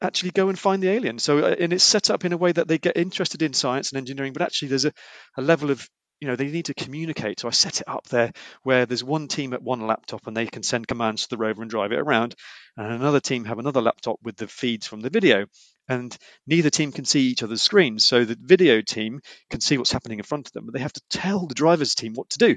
actually 0.00 0.30
go 0.30 0.48
and 0.48 0.58
find 0.58 0.82
the 0.82 0.90
alien. 0.90 1.18
So, 1.18 1.38
uh, 1.38 1.56
and 1.58 1.72
it's 1.72 1.84
set 1.84 2.10
up 2.10 2.24
in 2.24 2.32
a 2.32 2.36
way 2.36 2.52
that 2.52 2.68
they 2.68 2.78
get 2.78 2.96
interested 2.96 3.42
in 3.42 3.52
science 3.52 3.92
and 3.92 3.98
engineering, 3.98 4.32
but 4.32 4.42
actually 4.42 4.68
there's 4.68 4.84
a, 4.84 4.92
a 5.36 5.42
level 5.42 5.70
of 5.70 5.88
you 6.20 6.28
know 6.28 6.36
they 6.36 6.46
need 6.46 6.66
to 6.66 6.74
communicate. 6.74 7.40
So 7.40 7.48
i 7.48 7.50
set 7.50 7.80
it 7.80 7.88
up 7.88 8.06
there 8.08 8.32
where 8.62 8.86
there's 8.86 9.04
one 9.04 9.28
team 9.28 9.52
at 9.52 9.62
one 9.62 9.86
laptop 9.86 10.26
and 10.26 10.36
they 10.36 10.46
can 10.46 10.62
send 10.62 10.88
commands 10.88 11.22
to 11.22 11.30
the 11.30 11.36
rover 11.36 11.62
and 11.62 11.70
drive 11.70 11.92
it 11.92 11.98
around. 11.98 12.34
And 12.76 12.92
another 12.92 13.20
team 13.20 13.44
have 13.44 13.58
another 13.58 13.82
laptop 13.82 14.18
with 14.22 14.36
the 14.36 14.48
feeds 14.48 14.86
from 14.86 15.00
the 15.00 15.10
video. 15.10 15.46
And 15.88 16.16
neither 16.46 16.70
team 16.70 16.90
can 16.90 17.04
see 17.04 17.28
each 17.28 17.42
other's 17.42 17.62
screens. 17.62 18.04
So 18.04 18.24
the 18.24 18.36
video 18.40 18.80
team 18.80 19.20
can 19.50 19.60
see 19.60 19.78
what's 19.78 19.92
happening 19.92 20.18
in 20.18 20.24
front 20.24 20.48
of 20.48 20.52
them 20.52 20.66
but 20.66 20.74
they 20.74 20.80
have 20.80 20.92
to 20.94 21.02
tell 21.10 21.46
the 21.46 21.54
driver's 21.54 21.94
team 21.94 22.14
what 22.14 22.30
to 22.30 22.38
do. 22.38 22.56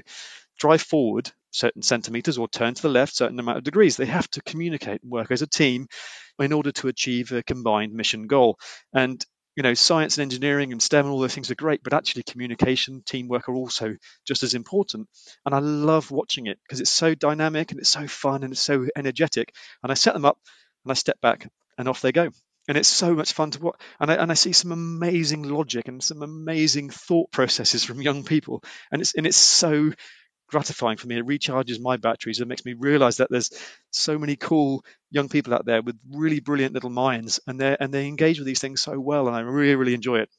Drive 0.58 0.82
forward 0.82 1.30
certain 1.52 1.82
centimeters 1.82 2.38
or 2.38 2.48
turn 2.48 2.74
to 2.74 2.82
the 2.82 2.88
left 2.88 3.14
certain 3.14 3.38
amount 3.38 3.58
of 3.58 3.64
degrees. 3.64 3.96
They 3.96 4.06
have 4.06 4.30
to 4.30 4.42
communicate 4.42 5.02
and 5.02 5.10
work 5.10 5.30
as 5.30 5.42
a 5.42 5.46
team 5.46 5.88
in 6.38 6.52
order 6.52 6.72
to 6.72 6.88
achieve 6.88 7.32
a 7.32 7.42
combined 7.42 7.92
mission 7.92 8.26
goal. 8.26 8.58
And 8.92 9.24
you 9.56 9.62
know, 9.62 9.74
science 9.74 10.16
and 10.16 10.22
engineering 10.22 10.72
and 10.72 10.82
STEM 10.82 11.06
and 11.06 11.12
all 11.12 11.20
those 11.20 11.34
things 11.34 11.50
are 11.50 11.56
great, 11.56 11.82
but 11.82 11.92
actually 11.92 12.22
communication, 12.22 13.02
teamwork 13.04 13.48
are 13.48 13.54
also 13.54 13.96
just 14.26 14.42
as 14.42 14.54
important. 14.54 15.08
And 15.44 15.54
I 15.54 15.58
love 15.58 16.10
watching 16.10 16.46
it 16.46 16.58
because 16.62 16.80
it's 16.80 16.90
so 16.90 17.14
dynamic 17.14 17.70
and 17.70 17.80
it's 17.80 17.90
so 17.90 18.06
fun 18.06 18.42
and 18.42 18.52
it's 18.52 18.62
so 18.62 18.86
energetic. 18.96 19.52
And 19.82 19.90
I 19.90 19.94
set 19.94 20.14
them 20.14 20.24
up 20.24 20.38
and 20.84 20.92
I 20.92 20.94
step 20.94 21.20
back 21.20 21.48
and 21.78 21.88
off 21.88 22.00
they 22.00 22.12
go. 22.12 22.30
And 22.68 22.78
it's 22.78 22.88
so 22.88 23.14
much 23.14 23.32
fun 23.32 23.50
to 23.52 23.60
watch. 23.60 23.80
And 23.98 24.10
I, 24.10 24.14
and 24.14 24.30
I 24.30 24.34
see 24.34 24.52
some 24.52 24.70
amazing 24.70 25.42
logic 25.42 25.88
and 25.88 26.02
some 26.02 26.22
amazing 26.22 26.90
thought 26.90 27.32
processes 27.32 27.82
from 27.82 28.02
young 28.02 28.22
people. 28.22 28.62
And 28.92 29.00
it's 29.00 29.14
and 29.14 29.26
it's 29.26 29.36
so 29.36 29.92
gratifying 30.50 30.96
for 30.96 31.06
me. 31.06 31.18
It 31.18 31.26
recharges 31.26 31.80
my 31.80 31.96
batteries. 31.96 32.40
It 32.40 32.48
makes 32.48 32.64
me 32.64 32.74
realize 32.74 33.18
that 33.18 33.30
there's 33.30 33.50
so 33.90 34.18
many 34.18 34.36
cool 34.36 34.84
young 35.10 35.28
people 35.28 35.54
out 35.54 35.64
there 35.64 35.82
with 35.82 35.98
really 36.10 36.40
brilliant 36.40 36.74
little 36.74 36.90
minds, 36.90 37.40
and 37.46 37.60
they 37.60 37.76
and 37.78 37.92
they 37.94 38.06
engage 38.06 38.38
with 38.38 38.46
these 38.46 38.60
things 38.60 38.80
so 38.80 38.98
well, 38.98 39.26
and 39.26 39.36
I 39.36 39.40
really 39.40 39.76
really 39.76 39.94
enjoy 39.94 40.20
it. 40.20 40.30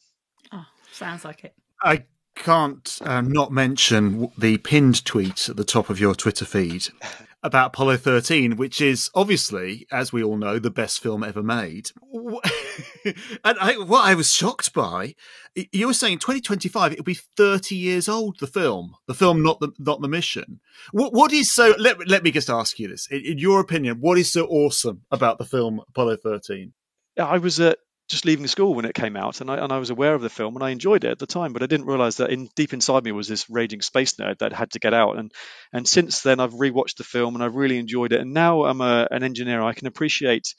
Oh, 0.51 0.65
sounds 0.91 1.25
like 1.25 1.43
it. 1.43 1.53
I 1.81 2.05
can't 2.35 2.99
uh, 3.01 3.21
not 3.21 3.51
mention 3.51 4.31
the 4.37 4.57
pinned 4.57 5.03
tweet 5.05 5.49
at 5.49 5.57
the 5.57 5.63
top 5.63 5.89
of 5.89 5.99
your 5.99 6.15
Twitter 6.15 6.45
feed 6.45 6.87
about 7.43 7.67
Apollo 7.67 7.97
13, 7.97 8.55
which 8.55 8.81
is 8.81 9.09
obviously, 9.15 9.87
as 9.91 10.13
we 10.13 10.23
all 10.23 10.37
know, 10.37 10.59
the 10.59 10.69
best 10.69 11.01
film 11.01 11.23
ever 11.23 11.41
made. 11.41 11.89
and 13.43 13.57
I, 13.59 13.77
what 13.77 14.05
I 14.05 14.13
was 14.13 14.31
shocked 14.31 14.73
by, 14.73 15.15
you 15.55 15.87
were 15.87 15.93
saying 15.93 16.19
2025, 16.19 16.93
it'll 16.93 17.03
be 17.03 17.15
30 17.15 17.75
years 17.75 18.07
old, 18.07 18.39
the 18.39 18.47
film, 18.47 18.95
the 19.07 19.13
film, 19.13 19.41
not 19.41 19.59
the, 19.59 19.71
not 19.79 20.01
the 20.01 20.07
mission. 20.07 20.59
What, 20.91 21.13
what 21.13 21.33
is 21.33 21.51
so, 21.51 21.73
let, 21.79 22.07
let 22.07 22.23
me 22.23 22.31
just 22.31 22.49
ask 22.49 22.77
you 22.79 22.87
this. 22.87 23.07
In, 23.09 23.21
in 23.21 23.37
your 23.39 23.59
opinion, 23.59 23.97
what 23.99 24.17
is 24.17 24.31
so 24.31 24.45
awesome 24.45 25.01
about 25.09 25.37
the 25.39 25.45
film 25.45 25.81
Apollo 25.89 26.17
13? 26.17 26.73
I 27.17 27.39
was 27.39 27.59
at 27.59 27.79
just 28.11 28.25
leaving 28.25 28.47
school 28.47 28.73
when 28.75 28.85
it 28.85 28.93
came 28.93 29.15
out, 29.15 29.41
and 29.41 29.49
I 29.49 29.57
and 29.57 29.71
I 29.71 29.77
was 29.77 29.89
aware 29.89 30.13
of 30.13 30.21
the 30.21 30.29
film 30.29 30.55
and 30.55 30.63
I 30.63 30.69
enjoyed 30.69 31.03
it 31.03 31.11
at 31.11 31.19
the 31.19 31.25
time, 31.25 31.53
but 31.53 31.63
I 31.63 31.65
didn't 31.65 31.87
realize 31.87 32.17
that 32.17 32.29
in 32.29 32.49
deep 32.55 32.73
inside 32.73 33.03
me 33.03 33.11
was 33.11 33.27
this 33.27 33.49
raging 33.49 33.81
space 33.81 34.13
nerd 34.13 34.39
that 34.39 34.53
had 34.53 34.71
to 34.71 34.79
get 34.79 34.93
out. 34.93 35.17
And 35.17 35.31
and 35.73 35.87
since 35.87 36.21
then, 36.21 36.39
I've 36.39 36.53
rewatched 36.53 36.97
the 36.97 37.03
film 37.03 37.35
and 37.35 37.43
I've 37.43 37.55
really 37.55 37.79
enjoyed 37.79 38.13
it. 38.13 38.21
And 38.21 38.33
now 38.33 38.65
I'm 38.65 38.81
a, 38.81 39.07
an 39.09 39.23
engineer, 39.23 39.61
I 39.61 39.73
can 39.73 39.87
appreciate 39.87 40.53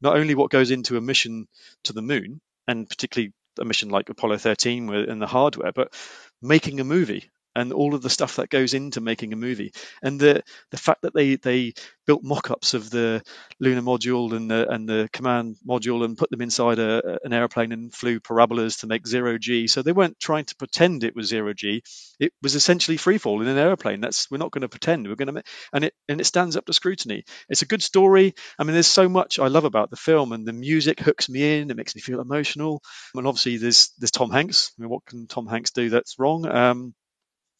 not 0.00 0.16
only 0.16 0.34
what 0.34 0.50
goes 0.50 0.70
into 0.70 0.96
a 0.96 1.00
mission 1.00 1.46
to 1.84 1.92
the 1.92 2.02
moon, 2.02 2.40
and 2.68 2.88
particularly 2.88 3.32
a 3.58 3.64
mission 3.64 3.88
like 3.88 4.08
Apollo 4.10 4.38
13 4.38 4.92
and 4.92 5.22
the 5.22 5.26
hardware, 5.26 5.72
but 5.72 5.94
making 6.42 6.80
a 6.80 6.84
movie 6.84 7.30
and 7.56 7.72
all 7.72 7.94
of 7.94 8.02
the 8.02 8.10
stuff 8.10 8.36
that 8.36 8.50
goes 8.50 8.74
into 8.74 9.00
making 9.00 9.32
a 9.32 9.36
movie, 9.36 9.72
and 10.02 10.20
the 10.20 10.42
the 10.70 10.76
fact 10.76 11.02
that 11.02 11.14
they 11.14 11.36
they 11.36 11.74
built 12.06 12.22
mock-ups 12.22 12.74
of 12.74 12.88
the 12.90 13.22
lunar 13.58 13.82
module 13.82 14.34
and 14.34 14.50
the 14.50 14.68
and 14.70 14.88
the 14.88 15.08
command 15.12 15.56
module 15.68 16.04
and 16.04 16.16
put 16.16 16.30
them 16.30 16.40
inside 16.42 16.78
a, 16.78 17.18
an 17.24 17.32
airplane 17.32 17.72
and 17.72 17.92
flew 17.92 18.20
parabolas 18.20 18.78
to 18.78 18.86
make 18.86 19.06
zero 19.06 19.38
g. 19.38 19.66
So 19.66 19.82
they 19.82 19.92
weren't 19.92 20.20
trying 20.20 20.44
to 20.44 20.56
pretend 20.56 21.02
it 21.02 21.16
was 21.16 21.28
zero 21.28 21.52
g. 21.52 21.82
It 22.20 22.32
was 22.42 22.54
essentially 22.54 22.96
free 22.96 23.18
fall 23.18 23.42
in 23.42 23.48
an 23.48 23.58
airplane. 23.58 24.00
That's 24.00 24.30
we're 24.30 24.38
not 24.38 24.52
going 24.52 24.62
to 24.62 24.68
pretend. 24.68 25.08
We're 25.08 25.16
going 25.16 25.34
to 25.34 25.42
and 25.72 25.84
it 25.84 25.94
and 26.08 26.20
it 26.20 26.24
stands 26.24 26.56
up 26.56 26.66
to 26.66 26.72
scrutiny. 26.72 27.24
It's 27.48 27.62
a 27.62 27.66
good 27.66 27.82
story. 27.82 28.34
I 28.58 28.64
mean, 28.64 28.74
there's 28.74 28.86
so 28.86 29.08
much 29.08 29.38
I 29.38 29.48
love 29.48 29.64
about 29.64 29.90
the 29.90 29.96
film, 29.96 30.32
and 30.32 30.46
the 30.46 30.52
music 30.52 31.00
hooks 31.00 31.28
me 31.28 31.58
in. 31.58 31.70
It 31.70 31.76
makes 31.76 31.94
me 31.94 32.00
feel 32.00 32.20
emotional. 32.20 32.82
And 33.14 33.26
obviously, 33.26 33.56
there's 33.56 33.92
there's 33.98 34.10
Tom 34.10 34.30
Hanks. 34.30 34.72
I 34.78 34.82
mean, 34.82 34.90
what 34.90 35.06
can 35.06 35.26
Tom 35.26 35.46
Hanks 35.46 35.70
do 35.72 35.90
that's 35.90 36.18
wrong? 36.18 36.46
Um, 36.46 36.94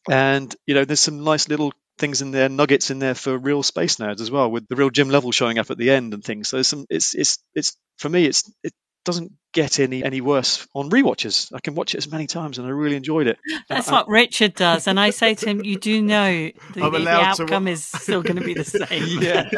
and 0.09 0.53
you 0.65 0.75
know, 0.75 0.85
there's 0.85 0.99
some 0.99 1.23
nice 1.23 1.49
little 1.49 1.73
things 1.97 2.21
in 2.21 2.31
there, 2.31 2.49
nuggets 2.49 2.91
in 2.91 2.99
there 2.99 3.15
for 3.15 3.37
real 3.37 3.63
space 3.63 3.97
nerds 3.97 4.21
as 4.21 4.31
well, 4.31 4.49
with 4.51 4.67
the 4.67 4.75
real 4.75 4.89
Jim 4.89 5.09
Lovell 5.09 5.31
showing 5.31 5.57
up 5.59 5.71
at 5.71 5.77
the 5.77 5.91
end 5.91 6.13
and 6.13 6.23
things. 6.23 6.47
So 6.47 6.61
some, 6.61 6.85
it's 6.89 7.15
it's 7.15 7.39
it's 7.55 7.77
for 7.97 8.09
me, 8.09 8.25
it's 8.25 8.51
it 8.63 8.73
doesn't 9.05 9.33
get 9.53 9.79
any 9.79 10.03
any 10.03 10.21
worse 10.21 10.67
on 10.73 10.89
rewatches. 10.89 11.53
I 11.53 11.59
can 11.59 11.75
watch 11.75 11.95
it 11.95 11.97
as 11.97 12.11
many 12.11 12.27
times, 12.27 12.57
and 12.57 12.67
I 12.67 12.71
really 12.71 12.95
enjoyed 12.95 13.27
it. 13.27 13.37
That's 13.69 13.89
what 13.89 14.07
Richard 14.07 14.53
does, 14.53 14.87
and 14.87 14.99
I 14.99 15.09
say 15.09 15.35
to 15.35 15.45
him, 15.49 15.63
"You 15.63 15.77
do 15.77 16.01
know 16.01 16.51
the, 16.73 16.89
the 16.89 17.09
outcome 17.09 17.65
wa- 17.65 17.71
is 17.71 17.85
still 17.85 18.21
going 18.21 18.37
to 18.37 18.43
be 18.43 18.53
the 18.53 18.63
same." 18.63 19.21
yeah. 19.21 19.49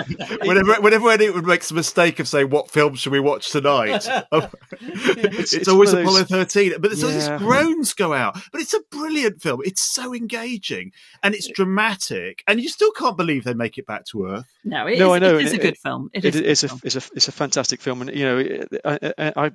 whenever 0.47 0.81
whenever 0.81 1.09
anyone 1.11 1.45
makes 1.45 1.71
a 1.71 1.73
mistake 1.73 2.19
of 2.19 2.27
saying 2.27 2.49
what 2.49 2.69
film 2.71 2.95
should 2.95 3.11
we 3.11 3.19
watch 3.19 3.51
tonight, 3.51 4.07
it's, 4.31 4.57
it's, 4.71 5.53
it's, 5.53 5.67
always 5.67 5.91
those... 5.91 6.01
Apollo 6.01 6.23
thirteen. 6.25 6.73
But 6.79 6.91
there's 6.91 7.03
yeah. 7.03 7.11
these 7.11 7.29
groans 7.39 7.93
go 7.93 8.13
out. 8.13 8.37
But 8.51 8.61
it's 8.61 8.73
a 8.73 8.81
brilliant 8.91 9.41
film. 9.41 9.61
It's 9.65 9.81
so 9.81 10.13
engaging 10.13 10.91
and 11.23 11.35
it's 11.35 11.47
dramatic, 11.47 12.43
and 12.47 12.61
you 12.61 12.69
still 12.69 12.91
can't 12.91 13.17
believe 13.17 13.43
they 13.43 13.53
make 13.53 13.77
it 13.77 13.85
back 13.85 14.05
to 14.05 14.27
Earth. 14.27 14.45
No, 14.63 14.87
it 14.87 14.99
no, 14.99 15.13
is, 15.13 15.15
I 15.15 15.19
know. 15.19 15.37
It 15.37 15.45
is 15.45 15.53
a 15.53 15.57
good 15.57 15.77
film. 15.77 16.09
It, 16.13 16.25
it 16.25 16.35
is, 16.35 16.63
is 16.63 16.71
a, 16.71 16.79
it's 16.83 16.95
a 16.95 17.01
it's 17.15 17.27
a 17.27 17.31
fantastic 17.31 17.81
film, 17.81 18.01
and 18.01 18.15
you 18.15 18.23
know, 18.23 18.65
I, 18.85 19.13
I, 19.17 19.33
I 19.45 19.51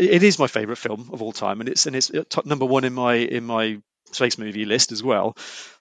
it 0.00 0.22
is 0.22 0.38
my 0.38 0.46
favorite 0.46 0.76
film 0.76 1.10
of 1.12 1.22
all 1.22 1.32
time, 1.32 1.60
and 1.60 1.68
it's 1.68 1.86
and 1.86 1.94
it's 1.94 2.10
number 2.44 2.66
one 2.66 2.84
in 2.84 2.92
my 2.94 3.14
in 3.14 3.44
my 3.44 3.80
space 4.12 4.38
movie 4.38 4.64
list 4.64 4.92
as 4.92 5.02
well. 5.02 5.36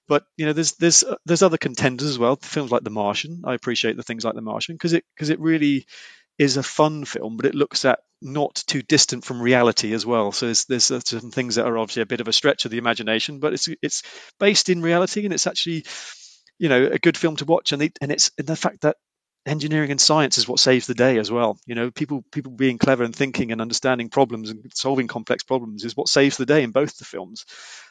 But 0.08 0.26
you 0.38 0.46
know, 0.46 0.54
there's 0.54 0.74
there's 0.74 1.04
there's 1.26 1.44
other 1.44 1.58
contenders 1.58 2.10
as 2.10 2.20
well. 2.20 2.36
Films 2.36 2.72
like 2.72 2.84
The 2.84 2.90
Martian, 2.90 3.44
I 3.46 3.54
appreciate 3.54 3.96
the 3.96 4.04
things 4.04 4.26
like 4.26 4.36
The 4.36 4.42
Martian 4.42 4.76
because 4.76 4.94
it 4.94 5.06
because 5.16 5.30
it 5.30 5.40
really 5.40 5.86
is 6.38 6.58
a 6.58 6.64
fun 6.64 7.06
film, 7.06 7.38
but 7.38 7.46
it 7.46 7.56
looks 7.56 7.86
at 7.86 8.00
not 8.22 8.56
too 8.68 8.82
distant 8.82 9.24
from 9.24 9.42
reality 9.42 9.94
as 9.94 10.06
well. 10.06 10.32
So 10.32 10.46
there's, 10.48 10.66
there's 10.66 10.86
some 10.86 11.32
things 11.32 11.56
that 11.56 11.66
are 11.66 11.78
obviously 11.78 12.02
a 12.02 12.08
bit 12.08 12.22
of 12.22 12.28
a 12.28 12.34
stretch 12.34 12.66
of 12.66 12.72
the 12.72 12.78
imagination, 12.78 13.40
but 13.40 13.54
it's 13.54 13.70
it's 13.82 14.04
based 14.40 14.70
in 14.70 14.82
reality, 14.82 15.26
and 15.26 15.34
it's 15.34 15.48
actually 15.48 15.86
you 16.58 16.70
know 16.70 16.86
a 16.86 17.00
good 17.00 17.18
film 17.18 17.36
to 17.38 17.46
watch. 17.46 17.72
And 17.72 17.82
they, 17.82 17.92
and 18.02 18.12
it's 18.12 18.32
and 18.38 18.48
the 18.48 18.56
fact 18.56 18.82
that 18.82 18.98
engineering 19.46 19.92
and 19.92 20.02
science 20.02 20.38
is 20.38 20.48
what 20.48 20.60
saves 20.60 20.86
the 20.88 20.94
day 20.94 21.18
as 21.18 21.32
well. 21.32 21.58
You 21.66 21.76
know, 21.76 21.92
people 21.92 22.24
people 22.32 22.52
being 22.52 22.78
clever 22.78 23.04
and 23.04 23.16
thinking 23.16 23.52
and 23.52 23.62
understanding 23.62 24.10
problems 24.10 24.50
and 24.50 24.72
solving 24.74 25.08
complex 25.08 25.44
problems 25.44 25.86
is 25.86 25.96
what 25.96 26.10
saves 26.10 26.38
the 26.38 26.46
day 26.46 26.64
in 26.64 26.72
both 26.72 26.98
the 26.98 27.06
films. 27.06 27.46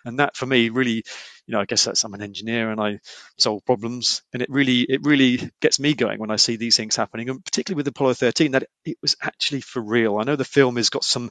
And 0.05 0.21
that 0.21 0.37
for 0.37 0.47
me 0.47 0.69
really, 0.69 1.05
you 1.47 1.53
know, 1.53 1.61
I 1.61 1.65
guess 1.65 1.85
that's 1.85 2.05
I'm 2.05 2.15
an 2.15 2.23
engineer 2.23 2.71
and 2.71 2.81
I 2.81 3.01
solve 3.39 3.65
problems 3.65 4.23
and 4.33 4.43
it 4.43 4.51
really 4.51 4.83
it 4.83 5.05
really 5.05 5.51
gets 5.61 5.81
me 5.81 5.95
going 5.95 6.19
when 6.19 6.31
I 6.31 6.37
see 6.37 6.57
these 6.57 6.77
things 6.77 6.97
happening 6.97 7.29
and 7.29 7.45
particularly 7.45 7.79
with 7.79 7.89
Apollo 7.89 8.15
13 8.15 8.53
that 8.53 8.65
it, 8.85 8.99
was 9.01 9.17
actually 9.23 9.63
for 9.63 9.81
real. 9.81 10.19
I 10.19 10.25
know 10.25 10.37
the 10.37 10.45
film 10.45 10.77
has 10.77 10.91
got 10.91 11.05
some 11.05 11.31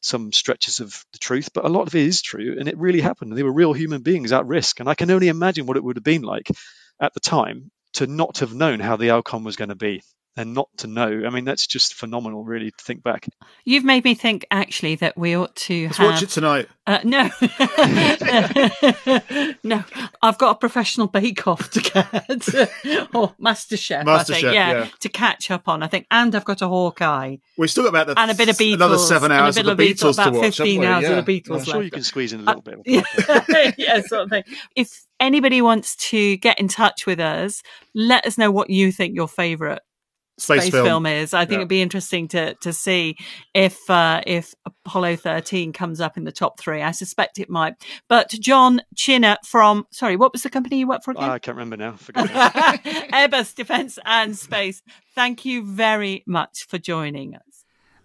some 0.00 0.32
stretches 0.32 0.78
of 0.78 1.04
the 1.12 1.18
truth, 1.18 1.50
but 1.52 1.64
a 1.64 1.68
lot 1.68 1.88
of 1.88 1.94
it 1.96 2.06
is 2.06 2.22
true 2.22 2.56
and 2.58 2.68
it 2.68 2.78
really 2.78 3.00
happened. 3.00 3.32
They 3.32 3.42
were 3.42 3.52
real 3.52 3.72
human 3.72 4.02
beings 4.02 4.32
at 4.32 4.46
risk 4.46 4.78
and 4.78 4.88
I 4.88 4.94
can 4.94 5.10
only 5.10 5.28
imagine 5.28 5.66
what 5.66 5.76
it 5.76 5.82
would 5.82 5.96
have 5.96 6.04
been 6.04 6.22
like 6.22 6.48
at 7.00 7.14
the 7.14 7.20
time 7.20 7.70
to 7.98 8.06
not 8.06 8.38
have 8.38 8.54
known 8.54 8.78
how 8.78 8.94
the 8.96 9.10
outcome 9.10 9.42
was 9.42 9.56
going 9.56 9.70
to 9.70 9.74
be 9.74 10.00
and 10.38 10.54
not 10.54 10.68
to 10.78 10.86
know. 10.86 11.24
I 11.26 11.30
mean, 11.30 11.44
that's 11.44 11.66
just 11.66 11.94
phenomenal, 11.94 12.44
really, 12.44 12.70
to 12.70 12.84
think 12.84 13.02
back. 13.02 13.26
You've 13.64 13.84
made 13.84 14.04
me 14.04 14.14
think 14.14 14.46
actually 14.52 14.94
that 14.96 15.18
we 15.18 15.36
ought 15.36 15.54
to 15.56 15.86
Let's 15.86 15.96
have... 15.96 16.12
watch 16.12 16.22
it 16.22 16.28
tonight. 16.30 16.68
Uh, 16.86 17.00
no, 17.04 17.28
no, 19.64 19.84
I've 20.22 20.38
got 20.38 20.52
a 20.52 20.54
professional 20.54 21.08
Bake 21.08 21.46
Off 21.46 21.70
to 21.72 21.80
get, 21.80 23.10
or 23.14 23.34
Master 23.38 23.76
Chef, 23.76 24.06
Master 24.06 24.32
I 24.32 24.36
think, 24.36 24.46
Chef, 24.46 24.54
yeah, 24.54 24.70
yeah, 24.70 24.88
to 25.00 25.08
catch 25.08 25.50
up 25.50 25.68
on. 25.68 25.82
I 25.82 25.88
think, 25.88 26.06
and 26.10 26.34
I've 26.34 26.44
got 26.44 26.62
a 26.62 26.68
Hawkeye. 26.68 27.36
We've 27.58 27.70
still 27.70 27.82
got 27.82 27.90
about 27.90 28.06
the, 28.06 28.18
and 28.18 28.30
a 28.30 28.34
bit 28.34 28.48
of 28.48 28.56
Beatles, 28.56 28.74
another 28.74 28.98
seven 28.98 29.32
hours 29.32 29.56
and 29.56 29.68
of 29.68 29.76
the 29.76 29.82
Beatles, 29.82 30.14
about 30.14 30.32
to 30.32 30.38
watch. 30.38 30.56
Fifteen 30.56 30.84
hours 30.84 31.02
yeah. 31.02 31.10
of 31.10 31.26
the 31.26 31.40
Beatles. 31.40 31.58
I'm 31.58 31.64
sure 31.64 31.74
left. 31.74 31.84
you 31.84 31.90
can 31.90 32.02
squeeze 32.04 32.32
in 32.32 32.40
a 32.40 32.44
little 32.44 32.62
bit. 32.62 32.78
yeah, 32.86 33.02
yeah, 33.76 34.00
sort 34.02 34.22
of 34.22 34.30
thing. 34.30 34.44
If 34.74 35.04
anybody 35.20 35.60
wants 35.60 35.96
to 35.96 36.36
get 36.38 36.58
in 36.58 36.68
touch 36.68 37.06
with 37.06 37.20
us, 37.20 37.62
let 37.94 38.24
us 38.24 38.38
know 38.38 38.50
what 38.50 38.70
you 38.70 38.92
think 38.92 39.14
your 39.14 39.28
favourite 39.28 39.80
Space, 40.38 40.62
space 40.62 40.70
film. 40.72 40.86
film. 40.86 41.06
is. 41.06 41.34
I 41.34 41.40
think 41.44 41.52
Yeah. 41.52 41.58
it'd 41.58 41.68
be 41.68 41.82
interesting 41.82 42.28
to 42.28 42.54
to 42.54 42.72
see 42.72 43.16
if 43.54 43.90
uh, 43.90 44.22
if 44.26 44.54
Apollo 44.64 45.16
13 45.16 45.72
comes 45.72 46.00
up 46.00 46.16
in 46.16 46.24
the 46.24 46.32
top 46.32 46.58
three. 46.60 46.80
I 46.82 46.92
suspect 46.92 47.38
it 47.38 47.50
might. 47.50 47.74
But 48.08 48.30
John 48.30 48.80
Chinner 48.96 49.36
from 49.44 49.86
sorry, 49.90 50.16
what 50.16 50.32
was 50.32 50.42
the 50.44 50.50
company 50.50 50.78
you 50.78 50.86
worked 50.88 51.04
for 51.04 51.10
again? 51.10 51.28
I 51.28 51.38
can't 51.38 51.56
remember 51.56 51.76
now. 51.76 51.92
Airbus 53.12 53.54
Defence 53.54 53.98
and 54.04 54.36
Space. 54.36 54.82
Thank 55.14 55.44
you 55.44 55.64
very 55.64 56.22
much 56.26 56.66
for 56.68 56.78
joining 56.78 57.34
us. 57.34 57.42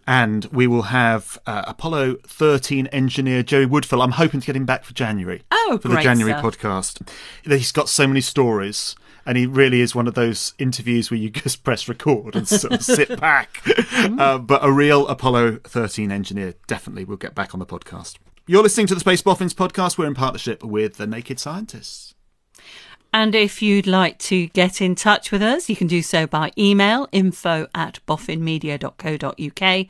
And 0.05 0.45
we 0.45 0.67
will 0.67 0.81
have 0.83 1.39
uh, 1.45 1.63
Apollo 1.65 2.17
13 2.27 2.87
engineer 2.87 3.41
Jerry 3.41 3.65
Woodfill. 3.65 4.03
I'm 4.03 4.11
hoping 4.11 4.41
to 4.41 4.45
get 4.45 4.55
him 4.55 4.65
back 4.65 4.83
for 4.83 4.93
January. 4.93 5.43
Oh, 5.49 5.79
for 5.81 5.87
the 5.87 6.01
January 6.01 6.37
stuff. 6.37 6.57
podcast. 6.57 7.09
He's 7.45 7.71
got 7.71 7.87
so 7.87 8.05
many 8.05 8.19
stories 8.19 8.95
and 9.25 9.37
he 9.37 9.45
really 9.45 9.81
is 9.81 9.95
one 9.95 10.07
of 10.07 10.13
those 10.13 10.53
interviews 10.57 11.09
where 11.09 11.19
you 11.19 11.29
just 11.31 11.63
press 11.63 11.87
record 11.87 12.35
and 12.35 12.47
sort 12.47 12.73
of 12.73 12.83
sit 12.83 13.19
back. 13.19 13.61
Uh, 13.93 14.37
but 14.37 14.63
a 14.63 14.71
real 14.71 15.07
Apollo 15.07 15.59
13 15.63 16.11
engineer 16.11 16.53
definitely 16.67 17.05
will 17.05 17.17
get 17.17 17.35
back 17.35 17.53
on 17.53 17.59
the 17.59 17.65
podcast. 17.65 18.17
You're 18.47 18.63
listening 18.63 18.87
to 18.87 18.93
the 18.93 18.99
Space 18.99 19.21
Boffins 19.21 19.53
podcast. 19.53 19.97
We're 19.97 20.07
in 20.07 20.15
partnership 20.15 20.63
with 20.63 20.97
the 20.97 21.07
Naked 21.07 21.39
Scientists. 21.39 22.13
And 23.13 23.35
if 23.35 23.61
you'd 23.61 23.87
like 23.87 24.17
to 24.19 24.47
get 24.47 24.81
in 24.81 24.95
touch 24.95 25.31
with 25.31 25.41
us, 25.43 25.69
you 25.69 25.75
can 25.75 25.87
do 25.87 26.01
so 26.01 26.25
by 26.25 26.51
email 26.57 27.07
info 27.11 27.67
at 27.75 27.99
boffinmedia.co.uk 28.07 29.87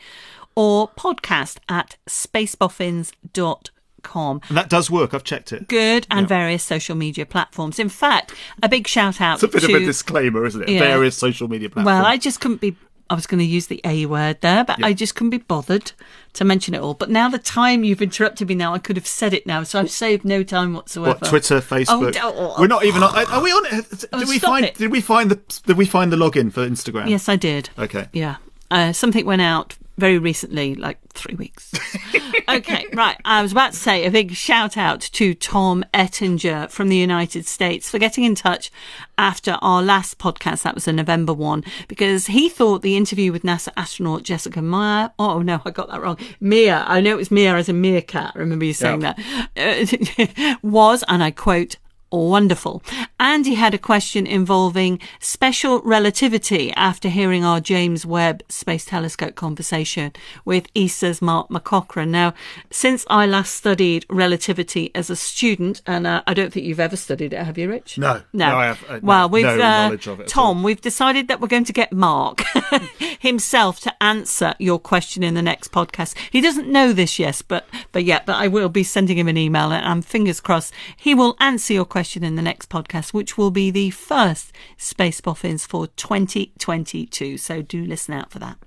or 0.56 0.90
podcast 0.90 1.58
at 1.70 1.96
spaceboffins.com. 2.08 3.74
And 4.14 4.58
that 4.58 4.70
does 4.70 4.92
work. 4.92 5.14
I've 5.14 5.24
checked 5.24 5.52
it. 5.52 5.68
Good, 5.68 6.06
and 6.12 6.28
various 6.28 6.64
social 6.64 6.96
media 6.96 7.26
platforms. 7.26 7.80
In 7.80 7.90
fact, 7.90 8.34
a 8.62 8.70
big 8.70 8.88
shout 8.88 9.20
out 9.22 9.40
to. 9.40 9.46
It's 9.48 9.56
a 9.56 9.60
bit 9.60 9.68
to 9.68 9.76
of 9.76 9.82
a 9.82 9.86
disclaimer, 9.86 10.46
isn't 10.46 10.62
it? 10.62 10.70
Yeah. 10.70 10.80
Various 10.80 11.16
social 11.18 11.48
media 11.48 11.70
platforms. 11.70 11.86
Well, 11.86 12.06
I 12.06 12.18
just 12.18 12.40
couldn't 12.42 12.62
be. 12.62 12.76
I 13.10 13.16
was 13.16 13.28
going 13.28 13.40
to 13.40 13.46
use 13.46 13.68
the 13.68 13.82
A 13.84 14.06
word 14.06 14.40
there, 14.42 14.64
but 14.64 14.80
Yeah. 14.80 14.88
I 14.88 14.94
just 14.94 15.14
couldn't 15.14 15.30
be 15.32 15.38
bothered 15.38 15.92
to 16.34 16.46
mention 16.46 16.74
it 16.74 16.80
all. 16.82 16.94
But 16.94 17.10
now 17.12 17.28
the 17.30 17.38
time 17.38 17.84
you've 17.84 18.02
interrupted 18.02 18.48
me 18.48 18.56
now, 18.56 18.74
I 18.74 18.80
could 18.80 18.96
have 18.96 19.06
said 19.06 19.34
it 19.34 19.46
now, 19.46 19.62
so 19.64 19.80
I've 19.80 19.92
saved 19.92 20.24
no 20.26 20.42
time 20.42 20.74
whatsoever. 20.74 21.20
What 21.20 21.28
Twitter, 21.30 21.60
Facebook? 21.60 22.14
don't- 22.14 22.60
We're 22.60 22.68
not 22.68 22.86
even 22.86 23.04
on. 23.04 23.14
Are 23.28 23.42
we 23.42 23.52
on 23.52 23.66
it? 23.78 23.90
Did 23.90 24.06
Oh, 24.14 24.26
we 24.28 24.40
find? 24.40 24.66
it. 24.66 24.76
Did 24.76 24.90
we 24.92 25.02
find 25.02 25.30
the? 25.30 25.40
Did 25.68 25.78
we 25.78 25.86
find 25.86 26.12
the 26.12 26.18
login 26.18 26.52
for 26.52 26.66
Instagram? 26.68 27.10
Yes, 27.10 27.28
I 27.30 27.36
did. 27.36 27.70
Okay. 27.78 28.08
Yeah. 28.14 28.38
Uh, 28.72 28.94
something 28.94 29.26
went 29.26 29.42
out 29.42 29.76
very 29.98 30.18
recently, 30.18 30.76
like 30.76 30.98
three 31.14 31.36
weeks. 31.36 31.72
okay, 32.50 32.88
right. 32.94 33.18
I 33.26 33.42
was 33.42 33.52
about 33.52 33.74
to 33.74 33.78
say 33.78 34.06
a 34.06 34.12
big 34.12 34.32
shout 34.34 34.76
out 34.78 35.02
to 35.02 35.34
Tom 35.34 35.86
Ettinger 35.94 36.68
from 36.70 36.90
the 36.90 36.96
United 36.96 37.46
States 37.46 37.90
for 37.90 38.00
getting 38.00 38.24
in 38.24 38.34
touch 38.36 38.72
after 39.18 39.58
our 39.62 39.84
last 39.84 40.18
podcast. 40.18 40.64
That 40.64 40.74
was 40.76 40.88
a 40.88 40.94
November 40.94 41.34
one 41.34 41.64
because 41.88 42.28
he 42.28 42.50
thought 42.50 42.82
the 42.82 42.98
interview 42.98 43.32
with 43.32 43.44
NASA 43.44 43.70
astronaut 43.78 44.24
Jessica 44.24 44.62
Meyer. 44.62 45.12
Oh 45.20 45.42
no, 45.42 45.62
I 45.66 45.72
got 45.72 45.90
that 45.90 46.02
wrong. 46.02 46.18
Meir. 46.40 46.84
I 46.88 47.00
know 47.00 47.12
it 47.12 47.18
was 47.18 47.32
Meir 47.32 47.56
as 47.56 47.70
a 47.70 47.74
meerkat. 47.74 48.32
I 48.36 48.40
remember 48.40 48.66
you 48.66 48.74
saying 48.74 49.02
Yeah. 49.02 49.14
that. 49.56 50.28
Uh, 50.36 50.56
was, 50.64 51.04
and 51.08 51.24
I 51.24 51.32
quote, 51.32 51.78
wonderful. 52.14 52.84
And 53.20 53.46
he 53.46 53.56
had 53.56 53.74
a 53.74 53.78
question 53.78 54.28
involving 54.28 55.00
special 55.20 55.82
relativity 55.82 56.72
after 56.74 57.10
hearing 57.10 57.44
our 57.44 57.60
James 57.60 58.06
Webb 58.06 58.44
Space 58.50 58.86
Telescope 58.86 59.36
conversation 59.36 60.14
with 60.46 60.68
ESA's 60.76 61.22
Mark 61.22 61.50
McCaughrean. 61.50 62.10
Now, 62.10 62.34
since 62.70 63.06
I 63.10 63.26
last 63.26 63.54
studied 63.54 64.06
relativity 64.10 64.92
as 64.94 65.10
a 65.10 65.16
student, 65.16 65.82
and 65.88 66.06
uh, 66.06 66.24
I 66.28 66.34
don't 66.34 66.54
think 66.54 66.66
you've 66.66 66.80
ever 66.80 66.96
studied 66.96 67.34
it, 67.34 67.44
have 67.44 67.58
you, 67.58 67.70
Rich? 67.70 67.98
No. 67.98 68.22
No. 68.32 68.50
No, 68.50 68.58
I 68.58 68.66
have, 68.68 68.86
uh, 68.90 69.00
well, 69.02 69.28
no 69.28 69.34
we've 69.34 69.46
uh, 69.46 69.58
knowledge 69.58 70.08
of 70.08 70.20
it 70.20 70.28
Tom, 70.28 70.64
we've 70.64 70.82
decided 70.82 71.28
that 71.28 71.40
we're 71.40 71.48
going 71.48 71.64
to 71.66 71.74
get 71.74 71.92
Mark 71.92 72.44
himself 73.20 73.80
to 73.82 74.04
answer 74.04 74.54
your 74.60 74.80
question 74.80 75.24
in 75.24 75.34
the 75.34 75.42
next 75.42 75.72
podcast. 75.72 76.16
He 76.30 76.42
doesn't 76.42 76.68
know 76.68 76.94
this 76.94 77.18
yet, 77.20 77.42
but 77.48 77.68
but 77.92 78.04
yeah, 78.04 78.22
but 78.26 78.36
I 78.36 78.48
will 78.48 78.70
be 78.70 78.84
sending 78.84 79.18
him 79.18 79.28
an 79.28 79.38
email, 79.38 79.72
and 79.72 79.86
I'm 79.86 80.02
fingers 80.02 80.40
crossed 80.40 80.74
he 80.96 81.16
will 81.16 81.36
answer 81.40 81.74
your 81.74 81.86
question 81.86 82.03
in 82.04 82.36
the 82.36 82.42
next 82.42 82.70
podcast, 82.70 83.14
which 83.14 83.38
will 83.38 83.52
be 83.52 83.72
the 83.72 83.90
first 83.90 84.52
Space 84.78 85.22
Boffins 85.22 85.66
for 85.66 85.88
2022. 85.88 87.38
So 87.38 87.62
do 87.62 87.86
listen 87.86 88.14
out 88.14 88.32
for 88.32 88.40
that. 88.40 88.58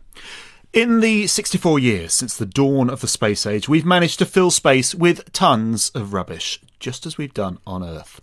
In 0.73 1.01
the 1.01 1.27
64 1.27 1.79
years 1.79 2.13
since 2.13 2.37
the 2.37 2.45
dawn 2.45 2.91
of 2.91 3.01
the 3.01 3.09
space 3.09 3.47
age, 3.47 3.69
we've 3.69 3.87
managed 3.87 4.19
to 4.19 4.27
fill 4.27 4.51
space 4.51 4.95
with 4.95 5.33
tons 5.33 5.91
of 5.91 6.13
rubbish, 6.13 6.61
just 6.79 7.07
as 7.07 7.17
we've 7.17 7.33
done 7.33 7.59
on 7.67 7.83
Earth. 7.83 8.21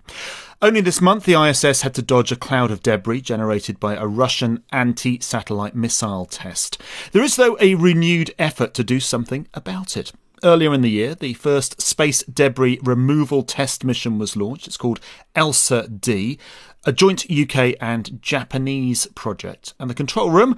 Only 0.62 0.80
this 0.80 1.02
month, 1.02 1.26
the 1.26 1.34
ISS 1.34 1.82
had 1.82 1.96
to 1.96 2.02
dodge 2.02 2.32
a 2.32 2.36
cloud 2.36 2.70
of 2.70 2.84
debris 2.84 3.22
generated 3.22 3.80
by 3.80 3.96
a 3.96 4.06
Russian 4.06 4.64
anti 4.72 5.20
satellite 5.20 5.76
missile 5.76 6.26
test. 6.26 6.80
There 7.12 7.24
is, 7.24 7.38
though, 7.38 7.58
a 7.60 7.76
renewed 7.76 8.36
effort 8.38 8.74
to 8.76 8.84
do 8.84 9.00
something 9.00 9.48
about 9.54 9.98
it. 9.98 10.12
Earlier 10.44 10.74
in 10.74 10.82
the 10.82 10.90
year, 10.90 11.16
the 11.16 11.36
first 11.36 11.82
space 11.82 12.22
debris 12.24 12.78
removal 12.84 13.44
test 13.44 13.86
mission 13.86 14.18
was 14.18 14.36
launched. 14.36 14.68
It's 14.68 14.76
called 14.76 15.00
ELSA 15.36 15.88
D, 15.88 16.38
a 16.84 16.92
joint 16.92 17.26
UK 17.32 17.76
and 17.80 18.22
Japanese 18.22 19.08
project. 19.16 19.74
And 19.80 19.90
the 19.90 19.94
control 19.96 20.32
room 20.32 20.58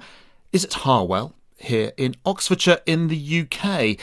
is 0.52 0.64
at 0.64 0.72
Harwell, 0.72 1.34
here 1.56 1.92
in 1.96 2.16
Oxfordshire, 2.24 2.80
in 2.84 3.06
the 3.06 3.42
UK. 3.42 3.96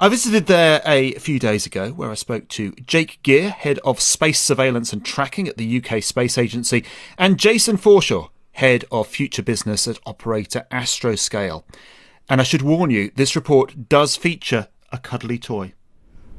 I 0.00 0.08
visited 0.08 0.46
there 0.46 0.82
a 0.84 1.12
few 1.12 1.38
days 1.38 1.64
ago 1.64 1.90
where 1.90 2.10
I 2.10 2.14
spoke 2.14 2.48
to 2.48 2.72
Jake 2.84 3.20
Geer, 3.22 3.50
Head 3.50 3.78
of 3.84 4.00
Space 4.00 4.40
Surveillance 4.40 4.92
and 4.92 5.04
Tracking 5.04 5.46
at 5.46 5.56
the 5.56 5.80
UK 5.80 6.02
Space 6.02 6.38
Agency, 6.38 6.84
and 7.16 7.38
Jason 7.38 7.76
Forshaw, 7.76 8.30
Head 8.52 8.84
of 8.90 9.06
Future 9.06 9.42
Business 9.42 9.86
at 9.86 10.00
operator 10.04 10.66
Astroscale. 10.72 11.62
And 12.28 12.40
I 12.40 12.44
should 12.44 12.62
warn 12.62 12.90
you, 12.90 13.12
this 13.14 13.36
report 13.36 13.88
does 13.88 14.16
feature 14.16 14.66
a 14.92 14.98
cuddly 14.98 15.38
toy. 15.38 15.72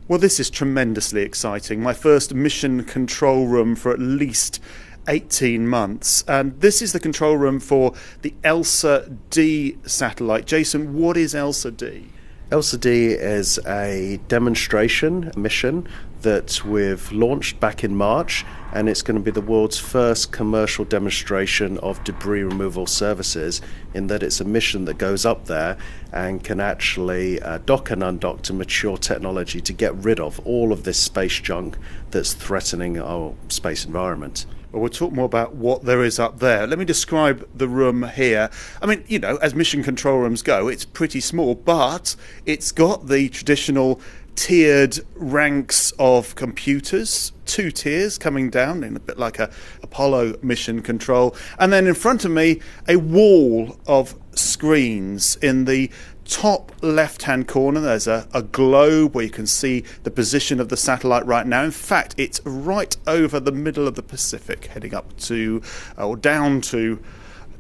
Well, 0.08 0.20
this 0.20 0.40
is 0.40 0.50
tremendously 0.50 1.22
exciting. 1.22 1.82
My 1.82 1.94
first 1.94 2.34
mission 2.34 2.84
control 2.84 3.48
room 3.48 3.76
for 3.76 3.92
at 3.92 4.00
least 4.00 4.60
18 5.08 5.68
months. 5.68 6.24
And 6.28 6.60
this 6.60 6.82
is 6.82 6.94
the 6.94 7.00
control 7.00 7.38
room 7.38 7.60
for 7.60 7.94
the 8.22 8.34
ELSA 8.44 9.10
D 9.30 9.78
satellite. 9.84 10.46
Jason, 10.46 10.96
what 10.96 11.18
is 11.18 11.34
ELSA 11.34 11.72
D? 11.72 12.08
ELSA 12.52 12.78
D 12.78 13.12
is 13.12 13.60
a 13.66 14.20
demonstration 14.28 15.32
mission 15.38 15.88
that 16.22 16.64
we've 16.64 17.12
launched 17.12 17.60
back 17.60 17.84
in 17.84 17.96
March, 17.96 18.46
and 18.74 18.88
it's 18.88 19.02
going 19.02 19.18
to 19.18 19.24
be 19.24 19.32
the 19.32 19.42
world's 19.42 19.78
first 19.78 20.32
commercial 20.32 20.86
demonstration 20.86 21.78
of 21.80 22.04
debris 22.04 22.44
removal 22.44 22.88
services. 22.88 23.62
In 23.94 24.08
that 24.08 24.24
it's 24.24 24.40
a 24.40 24.46
mission 24.46 24.86
that 24.86 24.98
goes 24.98 25.26
up 25.26 25.46
there 25.46 25.78
and 26.14 26.44
can 26.44 26.60
actually 26.60 27.42
uh, 27.42 27.60
dock 27.66 27.92
and 27.92 28.02
undock 28.02 28.42
to 28.44 28.54
mature 28.54 28.98
technology 28.98 29.62
to 29.62 29.74
get 29.74 29.94
rid 29.96 30.20
of 30.20 30.40
all 30.46 30.72
of 30.72 30.84
this 30.84 31.00
space 31.00 31.40
junk 31.40 31.78
that's 32.12 32.34
threatening 32.34 33.00
our 33.00 33.34
space 33.50 33.86
environment. 33.86 34.46
Well, 34.72 34.82
we'll 34.82 34.90
talk 34.90 35.12
more 35.12 35.26
about 35.26 35.56
what 35.56 35.84
there 35.84 36.02
is 36.02 36.18
up 36.18 36.40
there. 36.40 36.66
Let 36.66 36.80
me 36.80 36.86
describe 36.86 37.46
the 37.54 37.68
room 37.68 38.04
here. 38.04 38.50
I 38.82 38.86
mean, 38.86 39.04
you 39.06 39.20
know, 39.20 39.36
as 39.38 39.54
mission 39.54 39.84
control 39.84 40.20
rooms 40.20 40.42
go, 40.42 40.70
it's 40.70 40.86
pretty 40.86 41.20
small, 41.20 41.56
but 41.56 42.16
it's 42.46 42.72
got 42.72 43.08
the 43.08 43.28
traditional 43.28 44.00
tiered 44.36 45.00
ranks 45.16 45.92
of 46.00 46.36
computers, 46.36 47.32
two 47.46 47.72
tiers 47.72 48.18
coming 48.18 48.50
down 48.50 48.84
in 48.84 48.96
a 48.96 49.00
bit 49.00 49.18
like 49.18 49.40
a 49.40 49.52
Apollo 49.84 50.36
mission 50.42 50.82
control, 50.82 51.36
and 51.60 51.72
then 51.72 51.88
in 51.88 51.94
front 51.94 52.26
of 52.26 52.32
me 52.32 52.60
a 52.88 52.96
wall 52.98 53.78
of 53.88 54.16
screens. 54.34 55.36
In 55.38 55.66
the 55.66 55.90
top 56.26 56.72
left 56.82 57.24
hand 57.24 57.48
corner 57.48 57.82
there's 57.82 58.08
a, 58.08 58.26
a 58.34 58.42
globe 58.42 59.14
where 59.14 59.26
you 59.26 59.30
can 59.30 59.46
see 59.46 59.84
the 60.04 60.12
position 60.12 60.60
of 60.60 60.70
the 60.70 60.78
satellite 60.78 61.26
right 61.26 61.46
now. 61.46 61.64
In 61.64 61.72
fact 61.72 62.16
it's 62.18 62.40
right 62.46 62.96
over 63.06 63.40
the 63.40 63.52
middle 63.52 63.88
of 63.88 63.96
the 63.96 64.04
pacific 64.04 64.68
heading 64.68 64.94
up 64.94 65.18
to 65.18 65.62
or 65.98 66.16
down 66.16 66.62
to 66.62 67.04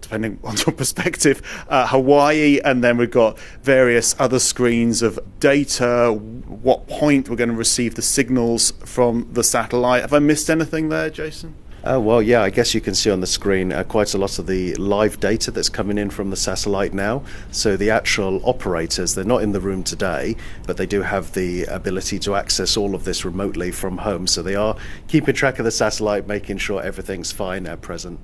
depending 0.01 0.39
on 0.43 0.57
your 0.57 0.75
perspective, 0.75 1.41
uh, 1.69 1.87
Hawaii, 1.87 2.59
and 2.63 2.83
then 2.83 2.97
we've 2.97 3.11
got 3.11 3.39
various 3.61 4.15
other 4.19 4.39
screens 4.39 5.01
of 5.01 5.19
data, 5.39 6.11
what 6.11 6.87
point 6.87 7.29
we're 7.29 7.35
going 7.35 7.49
to 7.49 7.55
receive 7.55 7.95
the 7.95 8.01
signals 8.01 8.71
from 8.85 9.27
the 9.31 9.43
satellite. 9.43 10.01
Have 10.01 10.13
I 10.13 10.19
missed 10.19 10.49
anything 10.49 10.89
there, 10.89 11.09
Jason? 11.09 11.55
Uh, 11.83 11.99
well, 11.99 12.21
yeah, 12.21 12.43
I 12.43 12.51
guess 12.51 12.75
you 12.75 12.81
can 12.81 12.93
see 12.93 13.09
on 13.09 13.21
the 13.21 13.27
screen 13.27 13.71
uh, 13.71 13.83
quite 13.83 14.13
a 14.13 14.17
lot 14.19 14.37
of 14.37 14.45
the 14.45 14.75
live 14.75 15.19
data 15.19 15.49
that's 15.49 15.69
coming 15.69 15.97
in 15.97 16.11
from 16.11 16.29
the 16.29 16.35
satellite 16.35 16.93
now. 16.93 17.23
So 17.49 17.75
the 17.75 17.89
actual 17.89 18.39
operators, 18.47 19.15
they're 19.15 19.25
not 19.25 19.41
in 19.41 19.51
the 19.51 19.59
room 19.59 19.83
today, 19.83 20.35
but 20.67 20.77
they 20.77 20.85
do 20.85 21.01
have 21.01 21.33
the 21.33 21.63
ability 21.63 22.19
to 22.19 22.35
access 22.35 22.77
all 22.77 22.93
of 22.93 23.03
this 23.03 23.25
remotely 23.25 23.71
from 23.71 23.97
home. 23.97 24.27
So 24.27 24.43
they 24.43 24.53
are 24.53 24.75
keeping 25.07 25.33
track 25.33 25.57
of 25.57 25.65
the 25.65 25.71
satellite, 25.71 26.27
making 26.27 26.59
sure 26.59 26.83
everything's 26.83 27.31
fine 27.31 27.65
at 27.65 27.81
present. 27.81 28.19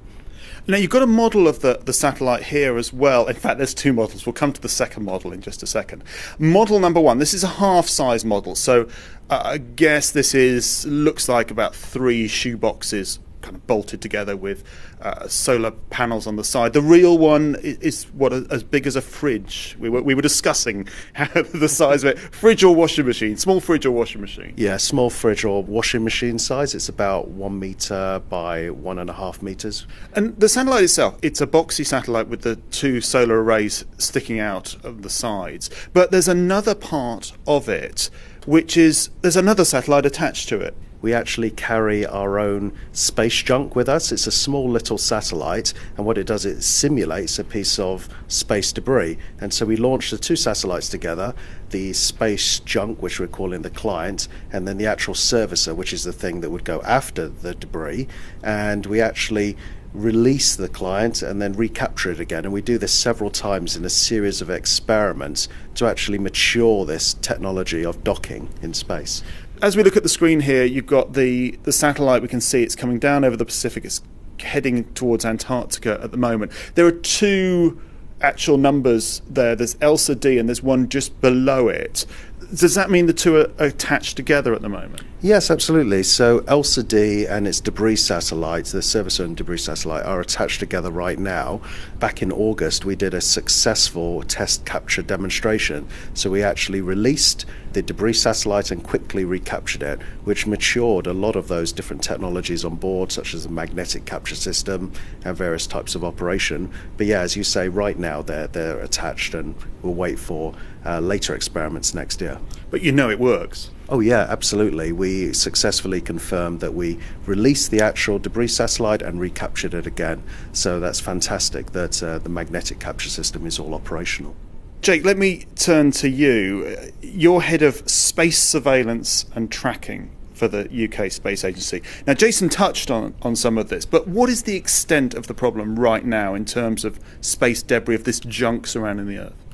Now, 0.70 0.76
you've 0.76 0.90
got 0.92 1.02
a 1.02 1.08
model 1.08 1.48
of 1.48 1.62
the, 1.62 1.80
the 1.86 1.94
satellite 1.94 2.44
here 2.44 2.78
as 2.78 2.92
well. 2.92 3.28
In 3.28 3.36
fact, 3.36 3.58
there's 3.58 3.74
two 3.74 3.94
models. 3.94 4.26
We'll 4.26 4.34
come 4.34 4.52
to 4.52 4.62
the 4.62 4.68
second 4.68 5.06
model 5.06 5.32
in 5.32 5.40
just 5.40 5.64
a 5.64 5.68
second. 5.68 6.04
Model 6.38 6.80
number 6.80 7.00
one, 7.00 7.20
this 7.20 7.34
is 7.34 7.44
a 7.44 7.48
half 7.48 7.88
size 7.88 8.26
model. 8.26 8.54
So 8.54 8.90
uh, 9.30 9.42
I 9.46 9.58
guess 9.60 10.12
this 10.12 10.36
is 10.36 10.86
looks 10.86 11.30
like 11.30 11.52
about 11.52 11.74
three 11.74 12.28
shoe 12.28 12.58
boxes 12.58 13.20
kind 13.48 13.56
of 13.56 13.66
bolted 13.66 14.02
together 14.02 14.36
with 14.36 14.64
uh, 15.02 15.26
solar 15.28 15.72
panels 15.72 16.28
on 16.28 16.36
the 16.36 16.44
side. 16.44 16.74
The 16.74 16.82
real 16.82 17.18
one 17.18 17.56
is, 17.62 17.78
is 17.78 18.04
what 18.12 18.34
as 18.34 18.62
big 18.62 18.86
as 18.86 18.98
a 18.98 19.02
fridge. 19.02 19.78
We 19.80 19.90
were, 19.90 20.02
we 20.02 20.14
were 20.14 20.22
discussing 20.22 20.88
the 21.54 21.70
size 21.70 22.04
of 22.04 22.12
it. 22.12 22.20
Fridge 22.20 22.64
or 22.64 22.76
washing 22.76 23.06
machine? 23.06 23.38
Small 23.38 23.62
fridge 23.62 23.86
or 23.86 23.92
washing 23.92 24.20
machine? 24.20 24.54
Yeah, 24.58 24.76
small 24.76 25.10
fridge 25.10 25.46
or 25.46 25.64
washing 25.64 26.04
machine 26.04 26.40
size. 26.40 26.76
It's 26.76 26.90
about 26.90 27.30
one 27.30 27.58
meter 27.58 28.22
by 28.30 28.70
one 28.70 29.00
and 29.00 29.10
a 29.10 29.14
half 29.14 29.42
meters. 29.42 29.88
And 30.14 30.38
the 30.38 30.50
satellite 30.50 30.84
itself, 30.84 31.18
it's 31.22 31.40
a 31.40 31.48
boxy 31.48 31.86
satellite 31.86 32.28
with 32.28 32.42
the 32.42 32.58
two 32.72 33.00
solar 33.00 33.42
arrays 33.42 33.86
sticking 33.98 34.42
out 34.42 34.76
of 34.84 35.04
the 35.04 35.10
sides. 35.10 35.70
But 35.94 36.12
there's 36.12 36.28
another 36.28 36.76
part 36.76 37.32
of 37.48 37.70
it 37.70 38.10
which 38.46 38.78
is 38.78 39.10
there's 39.22 39.36
another 39.36 39.66
satellite 39.66 40.06
attached 40.06 40.48
to 40.50 40.60
it. 40.60 40.76
We 41.02 41.14
actually 41.14 41.52
carry 41.52 42.06
our 42.06 42.40
own 42.40 42.74
space 42.92 43.42
junk 43.44 43.76
with 43.76 43.88
us. 43.88 44.12
It's 44.12 44.28
a 44.28 44.32
small 44.32 44.70
little 44.70 44.98
satellite, 44.98 45.74
and 45.96 46.06
what 46.06 46.18
it 46.18 46.26
does, 46.26 46.46
it 46.46 46.62
simulates 46.64 47.40
a 47.40 47.44
piece 47.44 47.80
of 47.80 48.10
space 48.28 48.72
debris. 48.72 49.18
And 49.40 49.54
so 49.54 49.66
we 49.66 49.78
launched 49.78 50.12
the 50.12 50.18
two 50.18 50.36
satellites 50.36 50.90
together 50.90 51.34
the 51.70 51.92
space 51.92 52.60
junk, 52.60 53.02
which 53.02 53.20
we're 53.20 53.28
calling 53.28 53.62
the 53.62 53.70
client, 53.70 54.30
and 54.54 54.66
then 54.66 54.78
the 54.78 54.86
actual 54.86 55.14
servicer, 55.14 55.76
which 55.76 55.92
is 55.92 56.06
the 56.06 56.14
thing 56.14 56.40
that 56.40 56.50
would 56.50 56.64
go 56.64 56.82
after 56.84 57.28
the 57.28 57.54
debris. 57.54 58.08
And 58.42 58.86
we 58.86 59.02
actually 59.02 59.58
release 59.94 60.56
the 60.56 60.70
client 60.70 61.22
and 61.22 61.42
then 61.42 61.54
recapture 61.54 62.12
it 62.12 62.20
again. 62.20 62.46
And 62.46 62.54
we 62.54 62.62
do 62.62 62.78
this 62.78 62.94
several 62.94 63.30
times 63.30 63.76
in 63.76 63.84
a 63.84 63.90
series 63.90 64.42
of 64.42 64.50
experiments 64.50 65.50
to 65.76 65.88
actually 65.88 66.20
mature 66.20 66.86
this 66.86 67.16
technology 67.16 67.84
of 67.84 68.04
docking 68.04 68.50
in 68.62 68.74
space. 68.74 69.24
As 69.62 69.76
we 69.76 69.82
look 69.84 69.98
at 69.98 70.04
the 70.04 70.10
screen 70.10 70.42
here, 70.42 70.64
you've 70.64 70.86
got 70.86 71.14
the, 71.14 71.58
the 71.64 71.72
satellite. 71.72 72.22
We 72.22 72.28
can 72.28 72.42
see 72.42 72.62
it's 72.62 72.76
coming 72.76 73.00
down 73.00 73.24
over 73.24 73.36
the 73.36 73.46
Pacific. 73.46 73.86
It's 73.86 74.02
heading 74.40 74.84
towards 74.94 75.26
Antarctica 75.26 76.00
at 76.02 76.12
the 76.12 76.18
moment. 76.18 76.52
There 76.76 76.86
are 76.86 76.92
two 76.92 77.82
actual 78.22 78.58
numbers 78.58 79.24
there. 79.28 79.56
There's 79.56 79.76
ELSA 79.82 80.16
D 80.16 80.38
and 80.38 80.48
there's 80.48 80.62
one 80.62 80.90
just 80.90 81.20
below 81.22 81.70
it. 81.70 82.06
Does 82.54 82.76
that 82.76 82.92
mean 82.92 83.08
the 83.08 83.14
two 83.14 83.36
are 83.36 83.52
attached 83.58 84.16
together 84.16 84.54
at 84.54 84.62
the 84.62 84.70
moment? 84.70 85.02
Yes, 85.20 85.50
absolutely. 85.50 86.04
So 86.04 86.44
ELSA 86.48 86.84
D 86.84 87.26
and 87.26 87.48
its 87.48 87.60
debris 87.60 87.96
satellite, 87.96 88.66
the 88.66 88.82
servicer 88.82 89.26
and 89.26 89.36
debris 89.36 89.58
satellite, 89.58 90.06
are 90.06 90.22
attached 90.22 90.60
together 90.60 90.92
right 90.92 91.18
now. 91.18 91.60
Back 91.98 92.22
in 92.22 92.32
August, 92.32 92.86
we 92.86 92.96
did 92.96 93.16
a 93.16 93.22
successful 93.22 94.22
test 94.22 94.64
capture 94.66 95.02
demonstration. 95.02 95.88
So 96.14 96.30
we 96.30 96.44
actually 96.44 96.82
released 96.82 97.48
the 97.74 97.82
debris 97.82 98.14
satellite 98.14 98.70
and 98.70 98.84
quickly 98.84 99.26
recaptured 99.26 99.82
it, 99.82 100.00
which 100.24 100.46
matured 100.46 101.08
a 101.08 101.14
lot 101.14 101.36
of 101.36 101.48
those 101.48 101.72
different 101.72 102.04
technologies 102.04 102.64
on 102.64 102.76
board, 102.76 103.12
such 103.12 103.34
as 103.34 103.42
the 103.42 103.50
magnetic 103.50 104.06
capture 104.06 104.36
system 104.36 104.94
and 105.26 105.36
various 105.36 105.66
types 105.66 105.96
of 105.96 106.04
operation. 106.04 106.72
But 106.96 107.08
yeah, 107.08 107.22
as 107.22 107.36
you 107.36 107.44
say, 107.44 107.70
right 107.70 107.98
now 107.98 108.22
they're 108.22 108.50
they're 108.50 108.80
attached, 108.82 109.34
and 109.34 109.56
we'll 109.82 109.96
wait 109.96 110.20
for 110.20 110.54
uh, 110.86 111.00
later 111.00 111.34
experiments 111.34 111.96
next 111.96 112.22
year. 112.22 112.40
But 112.70 112.84
you 112.84 112.92
know 112.92 113.10
it 113.10 113.20
works. 113.20 113.72
Oh, 113.90 114.02
yeah, 114.02 114.26
absolutely. 114.28 114.92
We 114.92 115.32
successfully 115.32 116.02
confirmed 116.02 116.60
that 116.60 116.74
we 116.74 117.00
released 117.26 117.72
the 117.72 117.82
actual 117.82 118.20
debris 118.20 118.50
satellite 118.50 119.02
and 119.02 119.20
recaptured 119.20 119.74
it 119.74 119.88
again. 119.88 120.24
So 120.52 120.82
that's 120.82 121.00
fantastic 121.00 121.72
that 121.72 122.04
uh, 122.04 122.20
the 122.20 122.30
magnetic 122.30 122.80
capture 122.80 123.10
system 123.10 123.46
is 123.46 123.60
all 123.60 123.74
operational. 123.74 124.36
Jake, 124.82 125.06
let 125.06 125.18
me 125.18 125.46
turn 125.56 125.92
to 125.92 126.10
you. 126.10 126.92
You're 127.02 127.42
head 127.42 127.62
of 127.62 127.90
space 127.90 128.40
surveillance 128.40 129.26
and 129.34 129.50
tracking 129.50 130.12
for 130.34 130.48
the 130.48 130.70
UK 130.70 131.12
Space 131.12 131.44
Agency. 131.44 131.82
Now, 132.06 132.14
Jason 132.14 132.50
touched 132.50 132.92
on, 132.92 133.16
on 133.22 133.36
some 133.36 133.58
of 133.58 133.70
this, 133.70 133.86
but 133.86 134.08
what 134.08 134.30
is 134.30 134.44
the 134.44 134.56
extent 134.56 135.14
of 135.14 135.28
the 135.28 135.34
problem 135.34 135.80
right 135.80 136.06
now 136.06 136.36
in 136.36 136.46
terms 136.46 136.86
of 136.86 137.00
space 137.22 137.64
debris, 137.64 137.96
of 137.96 138.04
this 138.04 138.20
junk 138.20 138.68
surrounding 138.68 139.08
the 139.08 139.18
Earth? 139.18 139.47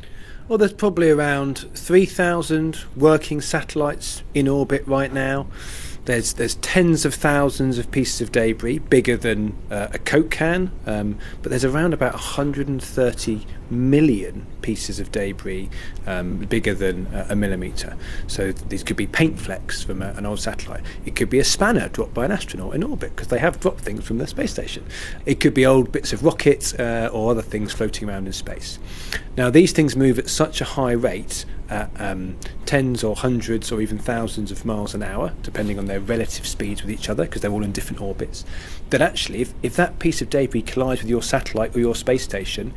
Well, 0.49 0.58
there's 0.58 0.73
probably 0.73 1.10
around 1.10 1.60
3,000 1.73 2.77
working 2.97 3.39
satellites 3.39 4.23
in 4.34 4.49
orbit 4.49 4.86
right 4.86 5.12
now. 5.12 5.47
There's 6.05 6.33
there's 6.33 6.55
tens 6.55 7.05
of 7.05 7.13
thousands 7.13 7.77
of 7.77 7.89
pieces 7.89 8.19
of 8.19 8.31
debris, 8.31 8.79
bigger 8.79 9.15
than 9.15 9.55
uh, 9.71 9.87
a 9.93 9.99
Coke 9.99 10.31
can, 10.31 10.71
um, 10.85 11.17
but 11.41 11.49
there's 11.49 11.63
around 11.63 11.93
about 11.93 12.13
130 12.13 13.45
million 13.69 14.45
pieces 14.61 14.99
of 14.99 15.11
debris 15.11 15.69
um, 16.05 16.39
bigger 16.39 16.73
than 16.73 17.07
uh, 17.07 17.27
a 17.29 17.35
millimetre. 17.35 17.95
So 18.27 18.51
these 18.51 18.83
could 18.83 18.97
be 18.97 19.07
paint 19.07 19.39
flecks 19.39 19.83
from 19.83 20.01
a, 20.01 20.09
an 20.11 20.25
old 20.25 20.39
satellite. 20.39 20.83
It 21.05 21.15
could 21.15 21.29
be 21.29 21.39
a 21.39 21.43
spanner 21.43 21.87
dropped 21.89 22.13
by 22.13 22.25
an 22.25 22.31
astronaut 22.31 22.75
in 22.75 22.83
orbit 22.83 23.15
because 23.15 23.29
they 23.29 23.39
have 23.39 23.59
dropped 23.59 23.79
things 23.79 24.03
from 24.03 24.17
the 24.17 24.27
space 24.27 24.51
station. 24.51 24.85
It 25.25 25.39
could 25.39 25.53
be 25.53 25.65
old 25.65 25.91
bits 25.91 26.11
of 26.11 26.23
rockets 26.23 26.73
uh, 26.73 27.09
or 27.13 27.31
other 27.31 27.41
things 27.41 27.71
floating 27.71 28.09
around 28.09 28.27
in 28.27 28.33
space. 28.33 28.77
Now 29.37 29.49
these 29.49 29.71
things 29.71 29.95
move 29.95 30.19
at 30.19 30.29
such 30.29 30.59
a 30.59 30.65
high 30.65 30.91
rate 30.91 31.45
at 31.73 31.89
um, 31.99 32.38
tens 32.65 33.03
or 33.03 33.15
hundreds 33.15 33.71
or 33.71 33.81
even 33.81 33.97
thousands 33.97 34.51
of 34.51 34.63
miles 34.63 34.93
an 34.93 35.01
hour, 35.01 35.33
depending 35.41 35.79
on 35.79 35.86
their 35.86 35.99
relative 35.99 36.45
speeds 36.45 36.83
with 36.83 36.91
each 36.91 37.09
other, 37.09 37.25
because 37.25 37.41
they're 37.41 37.51
all 37.51 37.63
in 37.63 37.71
different 37.71 38.01
orbits, 38.01 38.45
that 38.91 39.01
actually, 39.01 39.41
if, 39.41 39.53
if 39.63 39.75
that 39.75 39.99
piece 39.99 40.21
of 40.21 40.29
debris 40.29 40.62
collides 40.62 41.01
with 41.01 41.09
your 41.09 41.23
satellite 41.23 41.75
or 41.75 41.79
your 41.79 41.95
space 41.95 42.23
station, 42.23 42.73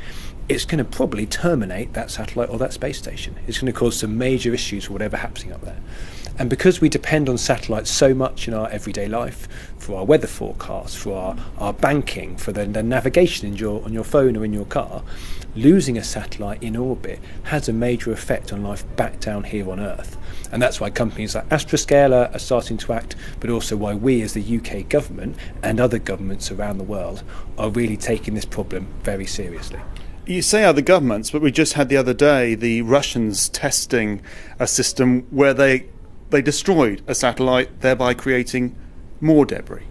it's 0.48 0.64
going 0.64 0.78
to 0.78 0.84
probably 0.84 1.26
terminate 1.26 1.92
that 1.92 2.10
satellite 2.10 2.48
or 2.48 2.58
that 2.58 2.72
space 2.72 2.96
station. 2.98 3.36
It's 3.46 3.58
going 3.58 3.72
to 3.72 3.78
cause 3.78 3.98
some 3.98 4.16
major 4.16 4.54
issues 4.54 4.86
for 4.86 4.92
whatever 4.92 5.16
happening 5.16 5.52
up 5.52 5.60
there. 5.60 5.80
And 6.38 6.50
because 6.50 6.80
we 6.80 6.88
depend 6.88 7.28
on 7.28 7.38
satellites 7.38 7.90
so 7.90 8.14
much 8.14 8.46
in 8.46 8.54
our 8.54 8.68
everyday 8.68 9.08
life, 9.08 9.48
for 9.78 9.98
our 9.98 10.04
weather 10.04 10.26
forecasts, 10.26 10.94
for 10.94 11.16
our, 11.16 11.36
our 11.58 11.72
banking, 11.72 12.36
for 12.36 12.52
the, 12.52 12.66
the 12.66 12.82
navigation 12.82 13.48
in 13.48 13.56
your, 13.56 13.82
on 13.84 13.92
your 13.92 14.04
phone 14.04 14.36
or 14.36 14.44
in 14.44 14.52
your 14.52 14.66
car, 14.66 15.02
losing 15.56 15.98
a 15.98 16.04
satellite 16.04 16.62
in 16.62 16.76
orbit 16.76 17.18
has 17.44 17.68
a 17.68 17.72
major 17.72 18.12
effect 18.12 18.52
on 18.52 18.62
life 18.62 18.84
back 18.96 19.18
down 19.20 19.44
here 19.44 19.70
on 19.70 19.80
Earth. 19.80 20.16
And 20.52 20.62
that's 20.62 20.80
why 20.80 20.90
companies 20.90 21.34
like 21.34 21.48
Astroscale 21.48 22.34
are 22.34 22.38
starting 22.38 22.76
to 22.78 22.92
act, 22.92 23.16
but 23.40 23.50
also 23.50 23.76
why 23.76 23.94
we 23.94 24.22
as 24.22 24.34
the 24.34 24.58
UK 24.58 24.88
government 24.88 25.36
and 25.62 25.80
other 25.80 25.98
governments 25.98 26.50
around 26.50 26.78
the 26.78 26.84
world 26.84 27.22
are 27.58 27.70
really 27.70 27.96
taking 27.96 28.34
this 28.34 28.44
problem 28.44 28.86
very 29.02 29.26
seriously. 29.26 29.80
You 30.26 30.42
say 30.42 30.64
other 30.64 30.82
governments, 30.82 31.30
but 31.30 31.40
we 31.40 31.52
just 31.52 31.74
had 31.74 31.88
the 31.88 31.96
other 31.96 32.14
day 32.14 32.54
the 32.54 32.82
Russians 32.82 33.48
testing 33.48 34.20
a 34.58 34.66
system 34.66 35.26
where 35.30 35.54
they 35.54 35.88
they 36.30 36.42
destroyed 36.42 37.02
a 37.06 37.14
satellite, 37.14 37.80
thereby 37.80 38.12
creating 38.12 38.74
more 39.20 39.46
debris. 39.46 39.84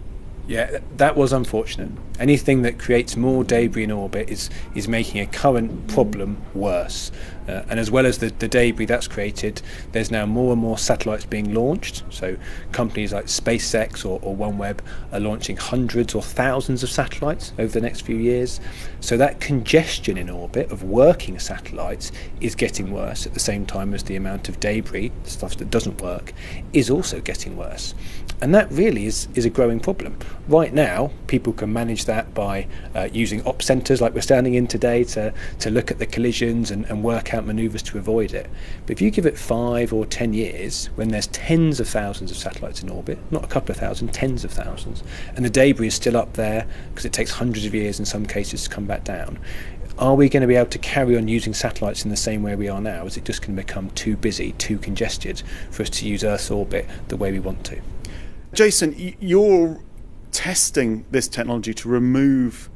Yeah, 0.46 0.78
that 0.96 1.16
was 1.16 1.32
unfortunate. 1.32 1.90
Anything 2.18 2.62
that 2.62 2.78
creates 2.78 3.16
more 3.16 3.44
debris 3.44 3.84
in 3.84 3.90
orbit 3.90 4.30
is, 4.30 4.50
is 4.74 4.88
making 4.88 5.20
a 5.20 5.26
current 5.26 5.88
problem 5.88 6.40
worse. 6.54 7.12
Uh, 7.48 7.62
and 7.68 7.78
as 7.78 7.90
well 7.90 8.06
as 8.06 8.18
the, 8.18 8.30
the 8.38 8.48
debris 8.48 8.86
that's 8.86 9.06
created, 9.06 9.62
there's 9.92 10.10
now 10.10 10.26
more 10.26 10.52
and 10.52 10.60
more 10.60 10.78
satellites 10.78 11.24
being 11.24 11.54
launched. 11.54 12.02
So 12.10 12.36
companies 12.72 13.12
like 13.12 13.26
SpaceX 13.26 14.04
or, 14.04 14.18
or 14.22 14.36
OneWeb 14.36 14.80
are 15.12 15.20
launching 15.20 15.56
hundreds 15.56 16.14
or 16.14 16.22
thousands 16.22 16.82
of 16.82 16.90
satellites 16.90 17.52
over 17.58 17.72
the 17.72 17.80
next 17.80 18.00
few 18.00 18.16
years. 18.16 18.60
So 19.00 19.16
that 19.18 19.40
congestion 19.40 20.16
in 20.16 20.28
orbit 20.28 20.72
of 20.72 20.82
working 20.82 21.38
satellites 21.38 22.10
is 22.40 22.54
getting 22.54 22.90
worse 22.90 23.26
at 23.26 23.34
the 23.34 23.40
same 23.40 23.64
time 23.64 23.94
as 23.94 24.02
the 24.02 24.16
amount 24.16 24.48
of 24.48 24.58
debris, 24.58 25.12
stuff 25.24 25.56
that 25.58 25.70
doesn't 25.70 26.00
work, 26.00 26.32
is 26.72 26.90
also 26.90 27.20
getting 27.20 27.56
worse. 27.56 27.94
And 28.42 28.54
that 28.54 28.70
really 28.72 29.06
is, 29.06 29.28
is 29.34 29.44
a 29.44 29.50
growing 29.50 29.80
problem. 29.80 30.18
Right 30.48 30.74
now, 30.74 31.10
people 31.26 31.52
can 31.52 31.72
manage 31.72 32.05
that 32.06 32.34
by 32.34 32.66
uh, 32.94 33.08
using 33.12 33.42
op 33.46 33.62
centres 33.62 34.00
like 34.00 34.14
we're 34.14 34.20
standing 34.20 34.54
in 34.54 34.66
today 34.66 35.04
to, 35.04 35.32
to 35.60 35.70
look 35.70 35.90
at 35.90 35.98
the 35.98 36.06
collisions 36.06 36.70
and, 36.70 36.84
and 36.86 37.04
work 37.04 37.34
out 37.34 37.46
manoeuvres 37.46 37.82
to 37.82 37.98
avoid 37.98 38.32
it. 38.32 38.48
But 38.86 38.92
if 38.92 39.00
you 39.00 39.10
give 39.10 39.26
it 39.26 39.38
five 39.38 39.92
or 39.92 40.06
ten 40.06 40.32
years, 40.32 40.86
when 40.96 41.08
there's 41.08 41.26
tens 41.28 41.80
of 41.80 41.88
thousands 41.88 42.30
of 42.30 42.36
satellites 42.36 42.82
in 42.82 42.88
orbit, 42.88 43.18
not 43.30 43.44
a 43.44 43.48
couple 43.48 43.72
of 43.72 43.76
thousand, 43.76 44.12
tens 44.12 44.44
of 44.44 44.50
thousands, 44.50 45.02
and 45.34 45.44
the 45.44 45.50
debris 45.50 45.88
is 45.88 45.94
still 45.94 46.16
up 46.16 46.32
there 46.32 46.66
because 46.90 47.04
it 47.04 47.12
takes 47.12 47.30
hundreds 47.30 47.66
of 47.66 47.74
years 47.74 47.98
in 47.98 48.04
some 48.04 48.26
cases 48.26 48.64
to 48.64 48.70
come 48.70 48.86
back 48.86 49.04
down, 49.04 49.38
are 49.98 50.14
we 50.14 50.28
going 50.28 50.42
to 50.42 50.46
be 50.46 50.56
able 50.56 50.70
to 50.70 50.78
carry 50.78 51.16
on 51.16 51.26
using 51.26 51.54
satellites 51.54 52.04
in 52.04 52.10
the 52.10 52.16
same 52.16 52.42
way 52.42 52.54
we 52.54 52.68
are 52.68 52.80
now? 52.80 53.06
Is 53.06 53.16
it 53.16 53.24
just 53.24 53.40
going 53.40 53.56
to 53.56 53.62
become 53.62 53.90
too 53.90 54.16
busy, 54.16 54.52
too 54.52 54.78
congested 54.78 55.42
for 55.70 55.82
us 55.82 55.90
to 55.90 56.06
use 56.06 56.22
Earth's 56.22 56.50
orbit 56.50 56.86
the 57.08 57.16
way 57.16 57.32
we 57.32 57.40
want 57.40 57.64
to? 57.64 57.80
Jason, 58.52 58.94
you're 59.20 59.80
testing 60.36 61.06
this 61.10 61.28
technology 61.28 61.72
to 61.72 61.88
remove 61.88 62.68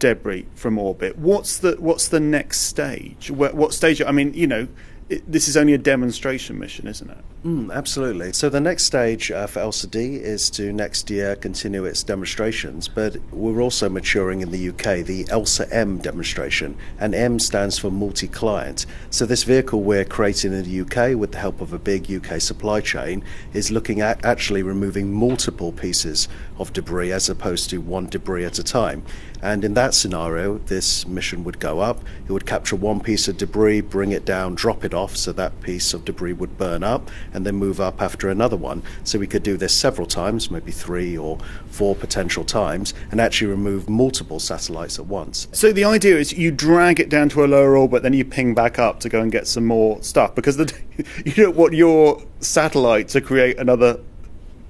debris 0.00 0.46
from 0.56 0.78
orbit. 0.78 1.16
What's 1.16 1.58
the 1.58 1.76
what's 1.78 2.08
the 2.08 2.18
next 2.18 2.62
stage? 2.62 3.30
What, 3.30 3.54
what 3.54 3.72
stage? 3.72 4.02
I 4.02 4.10
mean, 4.10 4.34
you 4.34 4.48
know, 4.48 4.66
it, 5.08 5.30
this 5.30 5.48
is 5.48 5.56
only 5.56 5.74
a 5.74 5.78
demonstration 5.78 6.58
mission, 6.58 6.86
isn't 6.86 7.10
it? 7.10 7.18
Mm, 7.44 7.70
absolutely. 7.70 8.32
So 8.32 8.48
the 8.48 8.60
next 8.60 8.84
stage 8.84 9.30
uh, 9.30 9.46
for 9.46 9.60
ELSA 9.60 9.88
D 9.88 10.14
is 10.14 10.48
to 10.50 10.72
next 10.72 11.10
year 11.10 11.36
continue 11.36 11.84
its 11.84 12.02
demonstrations, 12.02 12.88
but 12.88 13.16
we're 13.30 13.60
also 13.60 13.90
maturing 13.90 14.40
in 14.40 14.50
the 14.50 14.70
UK 14.70 15.04
the 15.04 15.26
ELSA 15.28 15.70
M 15.70 15.98
demonstration, 15.98 16.74
and 16.98 17.14
M 17.14 17.38
stands 17.38 17.78
for 17.78 17.90
multi-client. 17.90 18.86
So 19.10 19.26
this 19.26 19.42
vehicle 19.42 19.82
we're 19.82 20.06
creating 20.06 20.54
in 20.54 20.62
the 20.62 20.80
UK 20.80 21.18
with 21.18 21.32
the 21.32 21.38
help 21.38 21.60
of 21.60 21.74
a 21.74 21.78
big 21.78 22.10
UK 22.10 22.40
supply 22.40 22.80
chain 22.80 23.22
is 23.52 23.70
looking 23.70 24.00
at 24.00 24.24
actually 24.24 24.62
removing 24.62 25.12
multiple 25.12 25.70
pieces 25.70 26.28
of 26.58 26.72
debris 26.72 27.12
as 27.12 27.28
opposed 27.28 27.68
to 27.70 27.78
one 27.78 28.06
debris 28.06 28.46
at 28.46 28.58
a 28.58 28.64
time. 28.64 29.04
And 29.44 29.62
in 29.62 29.74
that 29.74 29.92
scenario, 29.92 30.56
this 30.56 31.06
mission 31.06 31.44
would 31.44 31.60
go 31.60 31.80
up, 31.80 32.00
it 32.26 32.32
would 32.32 32.46
capture 32.46 32.76
one 32.76 32.98
piece 32.98 33.28
of 33.28 33.36
debris, 33.36 33.82
bring 33.82 34.10
it 34.10 34.24
down, 34.24 34.54
drop 34.54 34.86
it 34.86 34.94
off, 34.94 35.18
so 35.18 35.32
that 35.32 35.60
piece 35.60 35.92
of 35.92 36.06
debris 36.06 36.32
would 36.32 36.56
burn 36.56 36.82
up, 36.82 37.10
and 37.34 37.44
then 37.44 37.56
move 37.56 37.78
up 37.78 38.00
after 38.00 38.30
another 38.30 38.56
one. 38.56 38.82
So 39.04 39.18
we 39.18 39.26
could 39.26 39.42
do 39.42 39.58
this 39.58 39.74
several 39.74 40.06
times, 40.06 40.50
maybe 40.50 40.72
three 40.72 41.18
or 41.18 41.36
four 41.66 41.94
potential 41.94 42.42
times, 42.42 42.94
and 43.10 43.20
actually 43.20 43.48
remove 43.48 43.86
multiple 43.86 44.40
satellites 44.40 44.98
at 44.98 45.04
once. 45.04 45.46
So 45.52 45.72
the 45.72 45.84
idea 45.84 46.16
is 46.16 46.32
you 46.32 46.50
drag 46.50 46.98
it 46.98 47.10
down 47.10 47.28
to 47.28 47.44
a 47.44 47.46
lower 47.46 47.76
orbit, 47.76 48.02
then 48.02 48.14
you 48.14 48.24
ping 48.24 48.54
back 48.54 48.78
up 48.78 48.98
to 49.00 49.10
go 49.10 49.20
and 49.20 49.30
get 49.30 49.46
some 49.46 49.66
more 49.66 50.02
stuff, 50.02 50.34
because 50.34 50.56
the, 50.56 50.72
you 51.26 51.32
don't 51.32 51.54
want 51.54 51.74
your 51.74 52.22
satellite 52.40 53.08
to 53.08 53.20
create 53.20 53.58
another 53.58 54.00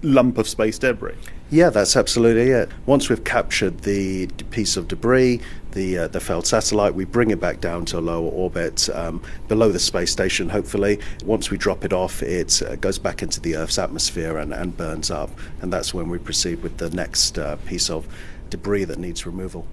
lump 0.03 0.37
of 0.37 0.49
space 0.49 0.81
debris. 0.81 1.15
Yeah, 1.55 1.71
that's 1.71 1.95
absolutely 1.95 2.51
it. 2.51 2.69
Once 2.85 3.09
we've 3.09 3.23
captured 3.23 3.83
the 3.83 4.27
piece 4.51 4.77
of 4.77 4.89
debris, 4.89 5.41
the 5.71 5.99
uh, 5.99 6.09
the 6.09 6.19
failed 6.19 6.49
satellite, 6.49 6.97
we 6.97 7.05
bring 7.05 7.31
it 7.31 7.39
back 7.39 7.61
down 7.61 7.85
to 7.85 7.99
a 7.99 8.01
lower 8.01 8.29
orbit 8.29 8.89
um, 8.93 9.23
below 9.47 9.71
the 9.71 9.79
space 9.79 10.11
station. 10.11 10.49
Hopefully, 10.49 10.99
once 11.25 11.53
we 11.53 11.57
drop 11.57 11.85
it 11.85 11.93
off, 11.93 12.25
it 12.25 12.61
uh, 12.61 12.75
goes 12.75 12.99
back 12.99 13.23
into 13.23 13.41
the 13.41 13.55
Earth's 13.55 13.79
atmosphere 13.79 14.39
and, 14.39 14.53
and 14.53 14.77
burns 14.77 15.13
up, 15.13 15.31
and 15.63 15.73
that's 15.73 15.95
when 15.95 16.09
we 16.09 16.19
proceed 16.19 16.61
with 16.61 16.79
the 16.79 16.91
next 16.91 17.39
uh, 17.39 17.55
piece 17.67 17.89
of 17.89 18.09
debris 18.51 18.83
that 18.87 18.99
needs 18.99 19.25
removal. 19.25 19.65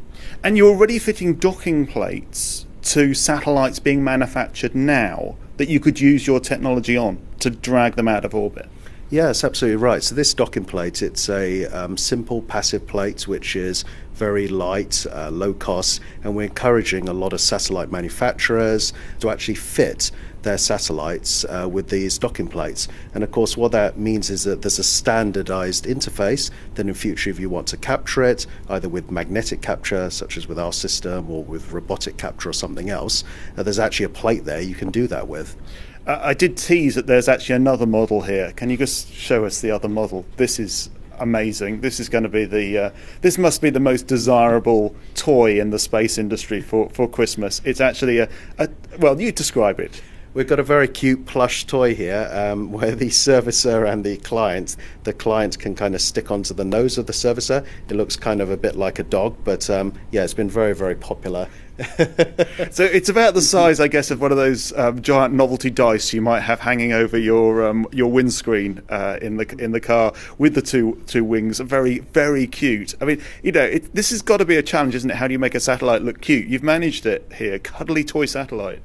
And 0.44 0.60
you're 0.60 0.70
already 0.70 1.00
fitting 1.00 1.34
docking 1.34 1.88
plates 1.88 2.67
to 2.84 3.15
satellites 3.15 3.80
being 3.80 4.04
manufactured 4.04 4.76
now 4.76 5.36
that 5.58 5.67
you 5.67 5.80
could 5.80 6.00
use 6.00 6.28
your 6.28 6.39
technology 6.39 6.96
on 6.96 7.17
to 7.39 7.50
drag 7.50 7.96
them 7.96 8.08
out 8.08 8.24
of 8.24 8.36
orbit. 8.36 8.70
Yes, 9.12 9.43
absolutely 9.43 9.76
right. 9.76 10.02
So 10.02 10.15
this 10.15 10.34
docking 10.34 10.63
plate, 10.63 11.02
it's 11.02 11.28
a 11.28 11.65
um, 11.65 11.97
simple 11.97 12.41
passive 12.43 12.88
plate 12.88 13.28
which 13.28 13.58
is 13.58 13.84
very 14.13 14.47
light, 14.47 15.06
uh, 15.12 15.30
low 15.30 15.54
cost, 15.54 16.00
and 16.24 16.34
we're 16.34 16.43
encouraging 16.43 17.10
a 17.10 17.13
lot 17.13 17.34
of 17.34 17.41
satellite 17.41 17.91
manufacturers 17.91 18.93
to 19.19 19.30
actually 19.30 19.56
fit 19.56 20.12
their 20.43 20.58
satellites 20.58 21.43
uh, 21.43 21.67
with 21.69 21.89
these 21.89 22.17
docking 22.17 22.47
plates. 22.47 22.88
And 23.13 23.21
of 23.21 23.32
course, 23.32 23.58
what 23.58 23.74
that 23.74 23.97
means 23.97 24.30
is 24.30 24.45
that 24.45 24.62
there's 24.62 24.80
a 24.80 24.84
standardized 24.84 25.84
interface. 25.84 26.50
Then, 26.76 26.88
in 26.88 26.93
future, 26.93 27.30
if 27.30 27.38
you 27.38 27.50
want 27.50 27.67
to 27.67 27.78
capture 27.78 28.24
it, 28.24 28.47
either 28.69 28.88
with 28.88 29.12
magnetic 29.12 29.62
capture, 29.62 30.10
such 30.10 30.38
as 30.38 30.47
with 30.47 30.58
our 30.58 30.71
system, 30.71 31.30
or 31.30 31.43
with 31.43 31.74
robotic 31.74 32.15
capture 32.15 32.50
or 32.50 32.54
something 32.54 32.89
else, 32.89 33.26
uh, 33.58 33.63
there's 33.63 33.80
actually 33.80 34.06
a 34.06 34.10
plate 34.10 34.45
there 34.45 34.62
you 34.62 34.76
can 34.76 34.89
do 34.89 35.06
that 35.08 35.28
with. 35.28 35.58
Uh, 36.07 36.19
I 36.21 36.33
did 36.33 36.57
tease 36.57 36.95
that 36.95 37.05
there's 37.05 37.27
actually 37.27 37.55
another 37.55 37.85
model 37.85 38.21
here. 38.21 38.51
Can 38.53 38.69
you 38.69 38.77
just 38.77 39.11
show 39.13 39.45
us 39.45 39.61
the 39.61 39.69
other 39.69 39.87
model? 39.87 40.25
This 40.37 40.59
is 40.59 40.89
amazing. 41.19 41.81
This 41.81 41.99
is 41.99 42.09
going 42.09 42.23
to 42.23 42.29
be 42.29 42.45
the. 42.45 42.77
Uh, 42.77 42.91
this 43.21 43.37
must 43.37 43.61
be 43.61 43.69
the 43.69 43.79
most 43.79 44.07
desirable 44.07 44.95
toy 45.13 45.59
in 45.59 45.69
the 45.69 45.77
space 45.77 46.17
industry 46.17 46.59
for, 46.59 46.89
for 46.89 47.07
Christmas. 47.07 47.61
It's 47.65 47.79
actually 47.79 48.17
a, 48.17 48.29
a. 48.57 48.69
Well, 48.97 49.21
you 49.21 49.31
describe 49.31 49.79
it. 49.79 50.01
We've 50.33 50.47
got 50.47 50.61
a 50.61 50.63
very 50.63 50.87
cute 50.87 51.25
plush 51.25 51.65
toy 51.65 51.93
here 51.93 52.29
um, 52.31 52.71
where 52.71 52.95
the 52.95 53.09
servicer 53.09 53.87
and 53.87 54.03
the 54.03 54.17
client, 54.17 54.77
the 55.03 55.13
client 55.13 55.59
can 55.59 55.75
kind 55.75 55.93
of 55.93 56.01
stick 56.01 56.31
onto 56.31 56.53
the 56.53 56.63
nose 56.63 56.97
of 56.97 57.05
the 57.05 57.13
servicer. 57.13 57.65
It 57.89 57.95
looks 57.95 58.15
kind 58.15 58.41
of 58.41 58.49
a 58.49 58.57
bit 58.57 58.75
like 58.75 58.97
a 58.97 59.03
dog, 59.03 59.35
but 59.43 59.69
um, 59.69 59.93
yeah, 60.11 60.23
it's 60.23 60.33
been 60.33 60.49
very, 60.49 60.73
very 60.73 60.95
popular. 60.95 61.47
so 62.72 62.84
it's 62.84 63.10
about 63.10 63.34
the 63.34 63.41
size, 63.41 63.80
I 63.80 63.88
guess, 63.88 64.12
of 64.12 64.22
one 64.22 64.32
of 64.32 64.38
those 64.38 64.72
um, 64.74 65.02
giant 65.02 65.34
novelty 65.34 65.70
dice 65.70 66.13
you 66.13 66.22
might 66.22 66.41
have 66.41 66.60
hanging 66.60 66.94
over 66.94 67.17
your 67.17 67.65
um, 67.67 67.88
your 67.91 68.12
windscreen 68.12 68.82
uh, 68.89 69.17
in 69.22 69.38
the 69.38 69.56
in 69.58 69.72
the 69.72 69.80
car 69.80 70.13
with 70.38 70.54
the 70.54 70.62
two 70.62 71.02
two 71.08 71.24
wings. 71.24 71.60
Very 71.60 72.00
very 72.00 72.48
cute. 72.48 72.94
I 73.02 73.06
mean, 73.06 73.22
you 73.41 73.52
know, 73.52 73.63
it, 73.63 73.96
this 73.96 74.12
has 74.12 74.22
got 74.22 74.38
to 74.38 74.46
be 74.46 74.58
a 74.58 74.63
challenge, 74.63 74.96
isn't 74.96 75.10
it? 75.10 75.15
How 75.15 75.28
do 75.28 75.34
you 75.34 75.39
make 75.39 75.56
a 75.56 75.60
satellite 75.60 76.02
look 76.02 76.22
cute? 76.22 76.48
You've 76.48 76.63
managed 76.63 77.06
it 77.06 77.32
here, 77.36 77.58
cuddly 77.60 78.04
toy 78.04 78.26
satellite. 78.26 78.82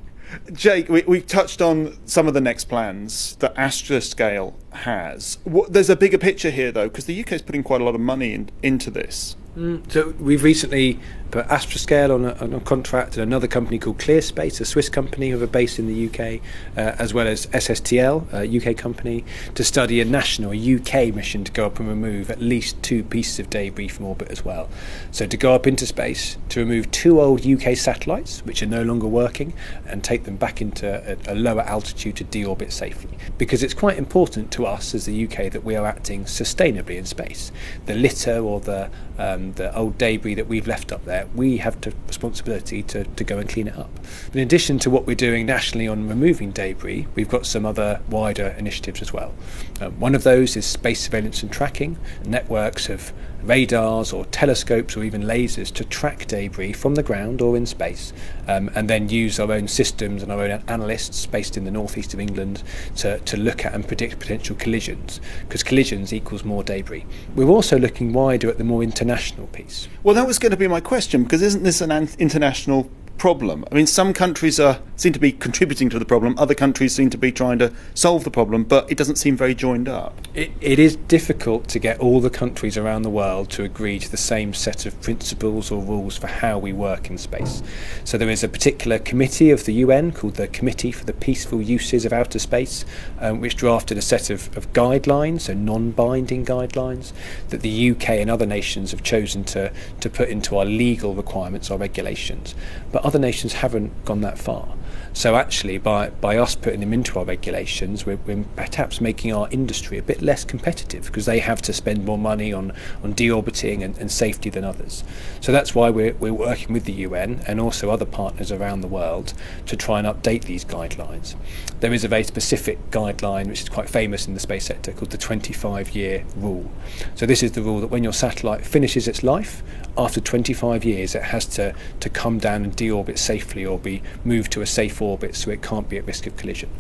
Jake, 0.53 0.89
we, 0.89 1.03
we 1.03 1.21
touched 1.21 1.63
on 1.63 1.97
some 2.07 2.27
of 2.27 2.35
the 2.35 2.41
next 2.41 2.65
plans 2.65 3.37
that 3.37 3.55
Astroscale 3.55 4.55
has. 4.73 5.39
What, 5.45 5.73
there's 5.73 5.91
a 5.91 5.97
bigger 5.97 6.19
picture 6.19 6.51
here, 6.51 6.73
though, 6.73 6.89
because 6.89 7.05
the 7.05 7.21
UK 7.21 7.33
is 7.33 7.43
putting 7.43 7.63
quite 7.63 7.81
a 7.81 7.85
lot 7.85 7.95
of 7.95 8.01
money 8.01 8.35
in, 8.35 8.51
into 8.63 8.91
this. 8.91 9.37
Mm, 9.57 9.91
so 9.91 10.15
we've 10.19 10.43
recently 10.43 11.01
put 11.31 11.47
Astroscale 11.49 12.15
on 12.15 12.25
a, 12.25 12.35
on 12.43 12.53
a 12.53 12.61
contract 12.61 13.17
and 13.17 13.23
another 13.23 13.47
company 13.47 13.79
called 13.79 13.99
ClearSpace, 13.99 14.61
a 14.61 14.65
Swiss 14.65 14.89
company 14.89 15.31
who 15.31 15.43
are 15.43 15.47
based 15.47 15.79
in 15.79 15.87
the 15.87 16.07
UK, 16.07 16.41
uh, 16.77 16.97
as 16.99 17.13
well 17.13 17.27
as 17.27 17.47
SSTL, 17.49 18.33
a 18.33 18.71
UK 18.71 18.77
company, 18.77 19.25
to 19.55 19.65
study 19.65 20.01
a 20.01 20.05
national, 20.05 20.53
a 20.53 20.77
UK 20.77 21.15
mission 21.15 21.45
to 21.45 21.53
go 21.53 21.67
up 21.67 21.79
and 21.79 21.89
remove 21.89 22.31
at 22.31 22.41
least 22.41 22.83
two 22.83 23.03
pieces 23.03 23.39
of 23.39 23.51
debris 23.51 23.89
from 23.89 24.07
orbit 24.07 24.29
as 24.31 24.45
well. 24.45 24.69
So 25.11 25.27
to 25.27 25.37
go 25.37 25.55
up 25.55 25.67
into 25.67 25.87
space 25.87 26.37
to 26.51 26.61
remove 26.61 26.91
two 26.91 27.21
old 27.21 27.47
UK 27.47 27.77
satellites, 27.77 28.45
which 28.45 28.63
are 28.63 28.67
no 28.67 28.83
longer 28.83 29.07
working, 29.07 29.53
and 29.87 30.03
take 30.03 30.25
them 30.25 30.37
back 30.37 30.61
into 30.61 30.87
a, 30.87 31.33
a 31.33 31.35
lower 31.35 31.63
altitude 31.63 32.17
to 32.17 32.25
deorbit 32.25 32.73
safely. 32.73 33.17
Because 33.39 33.63
it's 33.63 33.75
quite 33.75 33.99
important 33.99 34.51
to 34.53 34.67
us 34.67 34.95
as 34.95 35.07
the 35.07 35.25
UK 35.25 35.51
that 35.53 35.65
we 35.65 35.77
are 35.77 35.87
acting 35.87 36.25
sustainably 36.25 36.97
in 36.97 37.05
space. 37.05 37.53
The 37.87 37.95
litter 37.95 38.39
or 38.39 38.61
the 38.61 38.91
um, 39.19 39.53
the 39.55 39.75
old 39.75 39.99
debris 39.99 40.35
that 40.35 40.47
we've 40.47 40.67
left 40.67 40.93
up 40.93 41.05
there, 41.05 41.16
we 41.35 41.59
have 41.59 41.81
the 41.81 41.93
responsibility 42.07 42.83
to, 42.85 43.05
to 43.05 43.25
go 43.25 43.39
and 43.39 43.49
clean 43.49 43.69
it 43.69 43.77
up. 43.77 43.91
In 44.33 44.41
addition 44.41 44.79
to 44.81 44.91
what 44.91 45.07
we're 45.07 45.17
doing 45.17 45.47
nationally 45.47 45.89
on 45.89 46.09
removing 46.09 46.51
debris, 46.51 47.07
we've 47.15 47.29
got 47.29 47.47
some 47.47 47.65
other 47.65 48.01
wider 48.09 48.55
initiatives 48.59 49.03
as 49.03 49.13
well. 49.13 49.35
Um, 49.81 49.99
one 50.01 50.15
of 50.15 50.23
those 50.23 50.57
is 50.57 50.67
space 50.67 51.01
surveillance 51.01 51.43
and 51.43 51.53
tracking, 51.53 51.99
networks 52.25 52.89
of 52.89 53.13
radars 53.47 54.13
or 54.13 54.25
telescopes 54.27 54.97
or 54.97 55.05
even 55.05 55.23
lasers 55.23 55.73
to 55.73 55.85
track 55.85 56.27
debris 56.27 56.73
from 56.73 56.95
the 56.95 57.03
ground 57.03 57.41
or 57.41 57.57
in 57.57 57.67
space, 57.67 58.13
um, 58.49 58.71
and 58.75 58.91
then 58.91 59.09
use 59.09 59.39
our 59.39 59.53
own 59.53 59.69
systems 59.69 60.23
and 60.23 60.33
our 60.33 60.41
own 60.41 60.63
analysts 60.69 61.27
based 61.27 61.57
in 61.57 61.65
the 61.65 61.71
northeast 61.71 62.13
of 62.15 62.21
England 62.21 62.63
to, 62.97 63.19
to 63.21 63.37
look 63.37 63.65
at 63.65 63.75
and 63.75 63.87
predict 63.87 64.19
potential 64.19 64.57
collisions, 64.57 65.21
because 65.43 65.63
collisions 65.63 66.13
equals 66.13 66.45
more 66.45 66.63
debris. 66.63 67.05
We're 67.35 67.49
also 67.49 67.79
looking 67.79 68.13
wider 68.13 68.51
at 68.51 68.59
the 68.59 68.65
more 68.65 68.83
international 68.83 69.47
piece. 69.49 69.89
Well, 70.03 70.15
that 70.15 70.27
was 70.27 70.39
going 70.39 70.53
to 70.53 70.57
be 70.57 70.69
my 70.69 70.81
question, 70.81 71.23
because 71.23 71.43
isn't 71.43 71.63
this 71.63 71.81
an 71.81 71.91
an- 71.91 72.09
international 72.19 72.91
problem? 73.19 73.65
I 73.71 73.75
mean, 73.75 73.87
some 73.87 74.13
countries 74.13 74.61
are 74.61 74.81
seem 74.97 75.13
to 75.13 75.19
be 75.19 75.31
contributing 75.31 75.91
to 75.91 75.99
the 75.99 76.05
problem, 76.05 76.35
other 76.39 76.55
countries 76.55 76.95
seem 76.95 77.11
to 77.11 77.19
be 77.19 77.31
trying 77.31 77.59
to 77.59 77.73
solve 77.95 78.25
the 78.25 78.31
problem, 78.31 78.65
but 78.65 78.91
it 78.91 78.97
doesn't 78.97 79.17
seem 79.17 79.37
very 79.37 79.55
joined 79.55 79.89
up. 79.89 80.19
It, 80.35 80.51
it 80.61 80.79
is 80.79 80.97
difficult 80.97 81.69
to 81.69 81.79
get 81.79 82.01
all 82.01 82.21
the 82.21 82.31
countries 82.31 82.79
around 82.79 83.03
the 83.03 83.11
world 83.11 83.51
to 83.51 83.63
agree 83.63 83.99
to 83.99 84.11
the 84.11 84.17
same 84.17 84.55
set 84.55 84.87
of 84.87 84.99
principles 85.03 85.71
or 85.71 85.83
rules 85.83 86.17
for 86.17 86.27
how 86.27 86.59
we 86.59 86.73
work 86.73 87.11
in 87.11 87.19
space. 87.19 87.63
So 88.05 88.17
there 88.17 88.31
is 88.31 88.43
a 88.43 88.49
particular 88.49 88.99
committee 88.99 89.51
of 89.51 89.67
the 89.67 89.75
UN 89.75 90.13
called 90.13 90.35
the 90.35 90.49
Committee 90.49 90.93
for 90.93 91.05
the 91.05 91.13
Peaceful 91.13 91.61
Uses 91.61 92.07
of 92.07 92.13
Outer 92.13 92.39
Space, 92.39 92.87
um, 93.21 93.41
which 93.41 93.57
drafted 93.57 93.99
a 93.99 94.03
set 94.03 94.31
of, 94.31 94.57
of 94.57 94.73
guidelines, 94.73 95.43
so 95.43 95.53
non-binding 95.53 96.47
guidelines, 96.47 97.13
that 97.51 97.61
the 97.61 97.91
UK 97.91 98.11
and 98.11 98.31
other 98.31 98.47
nations 98.47 98.93
have 98.93 99.03
chosen 99.03 99.45
to, 99.45 99.71
to 100.01 100.09
put 100.09 100.31
into 100.31 100.57
our 100.57 100.65
legal 100.65 101.15
requirements, 101.15 101.71
our 101.71 101.79
regulations. 101.79 102.55
But 102.93 103.05
other 103.07 103.19
nations 103.21 103.53
haven't 103.53 104.05
gone 104.05 104.21
that 104.23 104.37
far. 104.37 104.69
So 105.13 105.35
actually, 105.35 105.79
by, 105.79 106.11
by 106.11 106.37
us 106.37 106.55
putting 106.55 106.81
them 106.81 106.93
into 106.93 107.19
our 107.19 107.25
regulations, 107.25 108.05
we're, 108.05 108.19
we're 108.27 108.45
perhaps 108.55 109.01
making 109.01 109.33
our 109.33 109.49
industry 109.51 109.97
a 109.97 110.03
bit 110.03 110.21
less 110.21 110.45
competitive 110.45 111.07
because 111.07 111.25
they 111.25 111.39
have 111.39 111.63
to 111.63 111.73
spend 111.73 112.05
more 112.05 112.19
money 112.19 112.53
on, 112.53 112.73
on 113.03 113.15
deorbiting 113.15 113.83
and, 113.83 113.97
and 113.97 114.13
safety 114.13 114.51
than 114.51 114.63
others. 114.63 115.05
So 115.41 115.53
that's 115.53 115.75
why 115.75 115.89
we're, 115.89 116.13
we're 116.15 116.35
working 116.35 116.75
with 116.75 116.85
the 116.85 116.93
UN 116.93 117.41
and 117.47 117.61
also 117.61 117.91
other 117.91 118.05
partners 118.05 118.53
around 118.53 118.83
the 118.83 118.89
world 118.89 119.33
to 119.67 119.77
try 119.77 119.99
and 119.99 120.07
update 120.07 120.45
these 120.45 120.65
guidelines. 120.65 121.35
There 121.81 121.95
is 121.95 122.05
a 122.05 122.09
very 122.09 122.25
specific 122.25 122.91
guideline 122.91 123.47
which 123.47 123.63
is 123.63 123.69
quite 123.69 123.89
famous 123.89 124.27
in 124.27 124.35
the 124.35 124.41
space 124.41 124.67
sector 124.67 124.93
called 124.93 125.11
the 125.11 125.19
25 125.19 125.95
year 125.95 126.25
rule. 126.37 126.71
So 127.15 127.27
this 127.27 127.43
is 127.43 127.53
the 127.53 127.63
rule 127.63 127.81
that 127.81 127.89
when 127.89 128.05
your 128.05 128.13
satellite 128.13 128.67
finishes 128.67 129.09
its 129.09 129.23
life, 129.23 129.63
after 129.99 130.21
25 130.21 130.85
years 130.85 131.15
it 131.15 131.23
has 131.23 131.47
to, 131.47 131.75
to 132.01 132.09
come 132.11 132.39
down 132.39 132.65
and 132.65 132.77
deorbit 132.77 133.19
safely 133.19 133.65
or 133.65 133.79
be 133.79 134.03
moved 134.25 134.53
to 134.53 134.61
a 134.61 134.67
safe 134.67 134.86
orbit 135.01 135.37
so 135.37 135.51
it 135.51 135.63
can't 135.63 135.89
be 135.89 135.99
at 135.99 136.07
risk 136.07 136.27
of 136.27 136.37
collision. 136.37 136.71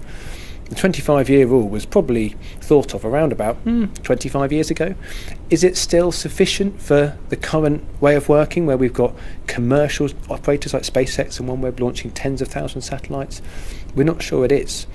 The 0.69 0.75
25 0.75 1.29
year 1.29 1.47
rule 1.47 1.69
was 1.69 1.87
probably 1.87 2.31
thought 2.61 2.93
of 2.93 3.05
around 3.05 3.31
about 3.31 3.57
hmm, 3.59 3.85
25 4.03 4.53
years 4.53 4.69
ago. 4.69 4.97
Is 5.49 5.63
it 5.63 5.77
still 5.77 6.11
sufficient 6.11 6.83
for 6.83 7.17
the 7.29 7.37
current 7.37 7.85
way 8.01 8.17
of 8.17 8.29
working 8.29 8.67
where 8.67 8.77
we've 8.77 8.93
got 8.93 9.15
commercial 9.47 10.09
operators 10.29 10.75
like 10.75 10.83
SpaceX 10.83 11.39
and 11.39 11.49
OneWeb 11.49 11.79
launching 11.79 12.11
tens 12.11 12.43
of 12.43 12.49
thousands 12.49 12.85
of 12.85 12.99
satellites? 12.99 13.43
We're 13.95 14.03
not 14.03 14.23
sure 14.23 14.45
it 14.45 14.51
is. 14.51 14.89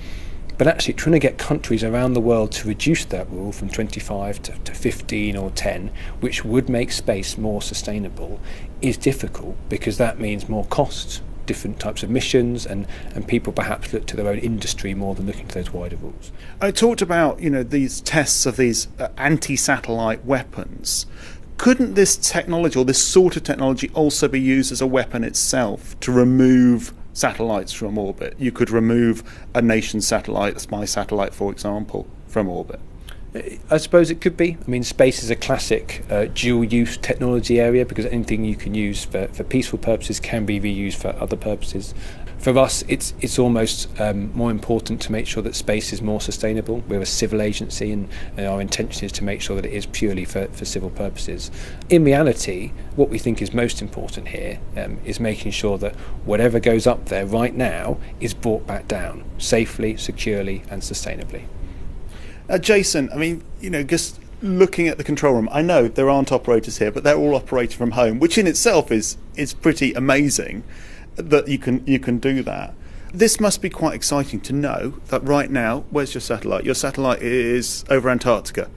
But 0.58 0.66
actually, 0.66 0.94
trying 0.94 1.14
to 1.14 1.18
get 1.18 1.38
countries 1.38 1.82
around 1.82 2.12
the 2.12 2.20
world 2.20 2.52
to 2.52 2.68
reduce 2.68 3.06
that 3.06 3.28
rule 3.30 3.50
from 3.50 3.70
25 3.70 4.42
to, 4.42 4.52
to 4.52 4.74
15 4.74 5.36
or 5.36 5.50
10, 5.50 5.90
which 6.20 6.44
would 6.44 6.68
make 6.68 6.92
space 6.92 7.38
more 7.38 7.62
sustainable, 7.62 8.38
is 8.82 8.98
difficult 8.98 9.56
because 9.70 9.96
that 9.96 10.20
means 10.20 10.50
more 10.50 10.66
costs, 10.66 11.22
different 11.46 11.80
types 11.80 12.02
of 12.02 12.10
missions, 12.10 12.66
and, 12.66 12.86
and 13.14 13.26
people 13.26 13.52
perhaps 13.52 13.92
look 13.92 14.06
to 14.06 14.16
their 14.16 14.28
own 14.28 14.38
industry 14.38 14.94
more 14.94 15.14
than 15.14 15.26
looking 15.26 15.48
to 15.48 15.54
those 15.54 15.72
wider 15.72 15.96
rules. 15.96 16.32
I 16.60 16.70
talked 16.70 17.02
about 17.02 17.40
you 17.40 17.50
know 17.50 17.62
these 17.62 18.00
tests 18.00 18.46
of 18.46 18.56
these 18.56 18.88
uh, 18.98 19.08
anti-satellite 19.16 20.24
weapons. 20.24 21.06
Couldn't 21.58 21.94
this 21.94 22.16
technology 22.16 22.78
or 22.78 22.84
this 22.84 23.02
sort 23.02 23.36
of 23.36 23.44
technology 23.44 23.88
also 23.94 24.26
be 24.26 24.40
used 24.40 24.72
as 24.72 24.80
a 24.80 24.86
weapon 24.86 25.22
itself 25.22 25.98
to 26.00 26.10
remove 26.10 26.92
satellites 27.12 27.72
from 27.72 27.98
orbit? 27.98 28.34
You 28.38 28.50
could 28.50 28.70
remove 28.70 29.22
a 29.54 29.62
nation's 29.62 30.06
satellite, 30.06 30.56
a 30.56 30.58
spy 30.58 30.86
satellite, 30.86 31.34
for 31.34 31.52
example, 31.52 32.08
from 32.26 32.48
orbit. 32.48 32.80
I 33.70 33.78
suppose 33.78 34.10
it 34.10 34.20
could 34.20 34.36
be. 34.36 34.58
I 34.60 34.70
mean, 34.70 34.82
space 34.82 35.22
is 35.22 35.30
a 35.30 35.36
classic 35.36 36.04
uh, 36.10 36.26
dual 36.34 36.64
use 36.64 36.98
technology 36.98 37.58
area 37.58 37.86
because 37.86 38.04
anything 38.06 38.44
you 38.44 38.56
can 38.56 38.74
use 38.74 39.06
for, 39.06 39.26
for 39.28 39.42
peaceful 39.42 39.78
purposes 39.78 40.20
can 40.20 40.44
be 40.44 40.60
reused 40.60 40.96
for 40.96 41.16
other 41.18 41.36
purposes. 41.36 41.94
for 42.42 42.58
us, 42.58 42.82
it's 42.88 43.14
it's 43.20 43.38
almost 43.38 43.88
um, 44.00 44.32
more 44.34 44.50
important 44.50 45.00
to 45.02 45.12
make 45.12 45.26
sure 45.28 45.42
that 45.44 45.54
space 45.54 45.92
is 45.92 46.02
more 46.02 46.20
sustainable. 46.20 46.82
We're 46.88 47.00
a 47.00 47.06
civil 47.06 47.40
agency, 47.40 47.92
and, 47.92 48.08
and, 48.36 48.46
our 48.46 48.60
intention 48.60 49.06
is 49.06 49.12
to 49.12 49.24
make 49.24 49.40
sure 49.40 49.56
that 49.56 49.64
it 49.64 49.72
is 49.72 49.86
purely 49.86 50.24
for, 50.24 50.48
for 50.48 50.64
civil 50.64 50.90
purposes. 50.90 51.50
In 51.88 52.04
reality, 52.04 52.72
what 52.96 53.08
we 53.08 53.18
think 53.18 53.40
is 53.40 53.54
most 53.54 53.80
important 53.80 54.28
here 54.28 54.58
um, 54.76 54.98
is 55.04 55.20
making 55.20 55.52
sure 55.52 55.78
that 55.78 55.94
whatever 56.26 56.58
goes 56.58 56.86
up 56.86 57.06
there 57.06 57.26
right 57.26 57.54
now 57.54 57.96
is 58.20 58.34
brought 58.34 58.66
back 58.66 58.88
down 58.88 59.24
safely, 59.38 59.96
securely, 59.96 60.64
and 60.68 60.82
sustainably. 60.82 61.44
Uh, 62.52 62.58
Jason, 62.58 63.08
I 63.14 63.16
mean, 63.16 63.42
you 63.62 63.70
know, 63.70 63.82
just 63.82 64.20
looking 64.42 64.86
at 64.86 64.98
the 64.98 65.04
control 65.04 65.36
room, 65.36 65.48
I 65.50 65.62
know 65.62 65.88
there 65.88 66.10
aren't 66.10 66.30
operators 66.30 66.76
here, 66.76 66.92
but 66.92 67.02
they're 67.02 67.16
all 67.16 67.34
operating 67.34 67.78
from 67.78 67.92
home, 67.92 68.18
which 68.18 68.36
in 68.36 68.46
itself 68.46 68.92
is 68.92 69.16
is 69.36 69.54
pretty 69.54 69.94
amazing 69.94 70.62
that 71.16 71.48
you 71.48 71.58
can 71.58 71.82
you 71.86 71.98
can 71.98 72.18
do 72.18 72.42
that. 72.42 72.74
This 73.14 73.40
must 73.40 73.62
be 73.62 73.70
quite 73.70 73.94
exciting 73.94 74.38
to 74.42 74.52
know 74.52 75.00
that 75.06 75.24
right 75.24 75.50
now, 75.50 75.84
where's 75.88 76.12
your 76.12 76.20
satellite? 76.20 76.66
Your 76.66 76.74
satellite 76.74 77.22
is 77.22 77.86
over 77.88 78.10
Antarctica 78.10 78.68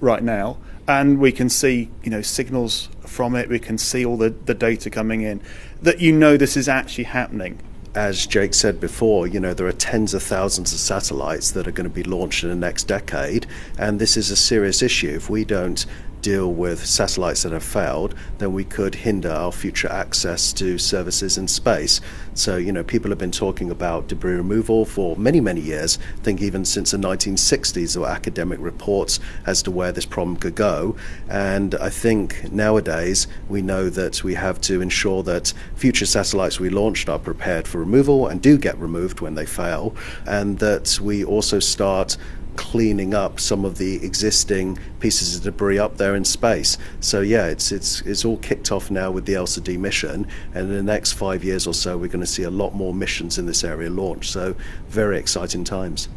right 0.00 0.22
now, 0.22 0.58
and 0.86 1.18
we 1.18 1.32
can 1.32 1.48
see 1.48 1.90
you 2.04 2.10
know 2.10 2.22
signals 2.22 2.88
from 3.00 3.34
it. 3.34 3.48
We 3.48 3.58
can 3.58 3.78
see 3.78 4.06
all 4.06 4.16
the, 4.16 4.30
the 4.30 4.54
data 4.54 4.90
coming 4.90 5.22
in. 5.22 5.42
That 5.82 6.00
you 6.00 6.12
know 6.12 6.36
this 6.36 6.56
is 6.56 6.68
actually 6.68 7.04
happening. 7.04 7.58
As 7.98 8.28
Jake 8.28 8.54
said 8.54 8.78
before, 8.78 9.26
you 9.26 9.40
know 9.40 9.52
there 9.52 9.66
are 9.66 9.72
tens 9.72 10.14
of 10.14 10.22
thousands 10.22 10.72
of 10.72 10.78
satellites 10.78 11.50
that 11.50 11.66
are 11.66 11.72
going 11.72 11.88
to 11.88 11.92
be 11.92 12.04
launched 12.04 12.44
in 12.44 12.48
the 12.48 12.54
next 12.54 12.84
decade, 12.84 13.44
and 13.76 13.98
this 13.98 14.16
is 14.16 14.30
a 14.30 14.36
serious 14.36 14.82
issue. 14.82 15.16
If 15.16 15.28
we 15.28 15.44
don't 15.44 15.84
deal 16.22 16.52
with 16.52 16.84
satellites 16.84 17.42
that 17.42 17.52
have 17.52 17.64
failed, 17.64 18.14
then 18.38 18.52
we 18.52 18.64
could 18.64 18.94
hinder 18.94 19.30
our 19.30 19.52
future 19.52 19.90
access 19.90 20.52
to 20.54 20.78
services 20.78 21.38
in 21.38 21.48
space. 21.48 22.00
So, 22.34 22.56
you 22.56 22.72
know, 22.72 22.84
people 22.84 23.10
have 23.10 23.18
been 23.18 23.32
talking 23.32 23.70
about 23.70 24.08
debris 24.08 24.34
removal 24.34 24.84
for 24.84 25.16
many, 25.16 25.40
many 25.40 25.60
years. 25.60 25.98
I 26.18 26.22
think 26.22 26.40
even 26.40 26.64
since 26.64 26.92
the 26.92 26.98
1960s, 26.98 27.94
there 27.94 28.02
were 28.02 28.08
academic 28.08 28.60
reports 28.60 29.18
as 29.46 29.62
to 29.62 29.70
where 29.70 29.92
this 29.92 30.06
problem 30.06 30.36
could 30.36 30.54
go. 30.54 30.96
And 31.28 31.74
I 31.76 31.90
think 31.90 32.52
nowadays 32.52 33.26
we 33.48 33.62
know 33.62 33.90
that 33.90 34.22
we 34.22 34.34
have 34.34 34.60
to 34.62 34.80
ensure 34.80 35.22
that 35.24 35.52
future 35.74 36.06
satellites 36.06 36.60
we 36.60 36.70
launched 36.70 37.08
are 37.08 37.18
prepared 37.18 37.66
for 37.66 37.78
removal 37.78 38.26
and 38.28 38.40
do 38.40 38.56
get 38.58 38.78
removed 38.78 39.20
when 39.20 39.34
they 39.34 39.46
fail, 39.46 39.94
and 40.26 40.58
that 40.58 40.98
we 41.00 41.24
also 41.24 41.58
start 41.58 42.16
cleaning 42.58 43.14
up 43.14 43.38
some 43.38 43.64
of 43.64 43.78
the 43.78 44.04
existing 44.04 44.76
pieces 44.98 45.36
of 45.36 45.42
debris 45.44 45.78
up 45.78 45.96
there 45.96 46.16
in 46.16 46.24
space. 46.24 46.76
So 46.98 47.20
yeah, 47.20 47.46
it's 47.46 47.70
it's 47.70 48.00
it's 48.02 48.24
all 48.24 48.36
kicked 48.38 48.72
off 48.72 48.90
now 48.90 49.12
with 49.12 49.26
the 49.26 49.36
ELSA 49.36 49.60
D 49.60 49.76
mission, 49.76 50.26
and 50.52 50.68
in 50.68 50.74
the 50.74 50.82
next 50.82 51.12
five 51.12 51.44
years 51.44 51.68
or 51.68 51.72
so, 51.72 51.96
we're 51.96 52.08
going 52.08 52.20
to 52.20 52.26
see 52.26 52.42
a 52.42 52.50
lot 52.50 52.74
more 52.74 52.92
missions 52.92 53.38
in 53.38 53.46
this 53.46 53.62
area 53.62 53.88
launched. 53.88 54.32
So 54.32 54.56
very 54.88 55.18
exciting 55.18 55.62
times. 55.62 56.08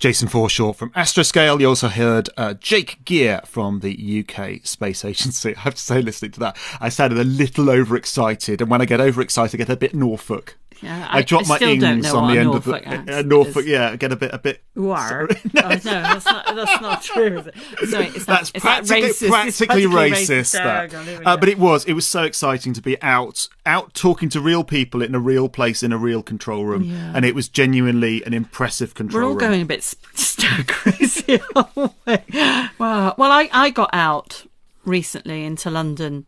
Jason 0.00 0.28
Forshaw 0.28 0.74
from 0.74 0.90
Astroscale. 0.92 1.60
You 1.60 1.68
also 1.68 1.88
heard 1.88 2.28
uh, 2.36 2.54
Jake 2.54 3.04
Geer 3.04 3.42
from 3.44 3.80
the 3.80 4.24
UK 4.24 4.66
Space 4.66 5.04
Agency. 5.10 5.54
I 5.54 5.60
have 5.60 5.76
to 5.76 5.80
say, 5.80 6.02
listening 6.02 6.32
to 6.32 6.40
that, 6.40 6.56
I 6.80 6.88
sounded 6.88 7.20
a 7.20 7.24
little 7.24 7.70
overexcited, 7.70 8.60
and 8.60 8.68
when 8.68 8.80
I 8.80 8.84
get 8.84 9.00
overexcited, 9.00 9.60
I 9.60 9.64
get 9.64 9.72
a 9.72 9.76
bit 9.76 9.94
Norfolk. 9.94 10.56
Yeah, 10.82 11.06
I, 11.10 11.18
I 11.18 11.22
drop 11.22 11.46
my 11.46 11.58
ings 11.58 12.12
on 12.12 12.32
the 12.32 12.38
end 12.38 12.54
of 12.54 12.64
the 12.64 13.18
uh, 13.18 13.22
Norfolk. 13.22 13.64
Is. 13.64 13.68
Yeah, 13.68 13.96
get 13.96 14.12
a 14.12 14.16
bit, 14.16 14.30
a 14.32 14.38
bit. 14.38 14.62
War. 14.74 15.28
no, 15.52 15.60
oh, 15.64 15.68
no, 15.68 15.78
that's 15.78 16.24
not. 16.24 16.54
That's 16.54 16.80
not 16.80 17.02
true. 17.04 17.38
Is 17.38 17.46
it? 17.46 17.54
Sorry, 17.88 18.06
it's 18.06 18.24
that's 18.24 18.54
not, 18.54 18.62
practically, 18.62 19.10
racist. 19.10 19.28
practically 19.28 19.84
racist. 19.84 20.12
racist 20.12 20.52
that. 20.52 21.26
Uh, 21.26 21.36
but 21.36 21.48
it 21.48 21.58
was. 21.58 21.84
It 21.84 21.92
was 21.92 22.06
so 22.06 22.22
exciting 22.22 22.72
to 22.72 22.80
be 22.80 23.00
out, 23.02 23.48
out 23.66 23.92
talking 23.92 24.28
to 24.30 24.40
real 24.40 24.64
people 24.64 25.02
in 25.02 25.14
a 25.14 25.20
real 25.20 25.48
place 25.48 25.82
in 25.82 25.92
a 25.92 25.98
real 25.98 26.22
control 26.22 26.64
room, 26.64 26.84
yeah. 26.84 27.12
and 27.14 27.24
it 27.24 27.34
was 27.34 27.48
genuinely 27.48 28.24
an 28.24 28.32
impressive 28.32 28.94
control. 28.94 29.20
We're 29.20 29.24
all 29.26 29.34
room. 29.34 29.38
going 29.38 29.62
a 29.62 29.66
bit 29.66 29.82
stir 30.14 30.64
crazy. 30.66 31.40
wow. 31.54 33.14
Well, 33.18 33.32
I 33.32 33.50
I 33.52 33.70
got 33.70 33.90
out 33.92 34.46
recently 34.84 35.44
into 35.44 35.70
London 35.70 36.26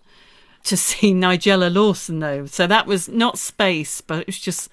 to 0.65 0.77
see 0.77 1.13
Nigella 1.15 1.73
Lawson 1.73 2.21
though. 2.21 2.47
So 2.47 2.67
that 2.67 2.87
was 2.87 3.09
not 3.09 3.39
space, 3.39 4.01
but 4.01 4.21
it 4.21 4.27
was 4.27 4.39
just 4.39 4.71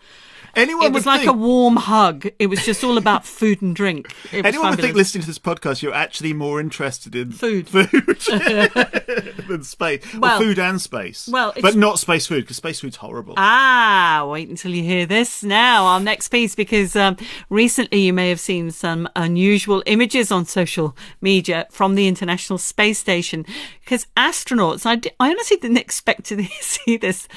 Anyone 0.56 0.86
it 0.88 0.94
was 0.94 1.06
like 1.06 1.22
think, 1.22 1.32
a 1.32 1.34
warm 1.34 1.76
hug. 1.76 2.28
It 2.40 2.48
was 2.48 2.66
just 2.66 2.84
all 2.84 2.98
about 2.98 3.26
food 3.26 3.62
and 3.62 3.76
drink. 3.76 4.14
anyone 4.32 4.52
fabulous. 4.52 4.70
would 4.72 4.82
think 4.82 4.96
listening 4.96 5.22
to 5.22 5.28
this 5.28 5.40
podcast 5.40 5.82
you're 5.82 5.94
actually 5.94 6.34
more 6.34 6.60
interested 6.60 7.16
in 7.16 7.32
food, 7.32 7.68
food 7.70 7.90
than 9.48 9.64
space. 9.64 10.14
Well, 10.16 10.40
food 10.40 10.60
and 10.60 10.82
space. 10.82 11.30
Well, 11.32 11.54
but 11.62 11.76
not 11.76 12.00
space 12.00 12.28
food 12.28 12.42
because 12.44 12.58
space 12.58 12.80
food's 12.80 12.98
horrible. 12.98 13.34
Ah, 13.38 14.26
wait 14.30 14.50
until 14.50 14.74
you 14.74 14.84
hear 14.84 15.06
this 15.06 15.44
now. 15.44 15.86
Our 15.86 16.00
next 16.00 16.30
piece 16.30 16.56
because 16.56 16.96
um, 16.96 17.18
recently 17.50 18.02
you 18.02 18.14
may 18.14 18.30
have 18.30 18.40
seen 18.40 18.72
some 18.72 19.08
unusual 19.16 19.84
images 19.86 20.32
on 20.32 20.46
social 20.46 20.96
media 21.22 21.68
from 21.70 21.96
the 21.96 22.08
International 22.08 22.58
Space 22.58 23.00
Station 23.00 23.46
because 23.82 24.08
astronauts. 24.16 24.86
I 24.86 25.00
honestly 25.20 25.58
didn't 25.58 25.78
expect 25.90 26.26
to 26.26 26.44
see 26.62 26.98
this. 26.98 27.28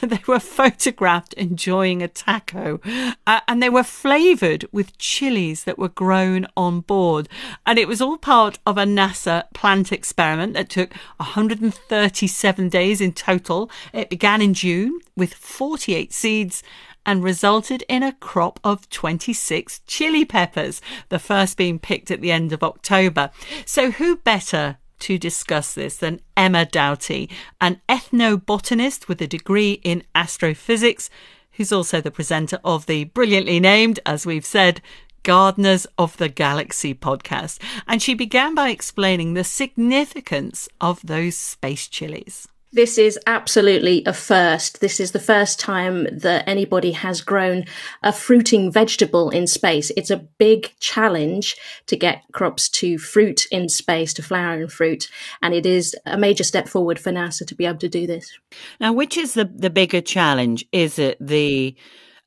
they 0.00 0.20
were 0.26 0.40
photographed 0.40 1.32
enjoying 1.34 2.02
a 2.02 2.08
taco 2.08 2.61
uh, 2.62 3.40
and 3.48 3.62
they 3.62 3.68
were 3.68 3.82
flavored 3.82 4.64
with 4.72 4.96
chilies 4.98 5.64
that 5.64 5.78
were 5.78 5.88
grown 5.88 6.46
on 6.56 6.80
board. 6.80 7.28
And 7.66 7.78
it 7.78 7.88
was 7.88 8.00
all 8.00 8.18
part 8.18 8.58
of 8.66 8.78
a 8.78 8.84
NASA 8.84 9.44
plant 9.52 9.92
experiment 9.92 10.54
that 10.54 10.68
took 10.68 10.94
137 11.16 12.68
days 12.68 13.00
in 13.00 13.12
total. 13.12 13.70
It 13.92 14.10
began 14.10 14.42
in 14.42 14.54
June 14.54 15.00
with 15.16 15.34
48 15.34 16.12
seeds 16.12 16.62
and 17.04 17.24
resulted 17.24 17.82
in 17.88 18.02
a 18.02 18.12
crop 18.12 18.60
of 18.62 18.88
26 18.90 19.80
chili 19.86 20.24
peppers, 20.24 20.80
the 21.08 21.18
first 21.18 21.56
being 21.56 21.78
picked 21.78 22.10
at 22.10 22.20
the 22.20 22.32
end 22.32 22.52
of 22.52 22.62
October. 22.62 23.30
So, 23.64 23.90
who 23.90 24.16
better 24.16 24.78
to 25.00 25.18
discuss 25.18 25.74
this 25.74 25.96
than 25.96 26.20
Emma 26.36 26.64
Doughty, 26.64 27.28
an 27.60 27.80
ethnobotanist 27.88 29.08
with 29.08 29.20
a 29.20 29.26
degree 29.26 29.80
in 29.82 30.04
astrophysics 30.14 31.10
who's 31.52 31.72
also 31.72 32.00
the 32.00 32.10
presenter 32.10 32.58
of 32.64 32.86
the 32.86 33.04
brilliantly 33.04 33.60
named, 33.60 34.00
as 34.06 34.26
we've 34.26 34.46
said, 34.46 34.80
Gardeners 35.22 35.86
of 35.96 36.16
the 36.16 36.28
Galaxy 36.28 36.94
podcast. 36.94 37.58
And 37.86 38.02
she 38.02 38.14
began 38.14 38.54
by 38.54 38.70
explaining 38.70 39.34
the 39.34 39.44
significance 39.44 40.68
of 40.80 41.00
those 41.04 41.36
space 41.36 41.88
chilies. 41.88 42.48
This 42.74 42.96
is 42.96 43.18
absolutely 43.26 44.02
a 44.06 44.14
first. 44.14 44.80
This 44.80 44.98
is 44.98 45.12
the 45.12 45.20
first 45.20 45.60
time 45.60 46.06
that 46.10 46.48
anybody 46.48 46.92
has 46.92 47.20
grown 47.20 47.66
a 48.02 48.14
fruiting 48.14 48.72
vegetable 48.72 49.28
in 49.28 49.46
space. 49.46 49.92
It's 49.94 50.10
a 50.10 50.26
big 50.38 50.72
challenge 50.80 51.54
to 51.86 51.96
get 51.96 52.22
crops 52.32 52.70
to 52.70 52.96
fruit 52.96 53.44
in 53.50 53.68
space, 53.68 54.14
to 54.14 54.22
flower 54.22 54.54
and 54.54 54.72
fruit. 54.72 55.10
And 55.42 55.52
it 55.52 55.66
is 55.66 55.94
a 56.06 56.16
major 56.16 56.44
step 56.44 56.66
forward 56.66 56.98
for 56.98 57.10
NASA 57.10 57.46
to 57.46 57.54
be 57.54 57.66
able 57.66 57.78
to 57.80 57.90
do 57.90 58.06
this. 58.06 58.32
Now, 58.80 58.94
which 58.94 59.18
is 59.18 59.34
the, 59.34 59.44
the 59.44 59.70
bigger 59.70 60.00
challenge? 60.00 60.64
Is 60.72 60.98
it 60.98 61.18
the 61.20 61.76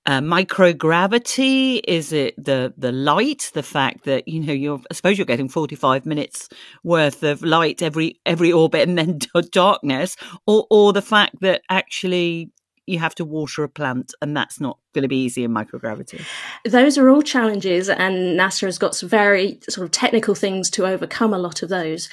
uh, 0.06 0.20
microgravity? 0.22 1.82
Is 1.88 2.14
it 2.14 2.36
the 2.44 2.74
the 2.78 2.92
light? 2.92 3.52
The 3.54 3.64
fact 3.64 4.06
that 4.06 4.28
you 4.28 4.40
know 4.40 4.54
you're 4.54 4.82
I 4.90 4.94
suppose 4.94 5.18
you're 5.18 5.26
getting 5.26 5.50
forty 5.50 5.76
five 5.76 6.06
minutes 6.06 6.50
worth 6.84 7.24
of 7.24 7.44
light 7.44 7.82
every 7.82 8.20
every 8.26 8.52
orbit 8.52 8.88
and 8.88 8.98
then 8.98 9.20
darkness, 9.52 10.16
or 10.46 10.68
or 10.70 10.94
the 10.94 11.02
fact 11.02 11.42
that 11.42 11.62
actually 11.70 12.52
you 12.88 13.00
have 13.00 13.16
to 13.16 13.26
water 13.26 13.64
a 13.64 13.70
plant 13.70 14.14
and 14.22 14.36
that's 14.36 14.60
not 14.60 14.78
going 14.96 15.04
to 15.04 15.08
be 15.08 15.24
easy 15.24 15.44
in 15.44 15.52
microgravity. 15.52 16.26
Those 16.64 16.98
are 16.98 17.10
all 17.10 17.22
challenges, 17.22 17.90
and 17.90 18.40
NASA 18.40 18.62
has 18.62 18.80
got 18.80 18.96
some 18.96 19.10
very 19.10 19.60
sort 19.70 19.86
of 19.86 19.92
technical 19.92 20.34
things 20.34 20.70
to 20.72 20.88
overcome 20.88 21.34
a 21.34 21.38
lot 21.38 21.62
of 21.62 21.70
those. 21.70 22.10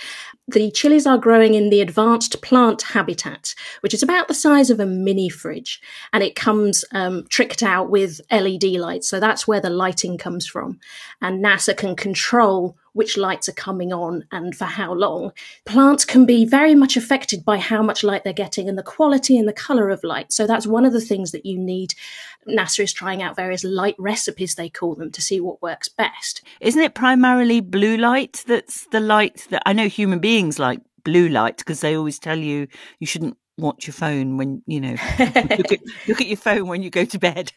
The 0.48 0.70
chilies 0.72 1.06
are 1.06 1.16
growing 1.16 1.54
in 1.54 1.70
the 1.70 1.80
advanced 1.80 2.42
plant 2.42 2.82
habitat, 2.82 3.54
which 3.80 3.94
is 3.94 4.02
about 4.02 4.28
the 4.28 4.34
size 4.34 4.68
of 4.68 4.80
a 4.80 4.86
mini 4.86 5.28
fridge, 5.28 5.80
and 6.12 6.22
it 6.22 6.34
comes 6.34 6.84
um, 6.92 7.24
tricked 7.28 7.62
out 7.62 7.88
with 7.88 8.20
LED 8.30 8.64
lights. 8.64 9.08
So 9.08 9.20
that's 9.20 9.46
where 9.46 9.60
the 9.60 9.70
lighting 9.70 10.18
comes 10.18 10.46
from. 10.46 10.80
And 11.20 11.42
NASA 11.42 11.76
can 11.76 11.94
control 11.94 12.76
which 12.92 13.16
lights 13.16 13.48
are 13.48 13.52
coming 13.52 13.92
on 13.92 14.24
and 14.32 14.56
for 14.56 14.64
how 14.64 14.92
long. 14.92 15.32
Plants 15.64 16.04
can 16.04 16.26
be 16.26 16.44
very 16.44 16.74
much 16.74 16.96
affected 16.96 17.44
by 17.44 17.58
how 17.58 17.82
much 17.82 18.04
light 18.04 18.24
they're 18.24 18.32
getting 18.32 18.68
and 18.68 18.76
the 18.76 18.82
quality 18.82 19.38
and 19.38 19.48
the 19.48 19.52
color 19.52 19.88
of 19.90 20.04
light. 20.04 20.32
So 20.32 20.46
that's 20.46 20.66
one 20.66 20.84
of 20.84 20.92
the 20.92 21.00
things 21.00 21.32
that 21.32 21.46
you 21.46 21.58
need. 21.58 21.94
NASA 22.48 22.80
is 22.80 22.92
trying 22.92 23.22
out 23.22 23.36
various 23.36 23.64
light 23.64 23.96
recipes, 23.98 24.54
they 24.54 24.68
call 24.68 24.94
them, 24.94 25.10
to 25.12 25.22
see 25.22 25.40
what 25.40 25.62
works 25.62 25.88
best. 25.88 26.42
Isn't 26.60 26.82
it 26.82 26.94
primarily 26.94 27.60
blue 27.60 27.96
light 27.96 28.44
that's 28.46 28.86
the 28.88 29.00
light 29.00 29.46
that 29.50 29.62
I 29.66 29.72
know 29.72 29.88
human 29.88 30.18
beings 30.18 30.58
like 30.58 30.80
blue 31.04 31.28
light 31.28 31.58
because 31.58 31.80
they 31.80 31.96
always 31.96 32.18
tell 32.18 32.38
you 32.38 32.68
you 33.00 33.06
shouldn't 33.06 33.36
watch 33.58 33.86
your 33.86 33.94
phone 33.94 34.36
when 34.38 34.62
you 34.66 34.80
know 34.80 34.96
look, 35.18 35.72
at, 35.72 35.80
look 36.08 36.20
at 36.20 36.26
your 36.26 36.36
phone 36.36 36.66
when 36.66 36.82
you 36.82 36.90
go 36.90 37.04
to 37.04 37.18
bed 37.18 37.52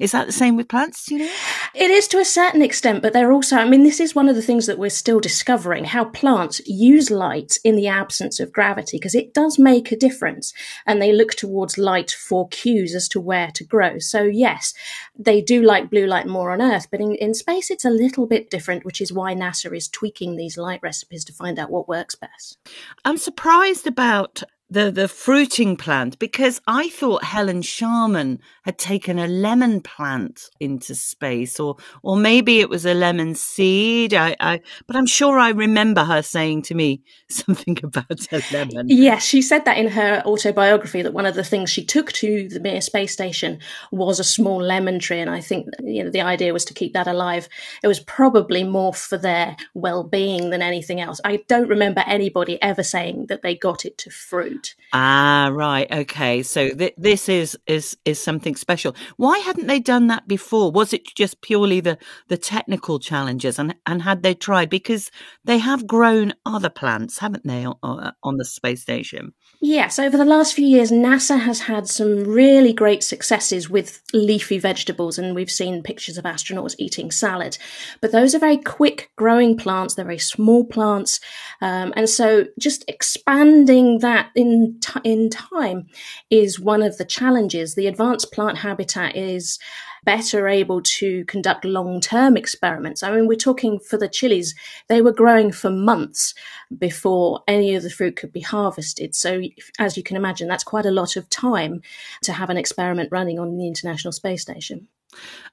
is 0.00 0.12
that 0.12 0.26
the 0.26 0.32
same 0.32 0.56
with 0.56 0.68
plants 0.68 1.10
you 1.10 1.18
know 1.18 1.30
It 1.74 1.90
is 1.90 2.06
to 2.08 2.20
a 2.20 2.24
certain 2.24 2.62
extent, 2.62 3.02
but 3.02 3.12
they're 3.12 3.32
also, 3.32 3.56
I 3.56 3.68
mean, 3.68 3.82
this 3.82 3.98
is 3.98 4.14
one 4.14 4.28
of 4.28 4.36
the 4.36 4.42
things 4.42 4.66
that 4.66 4.78
we're 4.78 4.90
still 4.90 5.18
discovering 5.18 5.86
how 5.86 6.04
plants 6.04 6.60
use 6.66 7.10
light 7.10 7.58
in 7.64 7.74
the 7.74 7.88
absence 7.88 8.38
of 8.38 8.52
gravity, 8.52 8.96
because 8.96 9.16
it 9.16 9.34
does 9.34 9.58
make 9.58 9.90
a 9.90 9.96
difference. 9.96 10.52
And 10.86 11.02
they 11.02 11.12
look 11.12 11.32
towards 11.32 11.76
light 11.76 12.12
for 12.12 12.46
cues 12.48 12.94
as 12.94 13.08
to 13.08 13.20
where 13.20 13.50
to 13.54 13.64
grow. 13.64 13.98
So, 13.98 14.22
yes, 14.22 14.72
they 15.18 15.40
do 15.40 15.62
like 15.62 15.90
blue 15.90 16.06
light 16.06 16.28
more 16.28 16.52
on 16.52 16.62
Earth, 16.62 16.86
but 16.92 17.00
in, 17.00 17.16
in 17.16 17.34
space 17.34 17.72
it's 17.72 17.84
a 17.84 17.90
little 17.90 18.28
bit 18.28 18.50
different, 18.50 18.84
which 18.84 19.00
is 19.00 19.12
why 19.12 19.34
NASA 19.34 19.76
is 19.76 19.88
tweaking 19.88 20.36
these 20.36 20.56
light 20.56 20.80
recipes 20.80 21.24
to 21.24 21.32
find 21.32 21.58
out 21.58 21.70
what 21.70 21.88
works 21.88 22.14
best. 22.14 22.56
I'm 23.04 23.18
surprised 23.18 23.88
about 23.88 24.44
the 24.70 24.90
the 24.90 25.08
fruiting 25.08 25.76
plant 25.76 26.18
because 26.18 26.60
I 26.66 26.88
thought 26.88 27.24
Helen 27.24 27.62
Sharman 27.62 28.40
had 28.64 28.78
taken 28.78 29.18
a 29.18 29.26
lemon 29.26 29.80
plant 29.80 30.48
into 30.58 30.94
space, 30.94 31.60
or 31.60 31.76
or 32.02 32.16
maybe 32.16 32.60
it 32.60 32.70
was 32.70 32.86
a 32.86 32.94
lemon 32.94 33.34
seed. 33.34 34.14
I, 34.14 34.36
I 34.40 34.60
but 34.86 34.96
I'm 34.96 35.06
sure 35.06 35.38
I 35.38 35.50
remember 35.50 36.04
her 36.04 36.22
saying 36.22 36.62
to 36.62 36.74
me 36.74 37.02
something 37.28 37.78
about 37.82 38.32
a 38.32 38.42
lemon. 38.52 38.88
Yes, 38.88 39.24
she 39.24 39.42
said 39.42 39.64
that 39.66 39.76
in 39.78 39.88
her 39.88 40.22
autobiography 40.24 41.02
that 41.02 41.12
one 41.12 41.26
of 41.26 41.34
the 41.34 41.44
things 41.44 41.70
she 41.70 41.84
took 41.84 42.12
to 42.12 42.48
the 42.48 42.60
Mir 42.60 42.80
space 42.80 43.12
station 43.12 43.60
was 43.92 44.18
a 44.18 44.24
small 44.24 44.60
lemon 44.62 44.98
tree, 44.98 45.20
and 45.20 45.30
I 45.30 45.40
think 45.40 45.66
you 45.82 46.04
know 46.04 46.10
the 46.10 46.22
idea 46.22 46.52
was 46.52 46.64
to 46.66 46.74
keep 46.74 46.94
that 46.94 47.06
alive. 47.06 47.48
It 47.82 47.88
was 47.88 48.00
probably 48.00 48.64
more 48.64 48.94
for 48.94 49.18
their 49.18 49.56
well 49.74 50.04
being 50.04 50.50
than 50.50 50.62
anything 50.62 51.00
else. 51.00 51.20
I 51.24 51.44
don't 51.48 51.68
remember 51.68 52.02
anybody 52.06 52.60
ever 52.62 52.82
saying 52.82 53.26
that 53.26 53.42
they 53.42 53.54
got 53.54 53.84
it 53.84 53.98
to 53.98 54.10
fruit. 54.10 54.53
Ah, 54.92 55.50
right. 55.52 55.90
Okay. 55.90 56.42
So 56.44 56.70
th- 56.70 56.94
this 56.96 57.28
is 57.28 57.58
is 57.66 57.96
is 58.04 58.22
something 58.22 58.54
special. 58.54 58.94
Why 59.16 59.38
hadn't 59.38 59.66
they 59.66 59.80
done 59.80 60.06
that 60.06 60.28
before? 60.28 60.70
Was 60.70 60.92
it 60.92 61.14
just 61.16 61.40
purely 61.42 61.80
the 61.80 61.98
the 62.28 62.36
technical 62.36 63.00
challenges, 63.00 63.58
and 63.58 63.74
and 63.86 64.02
had 64.02 64.22
they 64.22 64.34
tried 64.34 64.70
because 64.70 65.10
they 65.44 65.58
have 65.58 65.86
grown 65.88 66.34
other 66.46 66.70
plants, 66.70 67.18
haven't 67.18 67.44
they, 67.44 67.64
on, 67.66 68.12
on 68.22 68.36
the 68.36 68.44
space 68.44 68.82
station? 68.82 69.32
Yes, 69.66 69.98
over 69.98 70.18
the 70.18 70.26
last 70.26 70.52
few 70.52 70.66
years, 70.66 70.90
NASA 70.90 71.40
has 71.40 71.60
had 71.60 71.88
some 71.88 72.24
really 72.24 72.74
great 72.74 73.02
successes 73.02 73.70
with 73.70 74.02
leafy 74.12 74.58
vegetables, 74.58 75.18
and 75.18 75.34
we've 75.34 75.50
seen 75.50 75.82
pictures 75.82 76.18
of 76.18 76.26
astronauts 76.26 76.74
eating 76.78 77.10
salad. 77.10 77.56
But 78.02 78.12
those 78.12 78.34
are 78.34 78.38
very 78.38 78.58
quick 78.58 79.10
growing 79.16 79.56
plants, 79.56 79.94
they're 79.94 80.04
very 80.04 80.18
small 80.18 80.66
plants. 80.66 81.18
Um, 81.62 81.94
and 81.96 82.10
so 82.10 82.44
just 82.58 82.84
expanding 82.88 84.00
that 84.00 84.28
in, 84.34 84.80
t- 84.82 85.00
in 85.02 85.30
time 85.30 85.86
is 86.28 86.60
one 86.60 86.82
of 86.82 86.98
the 86.98 87.06
challenges. 87.06 87.74
The 87.74 87.86
advanced 87.86 88.32
plant 88.32 88.58
habitat 88.58 89.16
is 89.16 89.58
better 90.04 90.48
able 90.48 90.82
to 90.82 91.24
conduct 91.24 91.64
long 91.64 92.00
term 92.00 92.36
experiments. 92.36 93.02
I 93.02 93.14
mean, 93.14 93.26
we're 93.26 93.36
talking 93.36 93.78
for 93.78 93.96
the 93.96 94.08
chilies, 94.08 94.54
they 94.88 95.02
were 95.02 95.12
growing 95.12 95.52
for 95.52 95.70
months 95.70 96.34
before 96.76 97.42
any 97.48 97.74
of 97.74 97.82
the 97.82 97.90
fruit 97.90 98.16
could 98.16 98.32
be 98.32 98.40
harvested. 98.40 99.14
So, 99.14 99.42
as 99.78 99.96
you 99.96 100.02
can 100.02 100.16
imagine, 100.16 100.48
that's 100.48 100.64
quite 100.64 100.86
a 100.86 100.90
lot 100.90 101.16
of 101.16 101.28
time 101.30 101.82
to 102.22 102.32
have 102.32 102.50
an 102.50 102.56
experiment 102.56 103.10
running 103.12 103.38
on 103.38 103.56
the 103.56 103.66
International 103.66 104.12
Space 104.12 104.42
Station. 104.42 104.88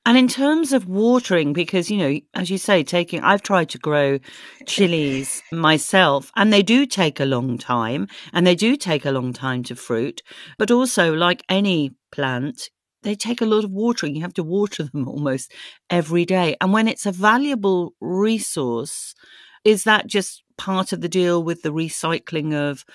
And 0.05 0.17
in 0.17 0.27
terms 0.27 0.73
of 0.73 0.87
watering, 0.87 1.53
because, 1.53 1.91
you 1.91 1.97
know, 1.97 2.19
as 2.33 2.49
you 2.49 2.57
say, 2.57 2.83
taking, 2.83 3.21
I've 3.21 3.43
tried 3.43 3.69
to 3.69 3.77
grow 3.77 4.19
chilies 4.65 5.43
myself 5.51 6.31
and 6.35 6.51
they 6.51 6.63
do 6.63 6.85
take 6.85 7.19
a 7.19 7.25
long 7.25 7.57
time 7.57 8.07
and 8.33 8.45
they 8.47 8.55
do 8.55 8.75
take 8.75 9.05
a 9.05 9.11
long 9.11 9.33
time 9.33 9.63
to 9.63 9.75
fruit. 9.75 10.21
But 10.57 10.71
also, 10.71 11.13
like 11.13 11.43
any 11.47 11.91
plant, 12.11 12.69
they 13.03 13.15
take 13.15 13.41
a 13.41 13.45
lot 13.45 13.63
of 13.63 13.71
watering. 13.71 14.15
You 14.15 14.21
have 14.21 14.33
to 14.35 14.43
water 14.43 14.83
them 14.83 15.07
almost 15.07 15.51
every 15.89 16.25
day. 16.25 16.55
And 16.61 16.73
when 16.73 16.87
it's 16.87 17.05
a 17.05 17.11
valuable 17.11 17.93
resource, 17.99 19.15
is 19.63 19.83
that 19.83 20.07
just 20.07 20.43
part 20.57 20.93
of 20.93 21.01
the 21.01 21.09
deal 21.09 21.43
with 21.43 21.61
the 21.61 21.73
recycling 21.73 22.53
of 22.53 22.85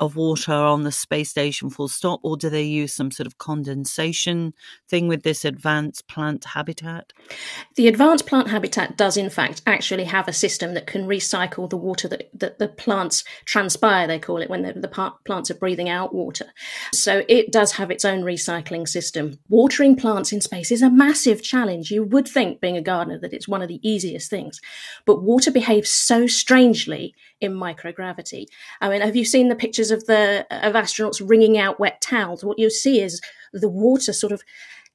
of 0.00 0.16
water 0.16 0.52
on 0.52 0.84
the 0.84 0.92
space 0.92 1.30
station 1.30 1.70
full 1.70 1.88
stop 1.88 2.20
or 2.22 2.36
do 2.36 2.48
they 2.48 2.62
use 2.62 2.92
some 2.92 3.10
sort 3.10 3.26
of 3.26 3.38
condensation 3.38 4.54
thing 4.88 5.08
with 5.08 5.22
this 5.22 5.44
advanced 5.44 6.06
plant 6.08 6.44
habitat? 6.44 7.12
The 7.74 7.88
advanced 7.88 8.26
plant 8.26 8.48
habitat 8.48 8.96
does 8.96 9.16
in 9.16 9.30
fact 9.30 9.62
actually 9.66 10.04
have 10.04 10.28
a 10.28 10.32
system 10.32 10.74
that 10.74 10.86
can 10.86 11.06
recycle 11.06 11.68
the 11.68 11.76
water 11.76 12.08
that, 12.08 12.30
that 12.34 12.58
the 12.58 12.68
plants 12.68 13.24
transpire 13.44 14.06
they 14.06 14.18
call 14.18 14.38
it 14.38 14.50
when 14.50 14.62
the, 14.62 14.72
the 14.72 15.12
plants 15.24 15.50
are 15.50 15.54
breathing 15.54 15.88
out 15.88 16.14
water. 16.14 16.46
So 16.92 17.24
it 17.28 17.50
does 17.52 17.72
have 17.72 17.90
its 17.90 18.04
own 18.04 18.22
recycling 18.22 18.88
system. 18.88 19.38
Watering 19.48 19.96
plants 19.96 20.32
in 20.32 20.40
space 20.40 20.70
is 20.70 20.82
a 20.82 20.90
massive 20.90 21.42
challenge. 21.42 21.90
You 21.90 22.04
would 22.04 22.28
think 22.28 22.60
being 22.60 22.76
a 22.76 22.82
gardener 22.82 23.18
that 23.18 23.32
it's 23.32 23.48
one 23.48 23.62
of 23.62 23.68
the 23.68 23.80
easiest 23.88 24.30
things. 24.30 24.60
But 25.04 25.22
water 25.22 25.50
behaves 25.50 25.90
so 25.90 26.26
strangely 26.26 27.14
in 27.40 27.52
microgravity. 27.52 28.46
I 28.80 28.88
mean 28.88 29.00
have 29.00 29.16
you 29.16 29.24
seen 29.24 29.48
the 29.48 29.54
pictures 29.56 29.90
of 29.90 30.06
the 30.06 30.46
of 30.50 30.74
astronauts 30.74 31.22
wringing 31.26 31.58
out 31.58 31.80
wet 31.80 32.00
towels, 32.00 32.44
what 32.44 32.58
you 32.58 32.70
see 32.70 33.00
is 33.00 33.20
the 33.52 33.68
water 33.68 34.12
sort 34.12 34.32
of 34.32 34.42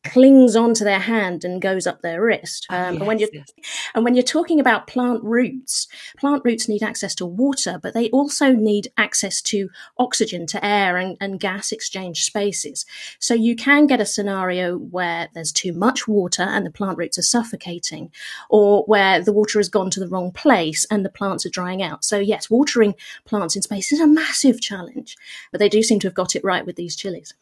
clings 0.04 0.56
onto 0.56 0.84
their 0.84 1.00
hand 1.00 1.44
and 1.44 1.62
goes 1.62 1.88
up 1.88 2.02
their 2.02 2.22
wrist. 2.22 2.68
Ah, 2.70 2.88
Um, 2.90 2.94
yes, 2.94 3.00
and 3.00 3.08
when 3.08 3.20
you're 3.20 3.30
yes. 3.34 3.48
and 3.96 4.04
when 4.04 4.16
you're 4.16 4.24
talking 4.24 4.60
about 4.60 4.88
plant 4.88 5.24
roots, 5.24 5.88
plant 6.18 6.42
roots 6.44 6.68
need 6.68 6.84
access 6.84 7.16
to 7.16 7.26
water, 7.26 7.80
but 7.82 7.94
they 7.94 8.10
also 8.10 8.52
need 8.52 8.92
access 8.98 9.42
to 9.44 9.70
oxygen, 9.98 10.46
to 10.48 10.64
air 10.66 10.98
and, 10.98 11.18
and 11.22 11.40
gas 11.40 11.72
exchange 11.72 12.24
spaces. 12.26 12.86
So 13.20 13.34
you 13.34 13.56
can 13.56 13.88
get 13.88 14.02
a 14.02 14.06
scenario 14.06 14.78
where 14.78 15.30
there's 15.34 15.52
too 15.52 15.74
much 15.74 16.08
water 16.08 16.44
and 16.44 16.66
the 16.66 16.72
plant 16.72 16.98
roots 16.98 17.18
are 17.18 17.22
suffocating, 17.24 18.12
or 18.50 18.84
where 18.84 19.22
the 19.22 19.34
water 19.34 19.60
has 19.60 19.70
gone 19.70 19.90
to 19.92 20.00
the 20.00 20.08
wrong 20.08 20.32
place 20.32 20.86
and 20.92 21.06
the 21.06 21.10
plants 21.10 21.46
are 21.46 21.50
drying 21.50 21.82
out. 21.82 22.04
So 22.04 22.18
yes, 22.20 22.50
watering 22.50 22.96
plants 23.26 23.56
in 23.56 23.62
space 23.62 23.92
is 23.92 24.00
a 24.02 24.08
massive 24.08 24.60
challenge, 24.62 25.16
but 25.52 25.60
they 25.60 25.70
do 25.70 25.82
seem 25.82 26.00
to 26.02 26.08
have 26.08 26.14
got 26.14 26.36
it 26.36 26.44
right 26.44 26.66
with 26.66 26.76
these 26.76 26.96
chilies. 26.96 27.34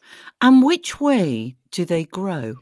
and 0.42 0.64
which 0.64 1.00
way 1.00 1.56
do 1.72 1.86
they 1.86 2.04
grow 2.06 2.56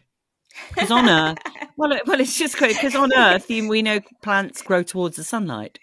because 0.74 0.91
on 0.91 1.07
earth 1.10 1.38
well, 1.78 1.91
it- 1.91 2.05
well 2.07 2.20
it's 2.20 2.38
just 2.38 2.57
great 2.57 2.76
because 2.76 2.95
on 2.95 3.12
earth 3.16 3.47
we 3.49 3.82
know 3.82 3.99
plants 4.22 4.62
grow 4.62 4.84
towards 4.84 5.16
the 5.16 5.24
sunlight 5.24 5.80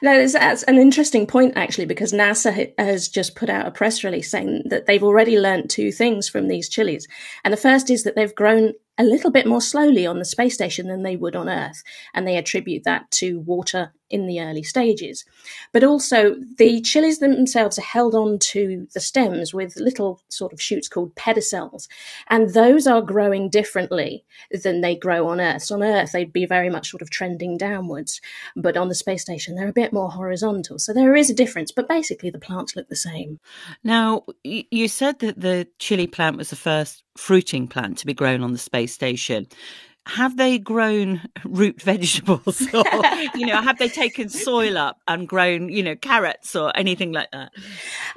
No, 0.00 0.16
that's, 0.16 0.34
that's 0.34 0.62
an 0.64 0.78
interesting 0.78 1.26
point 1.26 1.54
actually, 1.56 1.86
because 1.86 2.12
NASA 2.12 2.72
has 2.78 3.08
just 3.08 3.34
put 3.34 3.50
out 3.50 3.66
a 3.66 3.72
press 3.72 4.04
release 4.04 4.30
saying 4.30 4.62
that 4.66 4.86
they've 4.86 5.02
already 5.02 5.40
learnt 5.40 5.70
two 5.70 5.90
things 5.90 6.28
from 6.28 6.46
these 6.46 6.68
chilies. 6.68 7.08
And 7.42 7.52
the 7.52 7.56
first 7.58 7.90
is 7.90 8.04
that 8.04 8.14
they've 8.14 8.32
grown 8.34 8.74
a 8.96 9.02
little 9.02 9.32
bit 9.32 9.44
more 9.44 9.60
slowly 9.60 10.06
on 10.06 10.20
the 10.20 10.24
space 10.24 10.54
station 10.54 10.86
than 10.86 11.02
they 11.02 11.16
would 11.16 11.34
on 11.34 11.48
Earth. 11.48 11.82
And 12.14 12.28
they 12.28 12.36
attribute 12.36 12.84
that 12.84 13.10
to 13.18 13.40
water 13.40 13.92
in 14.10 14.26
the 14.26 14.40
early 14.40 14.62
stages. 14.62 15.24
But 15.72 15.84
also, 15.84 16.36
the 16.58 16.80
chilies 16.80 17.18
themselves 17.18 17.78
are 17.78 17.82
held 17.82 18.14
on 18.14 18.38
to 18.38 18.86
the 18.94 19.00
stems 19.00 19.52
with 19.52 19.76
little 19.76 20.22
sort 20.28 20.52
of 20.52 20.60
shoots 20.60 20.88
called 20.88 21.14
pedicels. 21.14 21.88
And 22.28 22.50
those 22.50 22.86
are 22.86 23.02
growing 23.02 23.50
differently 23.50 24.24
than 24.50 24.80
they 24.80 24.94
grow 24.94 25.28
on 25.28 25.40
Earth. 25.40 25.64
So 25.64 25.76
on 25.76 25.82
Earth, 25.82 26.12
they'd 26.12 26.32
be 26.32 26.46
very 26.46 26.70
much 26.70 26.90
sort 26.90 27.02
of 27.02 27.10
trending 27.10 27.56
downwards. 27.56 28.20
But 28.54 28.76
on 28.76 28.88
the 28.88 28.94
space 28.94 29.22
station, 29.22 29.56
they're 29.56 29.68
a 29.68 29.72
bit 29.72 29.92
more 29.92 30.10
horizontal. 30.10 30.78
So 30.78 30.92
there 30.92 31.16
is 31.16 31.30
a 31.30 31.34
difference. 31.34 31.72
But 31.72 31.88
basically, 31.88 32.30
the 32.30 32.38
plants 32.38 32.76
look 32.76 32.88
the 32.88 32.96
same. 32.96 33.40
now 33.82 34.24
you 34.44 34.88
said 34.88 35.18
that 35.20 35.40
the 35.40 35.66
chili 35.78 36.06
plant 36.06 36.36
was 36.36 36.50
the 36.50 36.56
first 36.56 37.02
fruiting 37.16 37.66
plant 37.66 37.98
to 37.98 38.06
be 38.06 38.14
grown 38.14 38.42
on 38.42 38.52
the 38.52 38.58
space 38.58 38.92
station 38.92 39.46
have 40.06 40.36
they 40.36 40.58
grown 40.58 41.20
root 41.44 41.82
vegetables 41.82 42.62
or 42.74 42.84
you 43.34 43.46
know 43.46 43.60
have 43.60 43.78
they 43.78 43.88
taken 43.88 44.28
soil 44.28 44.78
up 44.78 45.00
and 45.08 45.28
grown 45.28 45.68
you 45.68 45.82
know 45.82 45.96
carrots 45.96 46.54
or 46.54 46.74
anything 46.76 47.12
like 47.12 47.30
that 47.32 47.52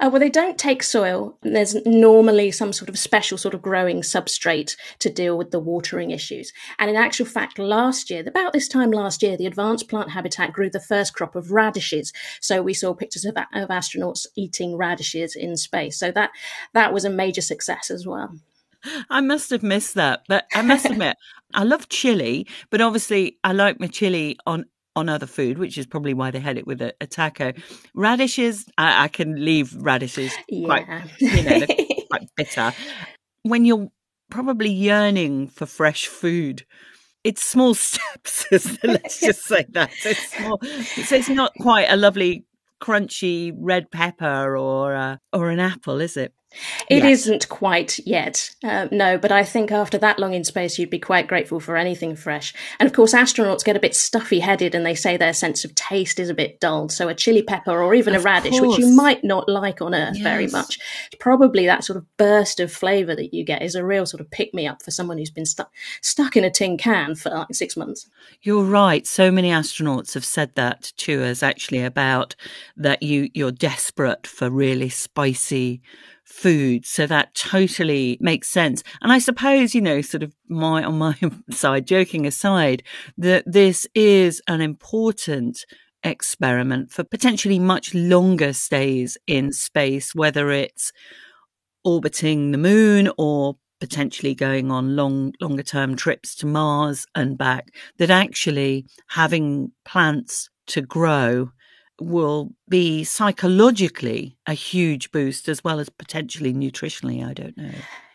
Uh, 0.00 0.08
well, 0.10 0.20
they 0.20 0.30
don't 0.30 0.58
take 0.58 0.82
soil. 0.82 1.36
There's 1.42 1.74
normally 1.84 2.50
some 2.50 2.72
sort 2.72 2.88
of 2.88 2.98
special 2.98 3.36
sort 3.36 3.54
of 3.54 3.62
growing 3.62 4.00
substrate 4.00 4.76
to 5.00 5.10
deal 5.10 5.36
with 5.36 5.50
the 5.50 5.58
watering 5.58 6.10
issues. 6.10 6.52
And 6.78 6.88
in 6.90 6.96
actual 6.96 7.26
fact, 7.26 7.58
last 7.58 8.10
year, 8.10 8.24
about 8.26 8.52
this 8.52 8.68
time 8.68 8.90
last 8.90 9.22
year, 9.22 9.36
the 9.36 9.46
Advanced 9.46 9.88
Plant 9.88 10.10
Habitat 10.10 10.52
grew 10.52 10.70
the 10.70 10.80
first 10.80 11.14
crop 11.14 11.34
of 11.34 11.50
radishes. 11.50 12.12
So 12.40 12.62
we 12.62 12.74
saw 12.74 12.94
pictures 12.94 13.24
of, 13.24 13.36
of 13.36 13.68
astronauts 13.68 14.26
eating 14.36 14.76
radishes 14.76 15.36
in 15.36 15.56
space. 15.56 15.98
So 15.98 16.10
that 16.12 16.30
that 16.72 16.92
was 16.92 17.04
a 17.04 17.10
major 17.10 17.42
success 17.42 17.90
as 17.90 18.06
well. 18.06 18.36
I 19.10 19.20
must 19.20 19.50
have 19.50 19.62
missed 19.62 19.94
that, 19.94 20.22
but 20.28 20.46
I 20.54 20.62
must 20.62 20.84
admit, 20.90 21.16
I 21.54 21.64
love 21.64 21.88
chili, 21.88 22.46
but 22.70 22.80
obviously 22.80 23.38
I 23.44 23.52
like 23.52 23.80
my 23.80 23.86
chili 23.86 24.38
on 24.46 24.64
on 24.96 25.08
other 25.08 25.26
food, 25.26 25.56
which 25.58 25.78
is 25.78 25.86
probably 25.86 26.14
why 26.14 26.30
they 26.30 26.40
had 26.40 26.58
it 26.58 26.66
with 26.66 26.82
a, 26.82 26.92
a 27.00 27.06
taco. 27.06 27.52
Radishes, 27.94 28.66
I, 28.76 29.04
I 29.04 29.08
can 29.08 29.44
leave 29.44 29.74
radishes 29.76 30.34
quite, 30.64 30.86
you 31.20 31.42
know, 31.44 31.66
quite 32.10 32.28
bitter. 32.36 32.72
When 33.42 33.64
you're 33.64 33.88
probably 34.30 34.70
yearning 34.70 35.46
for 35.46 35.66
fresh 35.66 36.06
food, 36.08 36.66
it's 37.22 37.42
small 37.42 37.74
steps. 37.74 38.46
Let's 38.82 39.20
just 39.20 39.44
say 39.44 39.64
that. 39.70 39.90
It's 40.04 40.32
small. 40.36 40.58
So 41.04 41.16
it's 41.16 41.28
not 41.28 41.52
quite 41.60 41.86
a 41.88 41.96
lovely 41.96 42.44
crunchy 42.82 43.52
red 43.56 43.90
pepper 43.90 44.56
or 44.56 44.94
uh, 44.96 45.16
or 45.32 45.50
an 45.50 45.60
apple, 45.60 46.00
is 46.00 46.16
it? 46.16 46.32
It 46.88 47.04
Yes. 47.04 47.26
not 47.26 47.48
quite 47.48 48.00
yet, 48.04 48.50
uh, 48.64 48.88
no, 48.90 49.16
but 49.18 49.30
I 49.30 49.44
think 49.44 49.70
after 49.70 49.98
that 49.98 50.18
long 50.18 50.34
in 50.34 50.42
space, 50.42 50.78
you'd 50.78 50.90
be 50.90 50.98
quite 50.98 51.28
grateful 51.28 51.60
for 51.60 51.76
anything 51.76 52.16
fresh. 52.16 52.52
And 52.80 52.86
of 52.88 52.92
course, 52.92 53.14
astronauts 53.14 53.64
get 53.64 53.76
a 53.76 53.80
bit 53.80 53.94
stuffy 53.94 54.40
headed 54.40 54.74
and 54.74 54.84
they 54.84 54.96
say 54.96 55.16
their 55.16 55.32
sense 55.32 55.64
of 55.64 55.74
taste 55.76 56.18
is 56.18 56.28
a 56.28 56.34
bit 56.34 56.58
dulled. 56.58 56.90
So 56.90 57.08
a 57.08 57.14
chili 57.14 57.42
pepper 57.42 57.80
or 57.80 57.94
even 57.94 58.14
Of 58.16 58.22
a 58.22 58.24
radish, 58.24 58.60
which 58.60 58.78
you 58.78 58.88
might 58.94 59.22
not 59.22 59.48
like 59.48 59.80
on 59.80 59.94
Earth 59.94 60.18
very 60.20 60.48
much, 60.48 60.78
probably 61.20 61.66
that 61.66 61.84
sort 61.84 61.96
of 61.96 62.04
burst 62.16 62.58
of 62.58 62.72
flavour 62.72 63.14
that 63.14 63.32
you 63.32 63.44
get 63.44 63.62
is 63.62 63.76
a 63.76 63.84
real 63.84 64.04
sort 64.04 64.20
of 64.20 64.30
pick 64.30 64.52
me 64.52 64.66
up 64.66 64.82
for 64.82 64.90
someone 64.90 65.18
who's 65.18 65.30
been 65.30 65.46
stuck 65.46 65.72
stuck 66.00 66.36
in 66.36 66.44
a 66.44 66.50
tin 66.50 66.76
can 66.76 67.14
for 67.14 67.30
like 67.30 67.46
six 67.52 67.76
months. 67.76 68.08
You're 68.42 68.64
right. 68.64 69.06
So 69.06 69.30
many 69.30 69.50
astronauts 69.50 70.14
have 70.14 70.24
said 70.24 70.54
that 70.56 70.92
to 70.98 71.22
us 71.24 71.42
actually 71.42 71.82
about 71.82 72.34
that 72.76 73.02
you 73.02 73.30
you're 73.34 73.52
desperate 73.52 74.26
for 74.26 74.50
really 74.50 74.88
spicy 74.88 75.80
food. 76.30 76.86
So 76.86 77.06
that 77.06 77.34
totally 77.34 78.16
makes 78.20 78.48
sense. 78.48 78.82
And 79.02 79.12
I 79.12 79.18
suppose, 79.18 79.74
you 79.74 79.80
know, 79.80 80.00
sort 80.00 80.22
of 80.22 80.32
my 80.48 80.84
on 80.84 80.96
my 80.96 81.16
side, 81.50 81.86
joking 81.86 82.26
aside, 82.26 82.82
that 83.18 83.44
this 83.46 83.86
is 83.94 84.40
an 84.46 84.60
important 84.60 85.66
experiment 86.02 86.90
for 86.90 87.04
potentially 87.04 87.58
much 87.58 87.94
longer 87.94 88.52
stays 88.52 89.18
in 89.26 89.52
space, 89.52 90.14
whether 90.14 90.50
it's 90.50 90.92
orbiting 91.84 92.52
the 92.52 92.58
moon 92.58 93.10
or 93.18 93.56
potentially 93.80 94.34
going 94.34 94.70
on 94.70 94.94
long 94.94 95.32
longer 95.40 95.62
term 95.62 95.96
trips 95.96 96.34
to 96.36 96.46
Mars 96.46 97.06
and 97.14 97.36
back 97.36 97.74
that 97.98 98.10
actually 98.10 98.86
having 99.08 99.72
plants 99.84 100.50
to 100.66 100.82
grow 100.82 101.50
will 102.00 102.50
be 102.68 103.04
psychologically 103.04 104.36
a 104.46 104.54
huge 104.54 105.10
boost 105.12 105.48
as 105.48 105.62
well 105.62 105.80
as 105.80 105.88
potentially 105.88 106.52
nutritionally 106.52 107.24
I 107.24 107.32
don't 107.34 107.56
know. 107.56 107.70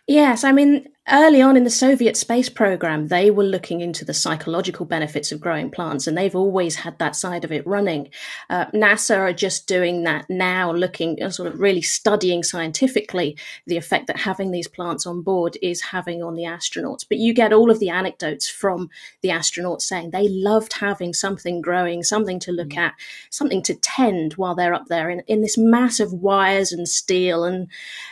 Yes, 0.08 0.44
I 0.44 0.52
mean, 0.52 0.88
early 1.10 1.42
on 1.42 1.56
in 1.56 1.64
the 1.64 1.70
Soviet 1.70 2.18
space 2.18 2.50
program, 2.50 3.08
they 3.08 3.30
were 3.30 3.44
looking 3.44 3.82
into 3.82 4.04
the 4.04 4.14
psychological 4.14 4.86
benefits 4.86 5.32
of 5.32 5.40
growing 5.40 5.70
plants, 5.70 6.08
and 6.08 6.18
they've 6.18 6.36
always 6.36 6.78
had 6.78 6.98
that 7.00 7.16
side 7.16 7.44
of 7.44 7.52
it 7.52 7.66
running. 7.68 8.10
Uh, 8.50 8.66
NASA 8.68 9.18
are 9.18 9.34
just 9.34 9.68
doing 9.68 10.04
that 10.04 10.26
now, 10.30 10.72
looking 10.72 11.22
uh, 11.22 11.30
sort 11.30 11.48
of 11.48 11.60
really 11.60 11.82
studying 11.82 12.44
scientifically 12.44 13.38
the 13.68 13.78
effect 13.78 14.08
that 14.08 14.18
having 14.18 14.52
these 14.52 14.68
plants 14.68 15.06
on 15.06 15.22
board 15.22 15.58
is 15.62 15.82
having 15.82 16.24
on 16.24 16.36
the 16.36 16.44
astronauts. 16.44 17.06
But 17.08 17.20
you 17.20 17.34
get 17.34 17.54
all 17.54 17.70
of 17.70 17.80
the 17.80 17.90
anecdotes 17.90 18.50
from 18.50 18.90
the 19.22 19.30
astronauts 19.30 19.84
saying 19.84 20.10
they 20.10 20.28
loved 20.28 20.74
having 20.74 21.14
something 21.14 21.62
growing, 21.62 22.04
something 22.04 22.40
to 22.40 22.52
look 22.52 22.76
at, 22.76 22.94
something 23.30 23.62
to 23.64 23.76
tend 23.76 24.34
while 24.34 24.56
they're 24.56 24.74
up 24.74 24.88
there 24.88 25.10
in, 25.10 25.22
in 25.28 25.42
this 25.42 25.58
mass 25.58 26.00
of 26.00 26.14
wires 26.14 26.72
and 26.72 26.88
steel 26.88 27.44
and 27.44 27.68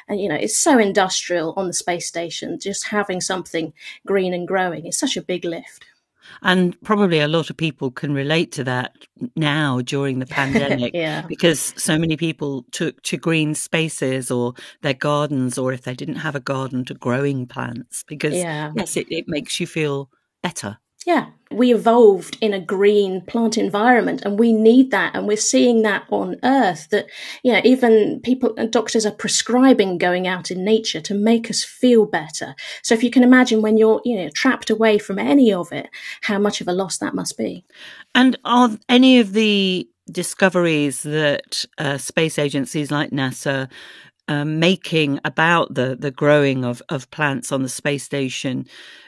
and 0.08 0.20
you 0.20 0.30
know 0.30 0.36
it's 0.36 0.58
so 0.58 0.78
industrial 0.78 1.54
on 1.58 1.68
the 1.68 1.74
space 1.74 2.08
station 2.08 2.60
just 2.60 2.83
having 2.84 3.22
something 3.22 3.74
green 4.06 4.34
and 4.34 4.48
growing 4.48 4.86
is 4.86 4.98
such 4.98 5.18
a 5.18 5.22
big 5.22 5.46
lift 5.46 5.86
and 6.42 6.80
probably 6.84 7.20
a 7.20 7.28
lot 7.28 7.50
of 7.50 7.58
people 7.58 7.92
can 7.92 8.14
relate 8.14 8.52
to 8.54 8.64
that 8.64 8.94
now 9.36 9.82
during 9.82 10.20
the 10.20 10.26
pandemic 10.40 10.94
Yeah. 10.94 11.24
because 11.28 11.74
so 11.76 11.98
many 11.98 12.16
people 12.16 12.66
took 12.72 13.02
to 13.04 13.18
green 13.18 13.54
spaces 13.56 14.32
or 14.32 14.54
their 14.82 14.94
gardens 14.94 15.58
or 15.58 15.74
if 15.74 15.82
they 15.82 15.94
didn't 15.94 16.16
have 16.16 16.36
a 16.36 16.40
garden 16.40 16.86
to 16.86 16.94
growing 16.94 17.46
plants 17.46 18.04
because 18.08 18.36
Yeah. 18.36 18.72
yes 18.76 18.96
it, 18.96 19.08
it 19.12 19.26
makes 19.28 19.60
you 19.60 19.68
feel 19.68 20.10
better 20.42 20.78
yeah. 21.06 21.28
We 21.52 21.74
evolved 21.74 22.38
in 22.42 22.54
a 22.54 22.60
green 22.60 23.22
plant 23.22 23.58
environment 23.58 24.24
and 24.24 24.40
we 24.40 24.54
need 24.54 24.90
that 24.90 25.16
and 25.16 25.28
we're 25.28 25.38
seeing 25.38 25.84
that 25.84 26.04
on 26.10 26.38
earth 26.44 26.90
that 26.90 27.06
you 27.44 27.54
know 27.54 27.62
even 27.64 28.22
people 28.22 28.56
and 28.58 28.72
doctors 28.72 29.06
are 29.06 29.12
prescribing 29.12 30.00
going 30.00 30.28
out 30.28 30.50
in 30.50 30.66
nature 30.66 31.02
to 31.02 31.14
make 31.14 31.50
us 31.50 31.64
feel 31.64 32.08
better. 32.08 32.56
So 32.82 32.96
if 32.96 33.04
you 33.04 33.12
can 33.12 33.22
imagine 33.22 33.62
when 33.62 33.78
you're 33.78 34.02
you 34.04 34.18
know 34.18 34.30
trapped 34.34 34.70
away 34.72 34.98
from 34.98 35.20
any 35.20 35.54
of 35.54 35.72
it 35.72 35.90
how 36.22 36.40
much 36.40 36.60
of 36.60 36.68
a 36.68 36.74
loss 36.74 36.98
that 36.98 37.14
must 37.14 37.38
be. 37.38 37.66
And 38.16 38.38
are 38.46 38.72
any 38.90 39.20
of 39.20 39.34
the 39.34 39.88
discoveries 40.12 41.04
that 41.04 41.66
uh, 41.78 41.98
space 41.98 42.38
agencies 42.38 42.92
like 42.92 43.12
NASA 43.12 43.70
um, 44.28 44.60
making 44.60 45.20
about 45.26 45.74
the, 45.74 45.96
the 46.00 46.12
growing 46.12 46.66
of, 46.66 46.82
of 46.90 47.10
plants 47.12 47.52
on 47.52 47.64
the 47.64 47.70
space 47.70 48.04
station 48.04 48.66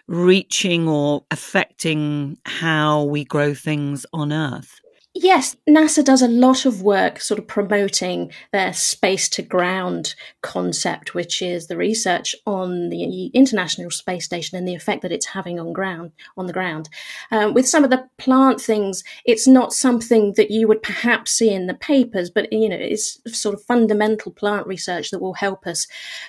reaching 0.07 0.88
or 0.88 1.26
affecting 1.32 2.38
how 2.45 3.03
we 3.03 3.24
grow 3.26 3.53
things 3.53 4.05
on 4.13 4.34
Earth? 4.34 4.82
Yes, 5.18 5.55
NASA 5.68 6.03
does 6.03 6.22
a 6.22 6.28
lot 6.28 6.66
of 6.66 6.82
work 6.82 7.22
sort 7.22 7.39
of 7.39 7.47
promoting 7.47 8.34
their 8.51 8.74
space 8.74 9.30
to 9.30 9.41
ground 9.41 10.13
concept, 10.41 11.16
which 11.16 11.41
is 11.41 11.68
the 11.68 11.78
research 11.78 12.36
on 12.45 12.89
the 12.89 13.28
International 13.28 13.89
Space 13.89 14.26
Station 14.26 14.57
and 14.57 14.68
the 14.68 14.76
effect 14.76 15.03
that 15.03 15.13
it's 15.13 15.28
having 15.28 15.57
on 15.57 15.72
ground 15.72 16.11
on 16.36 16.47
the 16.47 16.53
ground. 16.53 16.89
Um, 17.32 17.53
with 17.53 17.66
some 17.66 17.86
of 17.86 17.91
the 17.91 18.09
plant 18.18 18.59
things, 18.59 19.05
it's 19.24 19.47
not 19.47 19.72
something 19.72 20.34
that 20.34 20.51
you 20.51 20.68
would 20.68 20.84
perhaps 20.84 21.32
see 21.32 21.49
in 21.49 21.68
the 21.68 21.76
papers, 21.76 22.30
but 22.30 22.51
you 22.51 22.68
know, 22.68 22.76
it's 22.78 23.18
sort 23.28 23.55
of 23.55 23.63
fundamental 23.63 24.34
plant 24.34 24.68
research 24.68 25.11
that 25.11 25.22
will 25.22 25.36
help 25.36 25.66
us 25.66 25.88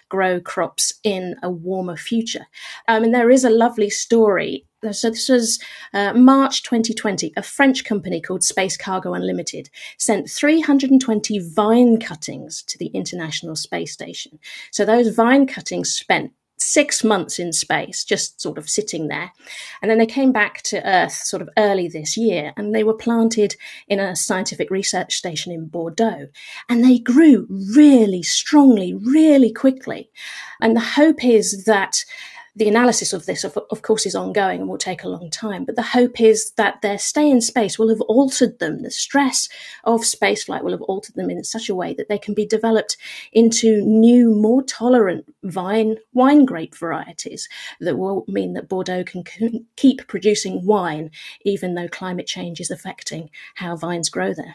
grow 0.08 0.38
crops 0.38 0.92
in 1.02 1.34
a 1.42 1.50
warmer 1.50 1.96
future. 1.96 2.46
Um, 2.86 3.02
and 3.02 3.12
there 3.12 3.30
is 3.30 3.42
a 3.42 3.50
lovely 3.50 3.90
story 3.90 4.64
so 4.92 5.10
this 5.10 5.28
was 5.28 5.58
uh, 5.92 6.12
March 6.12 6.62
2020. 6.62 7.32
A 7.36 7.42
French 7.42 7.84
company 7.84 8.20
called 8.20 8.42
Space 8.42 8.76
Cargo 8.76 9.14
Unlimited 9.14 9.70
sent 9.98 10.30
320 10.30 11.38
vine 11.38 11.98
cuttings 11.98 12.62
to 12.64 12.78
the 12.78 12.88
International 12.88 13.56
Space 13.56 13.92
Station. 13.92 14.38
So 14.70 14.84
those 14.84 15.14
vine 15.14 15.46
cuttings 15.46 15.92
spent 15.92 16.32
six 16.58 17.04
months 17.04 17.38
in 17.38 17.52
space, 17.52 18.04
just 18.04 18.40
sort 18.40 18.56
of 18.58 18.68
sitting 18.68 19.08
there. 19.08 19.30
And 19.82 19.90
then 19.90 19.98
they 19.98 20.06
came 20.06 20.32
back 20.32 20.62
to 20.62 20.86
Earth 20.88 21.12
sort 21.12 21.42
of 21.42 21.50
early 21.58 21.86
this 21.86 22.16
year 22.16 22.52
and 22.56 22.74
they 22.74 22.82
were 22.82 22.94
planted 22.94 23.56
in 23.88 24.00
a 24.00 24.16
scientific 24.16 24.70
research 24.70 25.16
station 25.16 25.52
in 25.52 25.66
Bordeaux. 25.66 26.28
And 26.68 26.82
they 26.82 26.98
grew 26.98 27.46
really 27.76 28.22
strongly, 28.22 28.94
really 28.94 29.52
quickly. 29.52 30.10
And 30.60 30.74
the 30.74 30.80
hope 30.80 31.24
is 31.24 31.64
that 31.64 32.04
the 32.56 32.68
analysis 32.68 33.12
of 33.12 33.26
this, 33.26 33.44
of, 33.44 33.58
of, 33.70 33.82
course, 33.82 34.06
is 34.06 34.14
ongoing 34.14 34.60
and 34.60 34.68
will 34.68 34.78
take 34.78 35.04
a 35.04 35.08
long 35.08 35.30
time. 35.30 35.66
But 35.66 35.76
the 35.76 35.82
hope 35.82 36.20
is 36.20 36.52
that 36.52 36.80
their 36.80 36.98
stay 36.98 37.30
in 37.30 37.42
space 37.42 37.78
will 37.78 37.90
have 37.90 38.00
altered 38.02 38.58
them. 38.58 38.82
The 38.82 38.90
stress 38.90 39.48
of 39.84 40.00
spaceflight 40.00 40.62
will 40.62 40.72
have 40.72 40.82
altered 40.82 41.16
them 41.16 41.28
in 41.28 41.44
such 41.44 41.68
a 41.68 41.74
way 41.74 41.92
that 41.94 42.08
they 42.08 42.18
can 42.18 42.32
be 42.32 42.46
developed 42.46 42.96
into 43.30 43.82
new, 43.82 44.34
more 44.34 44.62
tolerant 44.62 45.26
vine 45.42 45.96
wine 46.14 46.46
grape 46.46 46.74
varieties 46.74 47.46
that 47.80 47.98
will 47.98 48.24
mean 48.26 48.54
that 48.54 48.70
Bordeaux 48.70 49.04
can 49.04 49.24
c- 49.26 49.66
keep 49.76 50.08
producing 50.08 50.64
wine, 50.64 51.10
even 51.44 51.74
though 51.74 51.88
climate 51.88 52.26
change 52.26 52.58
is 52.58 52.70
affecting 52.70 53.28
how 53.56 53.76
vines 53.76 54.08
grow 54.08 54.32
there. 54.32 54.54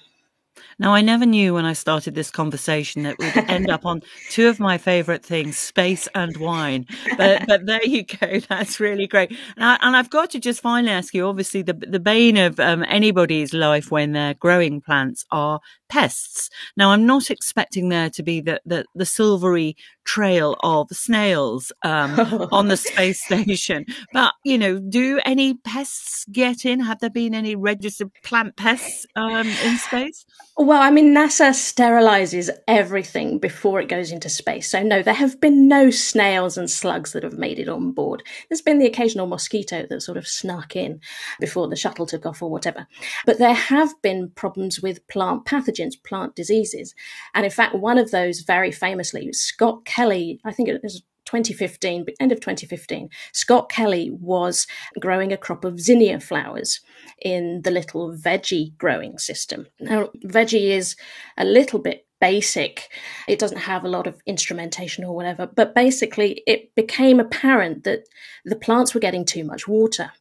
Now, 0.80 0.94
I 0.94 1.02
never 1.02 1.26
knew 1.26 1.54
when 1.54 1.66
I 1.66 1.74
started 1.74 2.16
this 2.16 2.32
conversation 2.32 3.04
that 3.04 3.18
we'd 3.20 3.38
end 3.50 3.70
up 3.70 3.86
on 3.86 4.02
two 4.30 4.48
of 4.48 4.60
my 4.60 4.78
favourite 4.78 5.24
things, 5.24 5.58
space 5.58 6.08
and 6.16 6.36
wine. 6.38 6.86
But 7.18 7.48
but 7.48 7.66
there 7.66 7.84
you 7.84 8.04
go. 8.04 8.40
That's 8.50 8.80
really 8.80 9.08
great. 9.08 9.32
And, 9.58 9.96
I, 9.96 10.00
I've 10.00 10.10
got 10.10 10.32
to 10.32 10.40
just 10.40 10.62
finally 10.62 10.92
ask 10.92 11.14
you. 11.14 11.28
Obviously, 11.28 11.62
the 11.62 11.74
the 11.74 12.00
bane 12.00 12.38
of 12.38 12.60
um, 12.60 12.84
anybody's 12.88 13.54
life 13.54 13.92
when 13.92 14.14
they're 14.14 14.34
growing 14.34 14.82
plants 14.82 15.26
are 15.32 15.60
pests. 15.90 16.50
Now, 16.78 16.92
I'm 16.92 17.06
not 17.06 17.30
expecting 17.30 17.90
there 17.90 18.10
to 18.12 18.24
be 18.24 18.42
the 18.42 18.62
the, 18.66 18.86
the 18.96 19.06
silvery 19.06 19.76
trail 20.06 20.56
of 20.64 20.90
snails 20.92 21.72
um, 21.84 22.20
on 22.52 22.68
the 22.68 22.78
space 22.92 23.24
station. 23.24 23.86
But 24.14 24.34
you 24.44 24.58
know, 24.58 24.80
do 24.80 25.20
any 25.26 25.56
pests 25.56 26.26
get 26.32 26.66
in? 26.66 26.80
Have 26.82 27.00
there 27.00 27.10
been 27.10 27.34
any 27.34 27.56
registered 27.56 28.12
plant 28.24 28.56
pests 28.56 29.06
um, 29.16 29.48
in 29.48 29.78
space? 29.78 30.26
Well, 30.58 30.82
I 30.82 30.92
mean, 30.92 31.16
NASA 31.16 31.52
sterilizes 31.52 32.50
everything 32.68 33.40
before 33.40 33.80
it 33.80 33.90
goes 33.90 34.12
into 34.12 34.30
space. 34.30 34.70
So, 34.70 34.84
no, 34.84 35.02
there 35.02 35.14
have 35.14 35.40
been 35.40 35.68
no 35.68 35.90
snails 35.90 36.58
and 36.58 36.70
slugs 36.70 37.14
that 37.14 37.24
have 37.24 37.38
made 37.38 37.58
it 37.58 37.70
on 37.70 37.94
board. 37.94 38.22
There's 38.50 38.62
been 38.62 38.78
the 38.78 38.86
occasional 38.86 39.28
mosquito 39.28 39.88
that 39.90 40.02
sort 40.02 40.18
of 40.18 40.28
snuck 40.28 40.76
in 40.76 41.00
before 41.40 41.68
the 41.68 41.76
shuttle 41.76 42.06
took 42.06 42.26
off 42.26 42.44
or 42.44 42.52
whatever. 42.52 42.86
But 43.26 43.40
there 43.40 43.54
have 43.54 44.00
been 44.02 44.30
problems 44.36 44.82
with 44.82 45.08
plant 45.08 45.46
pathogens, 45.46 45.96
plant 46.04 46.36
diseases. 46.36 46.94
And 47.34 47.46
in 47.46 47.52
fact, 47.52 47.76
one 47.76 47.98
of 47.98 48.12
those 48.12 48.42
very 48.42 48.72
famously, 48.72 49.32
Scott 49.34 49.86
Kelly, 49.92 50.40
I 50.46 50.54
think 50.54 50.70
it 50.70 50.82
was 50.82 51.04
2015, 51.26 52.06
end 52.20 52.32
of 52.32 52.40
2015, 52.40 53.10
Scott 53.34 53.70
Kelly 53.70 54.10
was 54.10 54.66
growing 55.00 55.34
a 55.34 55.38
crop 55.38 55.66
of 55.66 55.80
zinnia 55.80 56.20
flowers 56.20 56.80
in 57.22 57.62
the 57.64 57.72
little 57.72 58.14
veggie 58.14 58.76
growing 58.78 59.18
system. 59.18 59.68
Now, 59.80 60.10
veggie 60.26 60.70
is 60.70 60.96
a 61.38 61.44
little 61.44 61.80
bit 61.80 62.08
basic. 62.22 62.90
It 63.28 63.40
doesn't 63.40 63.58
have 63.58 63.84
a 63.84 63.90
lot 63.90 64.08
of 64.08 64.22
instrumentation 64.26 65.04
or 65.04 65.14
whatever, 65.14 65.46
but 65.46 65.76
basically 65.76 66.42
it 66.48 66.74
became 66.76 67.20
apparent 67.20 67.84
that 67.84 68.04
the 68.46 68.56
plants 68.56 68.94
were 68.94 69.02
getting 69.02 69.26
too 69.26 69.44
much 69.44 69.68
water. 69.68 70.12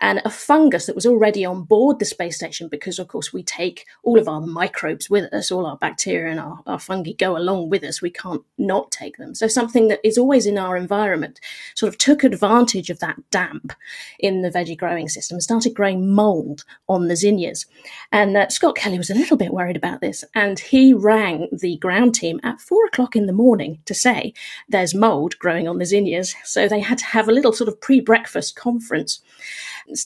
And 0.00 0.20
a 0.24 0.30
fungus 0.30 0.86
that 0.86 0.94
was 0.94 1.06
already 1.06 1.44
on 1.44 1.62
board 1.62 1.98
the 1.98 2.04
space 2.04 2.36
station 2.36 2.68
because, 2.68 2.98
of 2.98 3.08
course, 3.08 3.32
we 3.32 3.42
take 3.42 3.86
all 4.04 4.18
of 4.18 4.28
our 4.28 4.40
microbes 4.40 5.10
with 5.10 5.32
us, 5.32 5.50
all 5.50 5.66
our 5.66 5.76
bacteria 5.76 6.30
and 6.30 6.40
our, 6.40 6.60
our 6.66 6.78
fungi 6.78 7.12
go 7.12 7.36
along 7.36 7.68
with 7.68 7.82
us. 7.82 8.00
We 8.00 8.10
can't 8.10 8.42
not 8.58 8.92
take 8.92 9.16
them. 9.16 9.34
So 9.34 9.48
something 9.48 9.88
that 9.88 10.00
is 10.04 10.16
always 10.16 10.46
in 10.46 10.56
our 10.56 10.76
environment 10.76 11.40
sort 11.74 11.92
of 11.92 11.98
took 11.98 12.22
advantage 12.22 12.90
of 12.90 13.00
that 13.00 13.16
damp 13.30 13.72
in 14.20 14.42
the 14.42 14.50
veggie 14.50 14.78
growing 14.78 15.08
system 15.08 15.36
and 15.36 15.42
started 15.42 15.74
growing 15.74 16.14
mold 16.14 16.64
on 16.88 17.08
the 17.08 17.16
zinnias. 17.16 17.66
And 18.12 18.36
uh, 18.36 18.48
Scott 18.48 18.76
Kelly 18.76 18.98
was 18.98 19.10
a 19.10 19.14
little 19.14 19.36
bit 19.36 19.52
worried 19.52 19.76
about 19.76 20.00
this 20.00 20.24
and 20.34 20.60
he 20.60 20.94
rang 20.94 21.48
the 21.52 21.76
ground 21.78 22.14
team 22.14 22.38
at 22.44 22.60
four 22.60 22.86
o'clock 22.86 23.16
in 23.16 23.26
the 23.26 23.32
morning 23.32 23.80
to 23.86 23.94
say 23.94 24.32
there's 24.68 24.94
mold 24.94 25.38
growing 25.38 25.66
on 25.66 25.78
the 25.78 25.86
zinnias. 25.86 26.36
So 26.44 26.68
they 26.68 26.80
had 26.80 26.98
to 26.98 27.04
have 27.06 27.28
a 27.28 27.32
little 27.32 27.52
sort 27.52 27.68
of 27.68 27.80
pre 27.80 28.00
breakfast 28.00 28.54
conference 28.54 29.20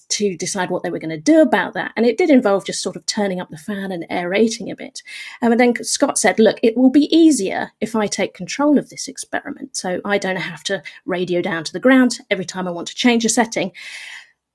to 0.08 0.36
decide 0.36 0.70
what 0.70 0.82
they 0.82 0.90
were 0.90 0.98
going 0.98 1.10
to 1.10 1.18
do 1.18 1.40
about 1.40 1.74
that. 1.74 1.92
And 1.96 2.06
it 2.06 2.18
did 2.18 2.30
involve 2.30 2.66
just 2.66 2.82
sort 2.82 2.96
of 2.96 3.06
turning 3.06 3.40
up 3.40 3.50
the 3.50 3.56
fan 3.56 3.92
and 3.92 4.06
aerating 4.10 4.70
a 4.70 4.76
bit. 4.76 5.02
Um, 5.40 5.52
and 5.52 5.60
then 5.60 5.84
Scott 5.84 6.18
said, 6.18 6.38
look, 6.38 6.58
it 6.62 6.76
will 6.76 6.90
be 6.90 7.14
easier 7.14 7.72
if 7.80 7.96
I 7.96 8.06
take 8.06 8.34
control 8.34 8.78
of 8.78 8.90
this 8.90 9.08
experiment. 9.08 9.76
So 9.76 10.00
I 10.04 10.18
don't 10.18 10.36
have 10.36 10.62
to 10.64 10.82
radio 11.06 11.42
down 11.42 11.64
to 11.64 11.72
the 11.72 11.80
ground 11.80 12.18
every 12.30 12.44
time 12.44 12.68
I 12.68 12.72
want 12.72 12.88
to 12.88 12.94
change 12.94 13.24
a 13.24 13.28
setting. 13.28 13.72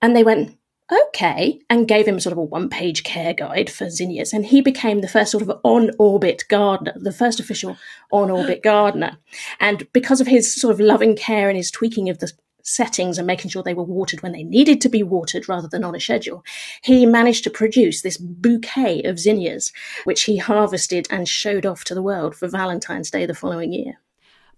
And 0.02 0.16
they 0.16 0.24
went, 0.24 0.58
okay, 0.92 1.60
and 1.70 1.88
gave 1.88 2.08
him 2.08 2.20
sort 2.20 2.32
of 2.32 2.38
a 2.38 2.44
one 2.44 2.70
page 2.70 3.04
care 3.04 3.34
guide 3.34 3.70
for 3.70 3.90
zinnias. 3.90 4.34
And 4.34 4.46
he 4.46 4.62
became 4.62 5.02
the 5.02 5.08
first 5.08 5.32
sort 5.32 5.44
of 5.44 5.60
on 5.64 5.92
orbit 6.00 6.46
gardener, 6.50 6.94
the 6.96 7.12
first 7.12 7.40
official 7.40 7.78
on 8.12 8.32
orbit 8.32 8.64
gardener. 8.64 9.18
And 9.60 9.92
because 9.92 10.22
of 10.22 10.28
his 10.28 10.54
sort 10.54 10.74
of 10.74 10.80
loving 10.80 11.16
care 11.16 11.50
and 11.50 11.58
his 11.58 11.72
tweaking 11.72 12.10
of 12.10 12.20
the 12.20 12.32
settings 12.68 13.18
and 13.18 13.26
making 13.26 13.50
sure 13.50 13.64
they 13.64 13.74
were 13.74 13.84
watered 13.84 14.22
when 14.22 14.34
they 14.34 14.44
needed 14.44 14.82
to 14.82 14.90
be 14.90 15.02
watered 15.02 15.48
rather 15.48 15.68
than 15.68 15.84
on 15.84 15.96
a 15.96 16.00
schedule, 16.00 16.44
he 16.84 17.06
managed 17.06 17.44
to 17.46 17.50
produce 17.50 18.02
this 18.02 18.18
bouquet 18.18 19.02
of 19.04 19.20
zinnias, 19.20 19.72
which 20.04 20.24
he 20.24 20.38
harvested 20.38 21.08
and 21.10 21.28
showed 21.28 21.66
off 21.66 21.84
to 21.86 21.96
the 21.96 22.02
world 22.02 22.36
for 22.36 22.48
Valentine's 22.48 23.10
Day 23.10 23.26
the 23.26 23.34
following 23.34 23.74
year. 23.74 24.00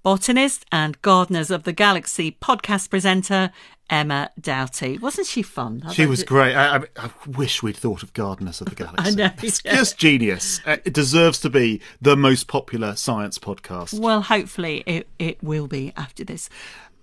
Botanist 0.01 0.65
and 0.71 1.01
Gardeners 1.01 1.51
of 1.51 1.63
the 1.63 1.73
Galaxy 1.73 2.31
podcast 2.31 2.89
presenter 2.89 3.51
Emma 3.89 4.29
Doughty. 4.39 4.97
Wasn't 4.97 5.27
she 5.27 5.41
fun? 5.41 5.83
She 5.91 6.05
was 6.05 6.23
great. 6.23 6.55
I, 6.55 6.77
I, 6.77 6.83
I, 6.95 7.09
wish 7.27 7.61
we'd 7.63 7.75
thought 7.75 8.03
of 8.03 8.13
Gardeners 8.13 8.61
of 8.61 8.69
the 8.69 8.75
Galaxy. 8.75 8.95
I 9.05 9.09
know. 9.11 9.31
It's 9.41 9.61
just 9.61 9.97
genius. 9.97 10.61
Uh, 10.65 10.77
it 10.85 10.93
deserves 10.93 11.39
to 11.41 11.49
be 11.49 11.81
the 12.01 12.15
most 12.15 12.47
popular 12.47 12.95
science 12.95 13.39
podcast. 13.39 13.99
Well, 13.99 14.21
hopefully 14.21 14.83
it, 14.85 15.07
it 15.17 15.43
will 15.43 15.67
be 15.67 15.91
after 15.97 16.23
this. 16.23 16.49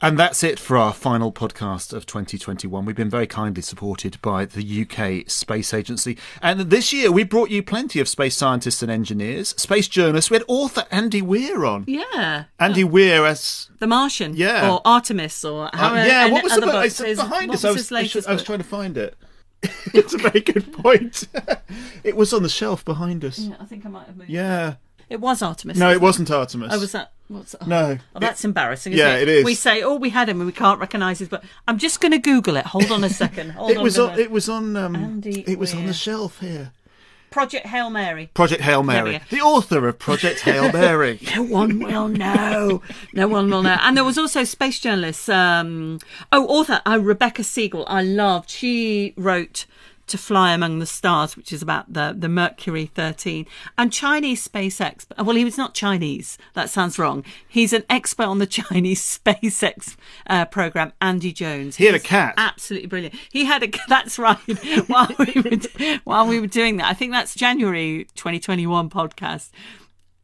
And 0.03 0.19
that's 0.19 0.43
it 0.43 0.59
for 0.61 0.77
our 0.77 0.93
final 0.93 1.33
podcast 1.33 1.95
of 1.95 2.05
2021. 2.05 2.85
We've 2.85 2.95
been 2.95 3.09
very 3.09 3.27
kindly 3.27 3.63
supported 3.63 4.21
by 4.21 4.45
the 4.45 4.83
UK 4.83 5.31
Space 5.31 5.73
Agency. 5.73 6.19
And 6.43 6.61
this 6.61 6.93
year 6.93 7.11
we 7.11 7.25
brought 7.25 7.49
you 7.49 7.63
plenty 7.63 7.99
of 7.99 8.07
space 8.07 8.37
scientists 8.37 8.83
and 8.83 8.91
engineers, 8.91 9.51
space 9.57 9.89
journalists. 9.89 10.31
We 10.31 10.37
had 10.37 10.45
author 10.49 10.85
Andy 10.91 11.23
Weir 11.23 11.65
on. 11.65 11.85
Yeah. 11.87 12.45
Andy 12.61 12.85
Weir 12.85 13.25
as. 13.25 13.71
The 13.79 13.87
Martian. 13.87 14.37
Yeah. 14.37 14.71
Or 14.71 14.83
Artemis 14.85 15.43
or. 15.47 15.75
Uh, 15.75 16.05
yeah, 16.07 16.27
what 16.27 16.45
was 16.45 16.55
the 16.55 16.61
book? 16.61 16.85
It's 16.85 17.01
behind 17.01 17.53
us. 17.53 17.65
I 17.65 17.71
was, 17.71 17.91
I, 17.91 18.05
should, 18.05 18.27
I 18.27 18.35
was 18.35 18.43
trying 18.43 18.59
to 18.59 18.65
find 18.65 18.99
it. 18.99 19.17
it's 19.95 20.13
a 20.13 20.19
very 20.19 20.41
good 20.41 20.75
point. 20.75 21.27
it 22.05 22.17
was 22.17 22.35
on 22.35 22.43
the 22.43 22.51
shelf 22.51 22.85
behind 22.85 23.25
us. 23.25 23.39
Yeah, 23.39 23.57
I 23.59 23.65
think 23.65 23.87
I 23.87 23.89
might 23.89 24.07
have 24.07 24.17
moved. 24.17 24.29
Yeah. 24.29 24.73
It 24.73 24.77
was 25.11 25.43
Artemis. 25.43 25.79
No, 25.79 25.91
it 25.91 26.01
wasn't 26.01 26.31
Artemis. 26.31 26.73
Oh, 26.73 26.81
was 26.81 26.93
that? 26.93 27.13
What's, 27.29 27.55
oh, 27.61 27.67
no. 27.67 27.99
Oh, 28.15 28.19
that's 28.21 28.45
it, 28.45 28.49
embarrassing. 28.49 28.93
yeah, 28.93 29.17
it? 29.17 29.23
it 29.23 29.29
is. 29.29 29.45
We 29.45 29.55
say, 29.55 29.83
"Oh, 29.83 29.97
we 29.97 30.11
had 30.11 30.29
him, 30.29 30.41
and 30.41 30.47
we 30.47 30.53
can't 30.53 30.81
recognise 30.81 31.19
his." 31.19 31.29
But 31.29 31.45
I'm 31.67 31.79
just 31.79 32.01
going 32.01 32.13
to 32.13 32.19
Google 32.19 32.57
it. 32.57 32.67
Hold 32.67 32.91
on 32.91 33.03
a 33.03 33.09
second. 33.09 33.51
Hold 33.51 33.71
it 33.71 33.77
on 33.79 33.83
was 33.83 33.99
on. 33.99 34.19
It 34.19 34.31
was 34.31 34.49
on. 34.49 34.77
Um, 34.77 34.97
Andy 34.97 35.45
it 35.47 35.59
was 35.59 35.73
Weir. 35.73 35.81
on 35.83 35.87
the 35.87 35.95
shelf 35.95 36.41
here. 36.41 36.73
Project 37.31 37.67
Hail 37.67 37.91
Mary. 37.91 38.31
Project 38.33 38.63
Hail 38.63 38.83
Mary. 38.83 39.21
The 39.29 39.41
author 39.43 39.87
of 39.89 39.99
Project 39.99 40.41
Hail 40.41 40.73
Mary. 40.73 41.21
No 41.37 41.43
one 41.43 41.81
will 41.81 42.09
know. 42.09 42.81
No 43.13 43.29
one 43.29 43.51
will 43.51 43.63
know. 43.63 43.77
And 43.83 43.95
there 43.95 44.05
was 44.05 44.17
also 44.17 44.45
space 44.45 44.79
journalists. 44.79 45.29
Um, 45.29 45.99
oh, 46.33 46.47
author 46.47 46.81
uh, 46.87 46.99
Rebecca 46.99 47.45
Siegel. 47.45 47.85
I 47.89 48.03
loved. 48.03 48.49
She 48.49 49.13
wrote 49.19 49.67
to 50.07 50.19
Fly 50.19 50.53
Among 50.53 50.79
the 50.79 50.87
Stars, 50.87 51.37
which 51.37 51.53
is 51.53 51.63
about 51.63 51.93
the, 51.93 52.15
the 52.17 52.29
Mercury 52.29 52.87
13. 52.87 53.47
And 53.77 53.93
Chinese 53.93 54.43
space 54.43 54.81
expert. 54.81 55.19
Well, 55.25 55.37
he 55.37 55.45
was 55.45 55.59
not 55.59 55.75
Chinese. 55.75 56.39
That 56.55 56.71
sounds 56.71 56.99
wrong. 56.99 57.25
He's 57.47 57.73
an 57.73 57.85
expert 57.91 58.27
on 58.27 58.39
the 58.39 58.47
Chinese 58.47 59.03
SpaceX 59.03 59.97
uh, 60.29 60.45
program, 60.47 60.93
Andy 61.01 61.33
Jones. 61.33 61.77
He 61.77 61.87
had 61.87 61.95
a 61.95 62.01
cat. 62.01 62.35
Absolutely 62.37 62.89
brilliant. 62.89 63.15
He 63.33 63.45
had 63.45 63.63
a 63.63 63.71
That's 63.89 64.19
right. 64.19 64.39
while, 64.89 65.11
we 65.19 65.41
were, 65.41 65.99
while 66.05 66.27
we 66.27 66.41
were 66.41 66.47
doing 66.47 66.77
that, 66.77 66.87
I 66.87 66.95
think 66.95 67.13
that's 67.13 67.35
January 67.35 68.07
2021 68.15 68.91
podcast. 68.91 69.51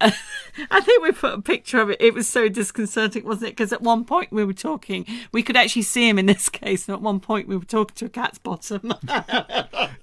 I 0.71 0.81
think 0.81 1.03
we 1.03 1.13
put 1.13 1.33
a 1.35 1.41
picture 1.41 1.81
of 1.81 1.89
it. 1.91 1.97
It 2.01 2.13
was 2.13 2.29
so 2.29 2.49
disconcerting, 2.49 3.25
wasn't 3.25 3.49
it? 3.49 3.57
Because 3.57 3.73
at 3.73 3.81
one 3.83 4.05
point 4.05 4.33
we 4.33 4.45
were 4.45 4.53
talking, 4.53 5.07
we 5.33 5.43
could 5.43 5.57
actually 5.57 5.83
see 5.83 6.09
him 6.09 6.19
in 6.19 6.27
this 6.27 6.49
case. 6.63 6.89
And 6.89 6.95
at 6.95 7.01
one 7.03 7.21
point 7.21 7.49
we 7.49 7.57
were 7.57 7.65
talking 7.65 7.95
to 7.97 8.05
a 8.07 8.09
cat's 8.09 8.39
bottom. 8.39 8.93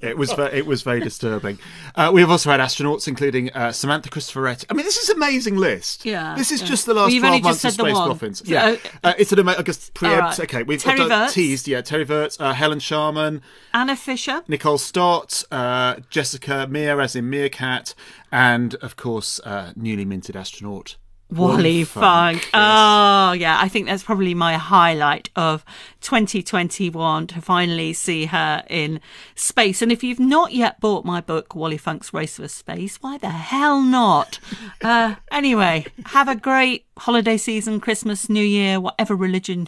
It 0.01 0.17
was 0.17 0.31
it 0.31 0.65
was 0.65 0.81
very 0.81 1.01
disturbing. 1.01 1.59
Uh, 1.93 2.09
we 2.13 2.21
have 2.21 2.31
also 2.31 2.49
had 2.49 2.61
astronauts, 2.61 3.05
including 3.07 3.51
uh, 3.51 3.73
Samantha 3.73 4.09
Cristoforetti. 4.09 4.65
I 4.69 4.73
mean, 4.73 4.85
this 4.85 4.95
is 4.95 5.09
an 5.09 5.17
amazing 5.17 5.57
list. 5.57 6.05
Yeah, 6.05 6.35
this 6.35 6.53
is 6.53 6.61
yeah. 6.61 6.67
just 6.67 6.85
the 6.85 6.93
last 6.93 7.11
you've 7.11 7.21
twelve 7.21 7.41
months 7.43 7.65
of 7.65 7.73
space. 7.73 8.37
So, 8.37 8.43
Yeah, 8.45 8.77
uh, 9.03 9.13
it's 9.17 9.33
an 9.33 9.39
ama- 9.39 9.55
I 9.57 9.61
guess 9.63 9.89
preempt. 9.89 10.21
right. 10.21 10.39
Okay, 10.39 10.63
we've 10.63 10.81
Terry 10.81 11.05
Virts. 11.05 11.33
teased. 11.33 11.67
Yeah, 11.67 11.81
Terry 11.81 12.05
Virts, 12.05 12.39
uh, 12.39 12.53
Helen 12.53 12.79
Sharman, 12.79 13.41
Anna 13.73 13.97
Fisher. 13.97 14.41
Nicole 14.47 14.77
Stott, 14.77 15.43
uh, 15.51 15.97
Jessica 16.09 16.65
Meir, 16.69 17.01
as 17.01 17.17
in 17.17 17.29
Meerkat, 17.29 17.93
and 18.31 18.75
of 18.75 18.95
course, 18.95 19.39
uh, 19.41 19.73
newly 19.75 20.05
minted 20.05 20.35
astronaut. 20.35 20.95
Wally 21.31 21.83
Funk. 21.83 22.41
Yes. 22.41 22.51
Oh, 22.55 23.33
yeah. 23.33 23.59
I 23.61 23.67
think 23.67 23.85
that's 23.85 24.01
probably 24.01 24.33
my 24.33 24.55
highlight 24.55 25.29
of 25.35 25.63
2021 26.01 27.27
to 27.27 27.41
finally 27.41 27.93
see 27.93 28.25
her 28.25 28.63
in 28.67 28.99
space. 29.35 29.83
And 29.83 29.91
if 29.91 30.03
you've 30.03 30.19
not 30.19 30.53
yet 30.53 30.79
bought 30.79 31.05
my 31.05 31.21
book, 31.21 31.53
Wally 31.53 31.77
Funk's 31.77 32.13
Race 32.13 32.37
for 32.37 32.47
Space, 32.47 32.97
why 32.97 33.19
the 33.19 33.29
hell 33.29 33.81
not? 33.81 34.39
uh, 34.81 35.15
anyway, 35.31 35.85
have 36.07 36.27
a 36.27 36.35
great 36.35 36.85
holiday 36.97 37.37
season, 37.37 37.79
Christmas, 37.79 38.27
New 38.27 38.43
Year, 38.43 38.79
whatever 38.79 39.15
religion, 39.15 39.67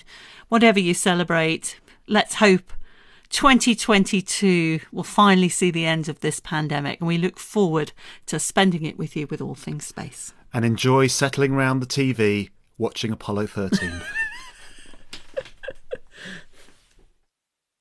whatever 0.49 0.79
you 0.79 0.95
celebrate. 0.95 1.79
Let's 2.07 2.35
hope 2.35 2.73
2022 3.31 4.79
will 4.91 5.03
finally 5.03 5.49
see 5.49 5.71
the 5.71 5.85
end 5.85 6.09
of 6.09 6.19
this 6.19 6.39
pandemic. 6.39 6.99
And 6.99 7.07
we 7.07 7.17
look 7.17 7.39
forward 7.39 7.91
to 8.27 8.39
spending 8.39 8.85
it 8.85 8.97
with 8.97 9.15
you 9.15 9.27
with 9.27 9.41
all 9.41 9.55
things 9.55 9.87
space. 9.87 10.33
and 10.53 10.65
enjoy 10.65 11.07
settling 11.07 11.53
round 11.53 11.81
the 11.81 11.85
TV 11.87 12.49
watching 12.77 13.11
Apollo 13.11 13.47
13. 13.47 13.89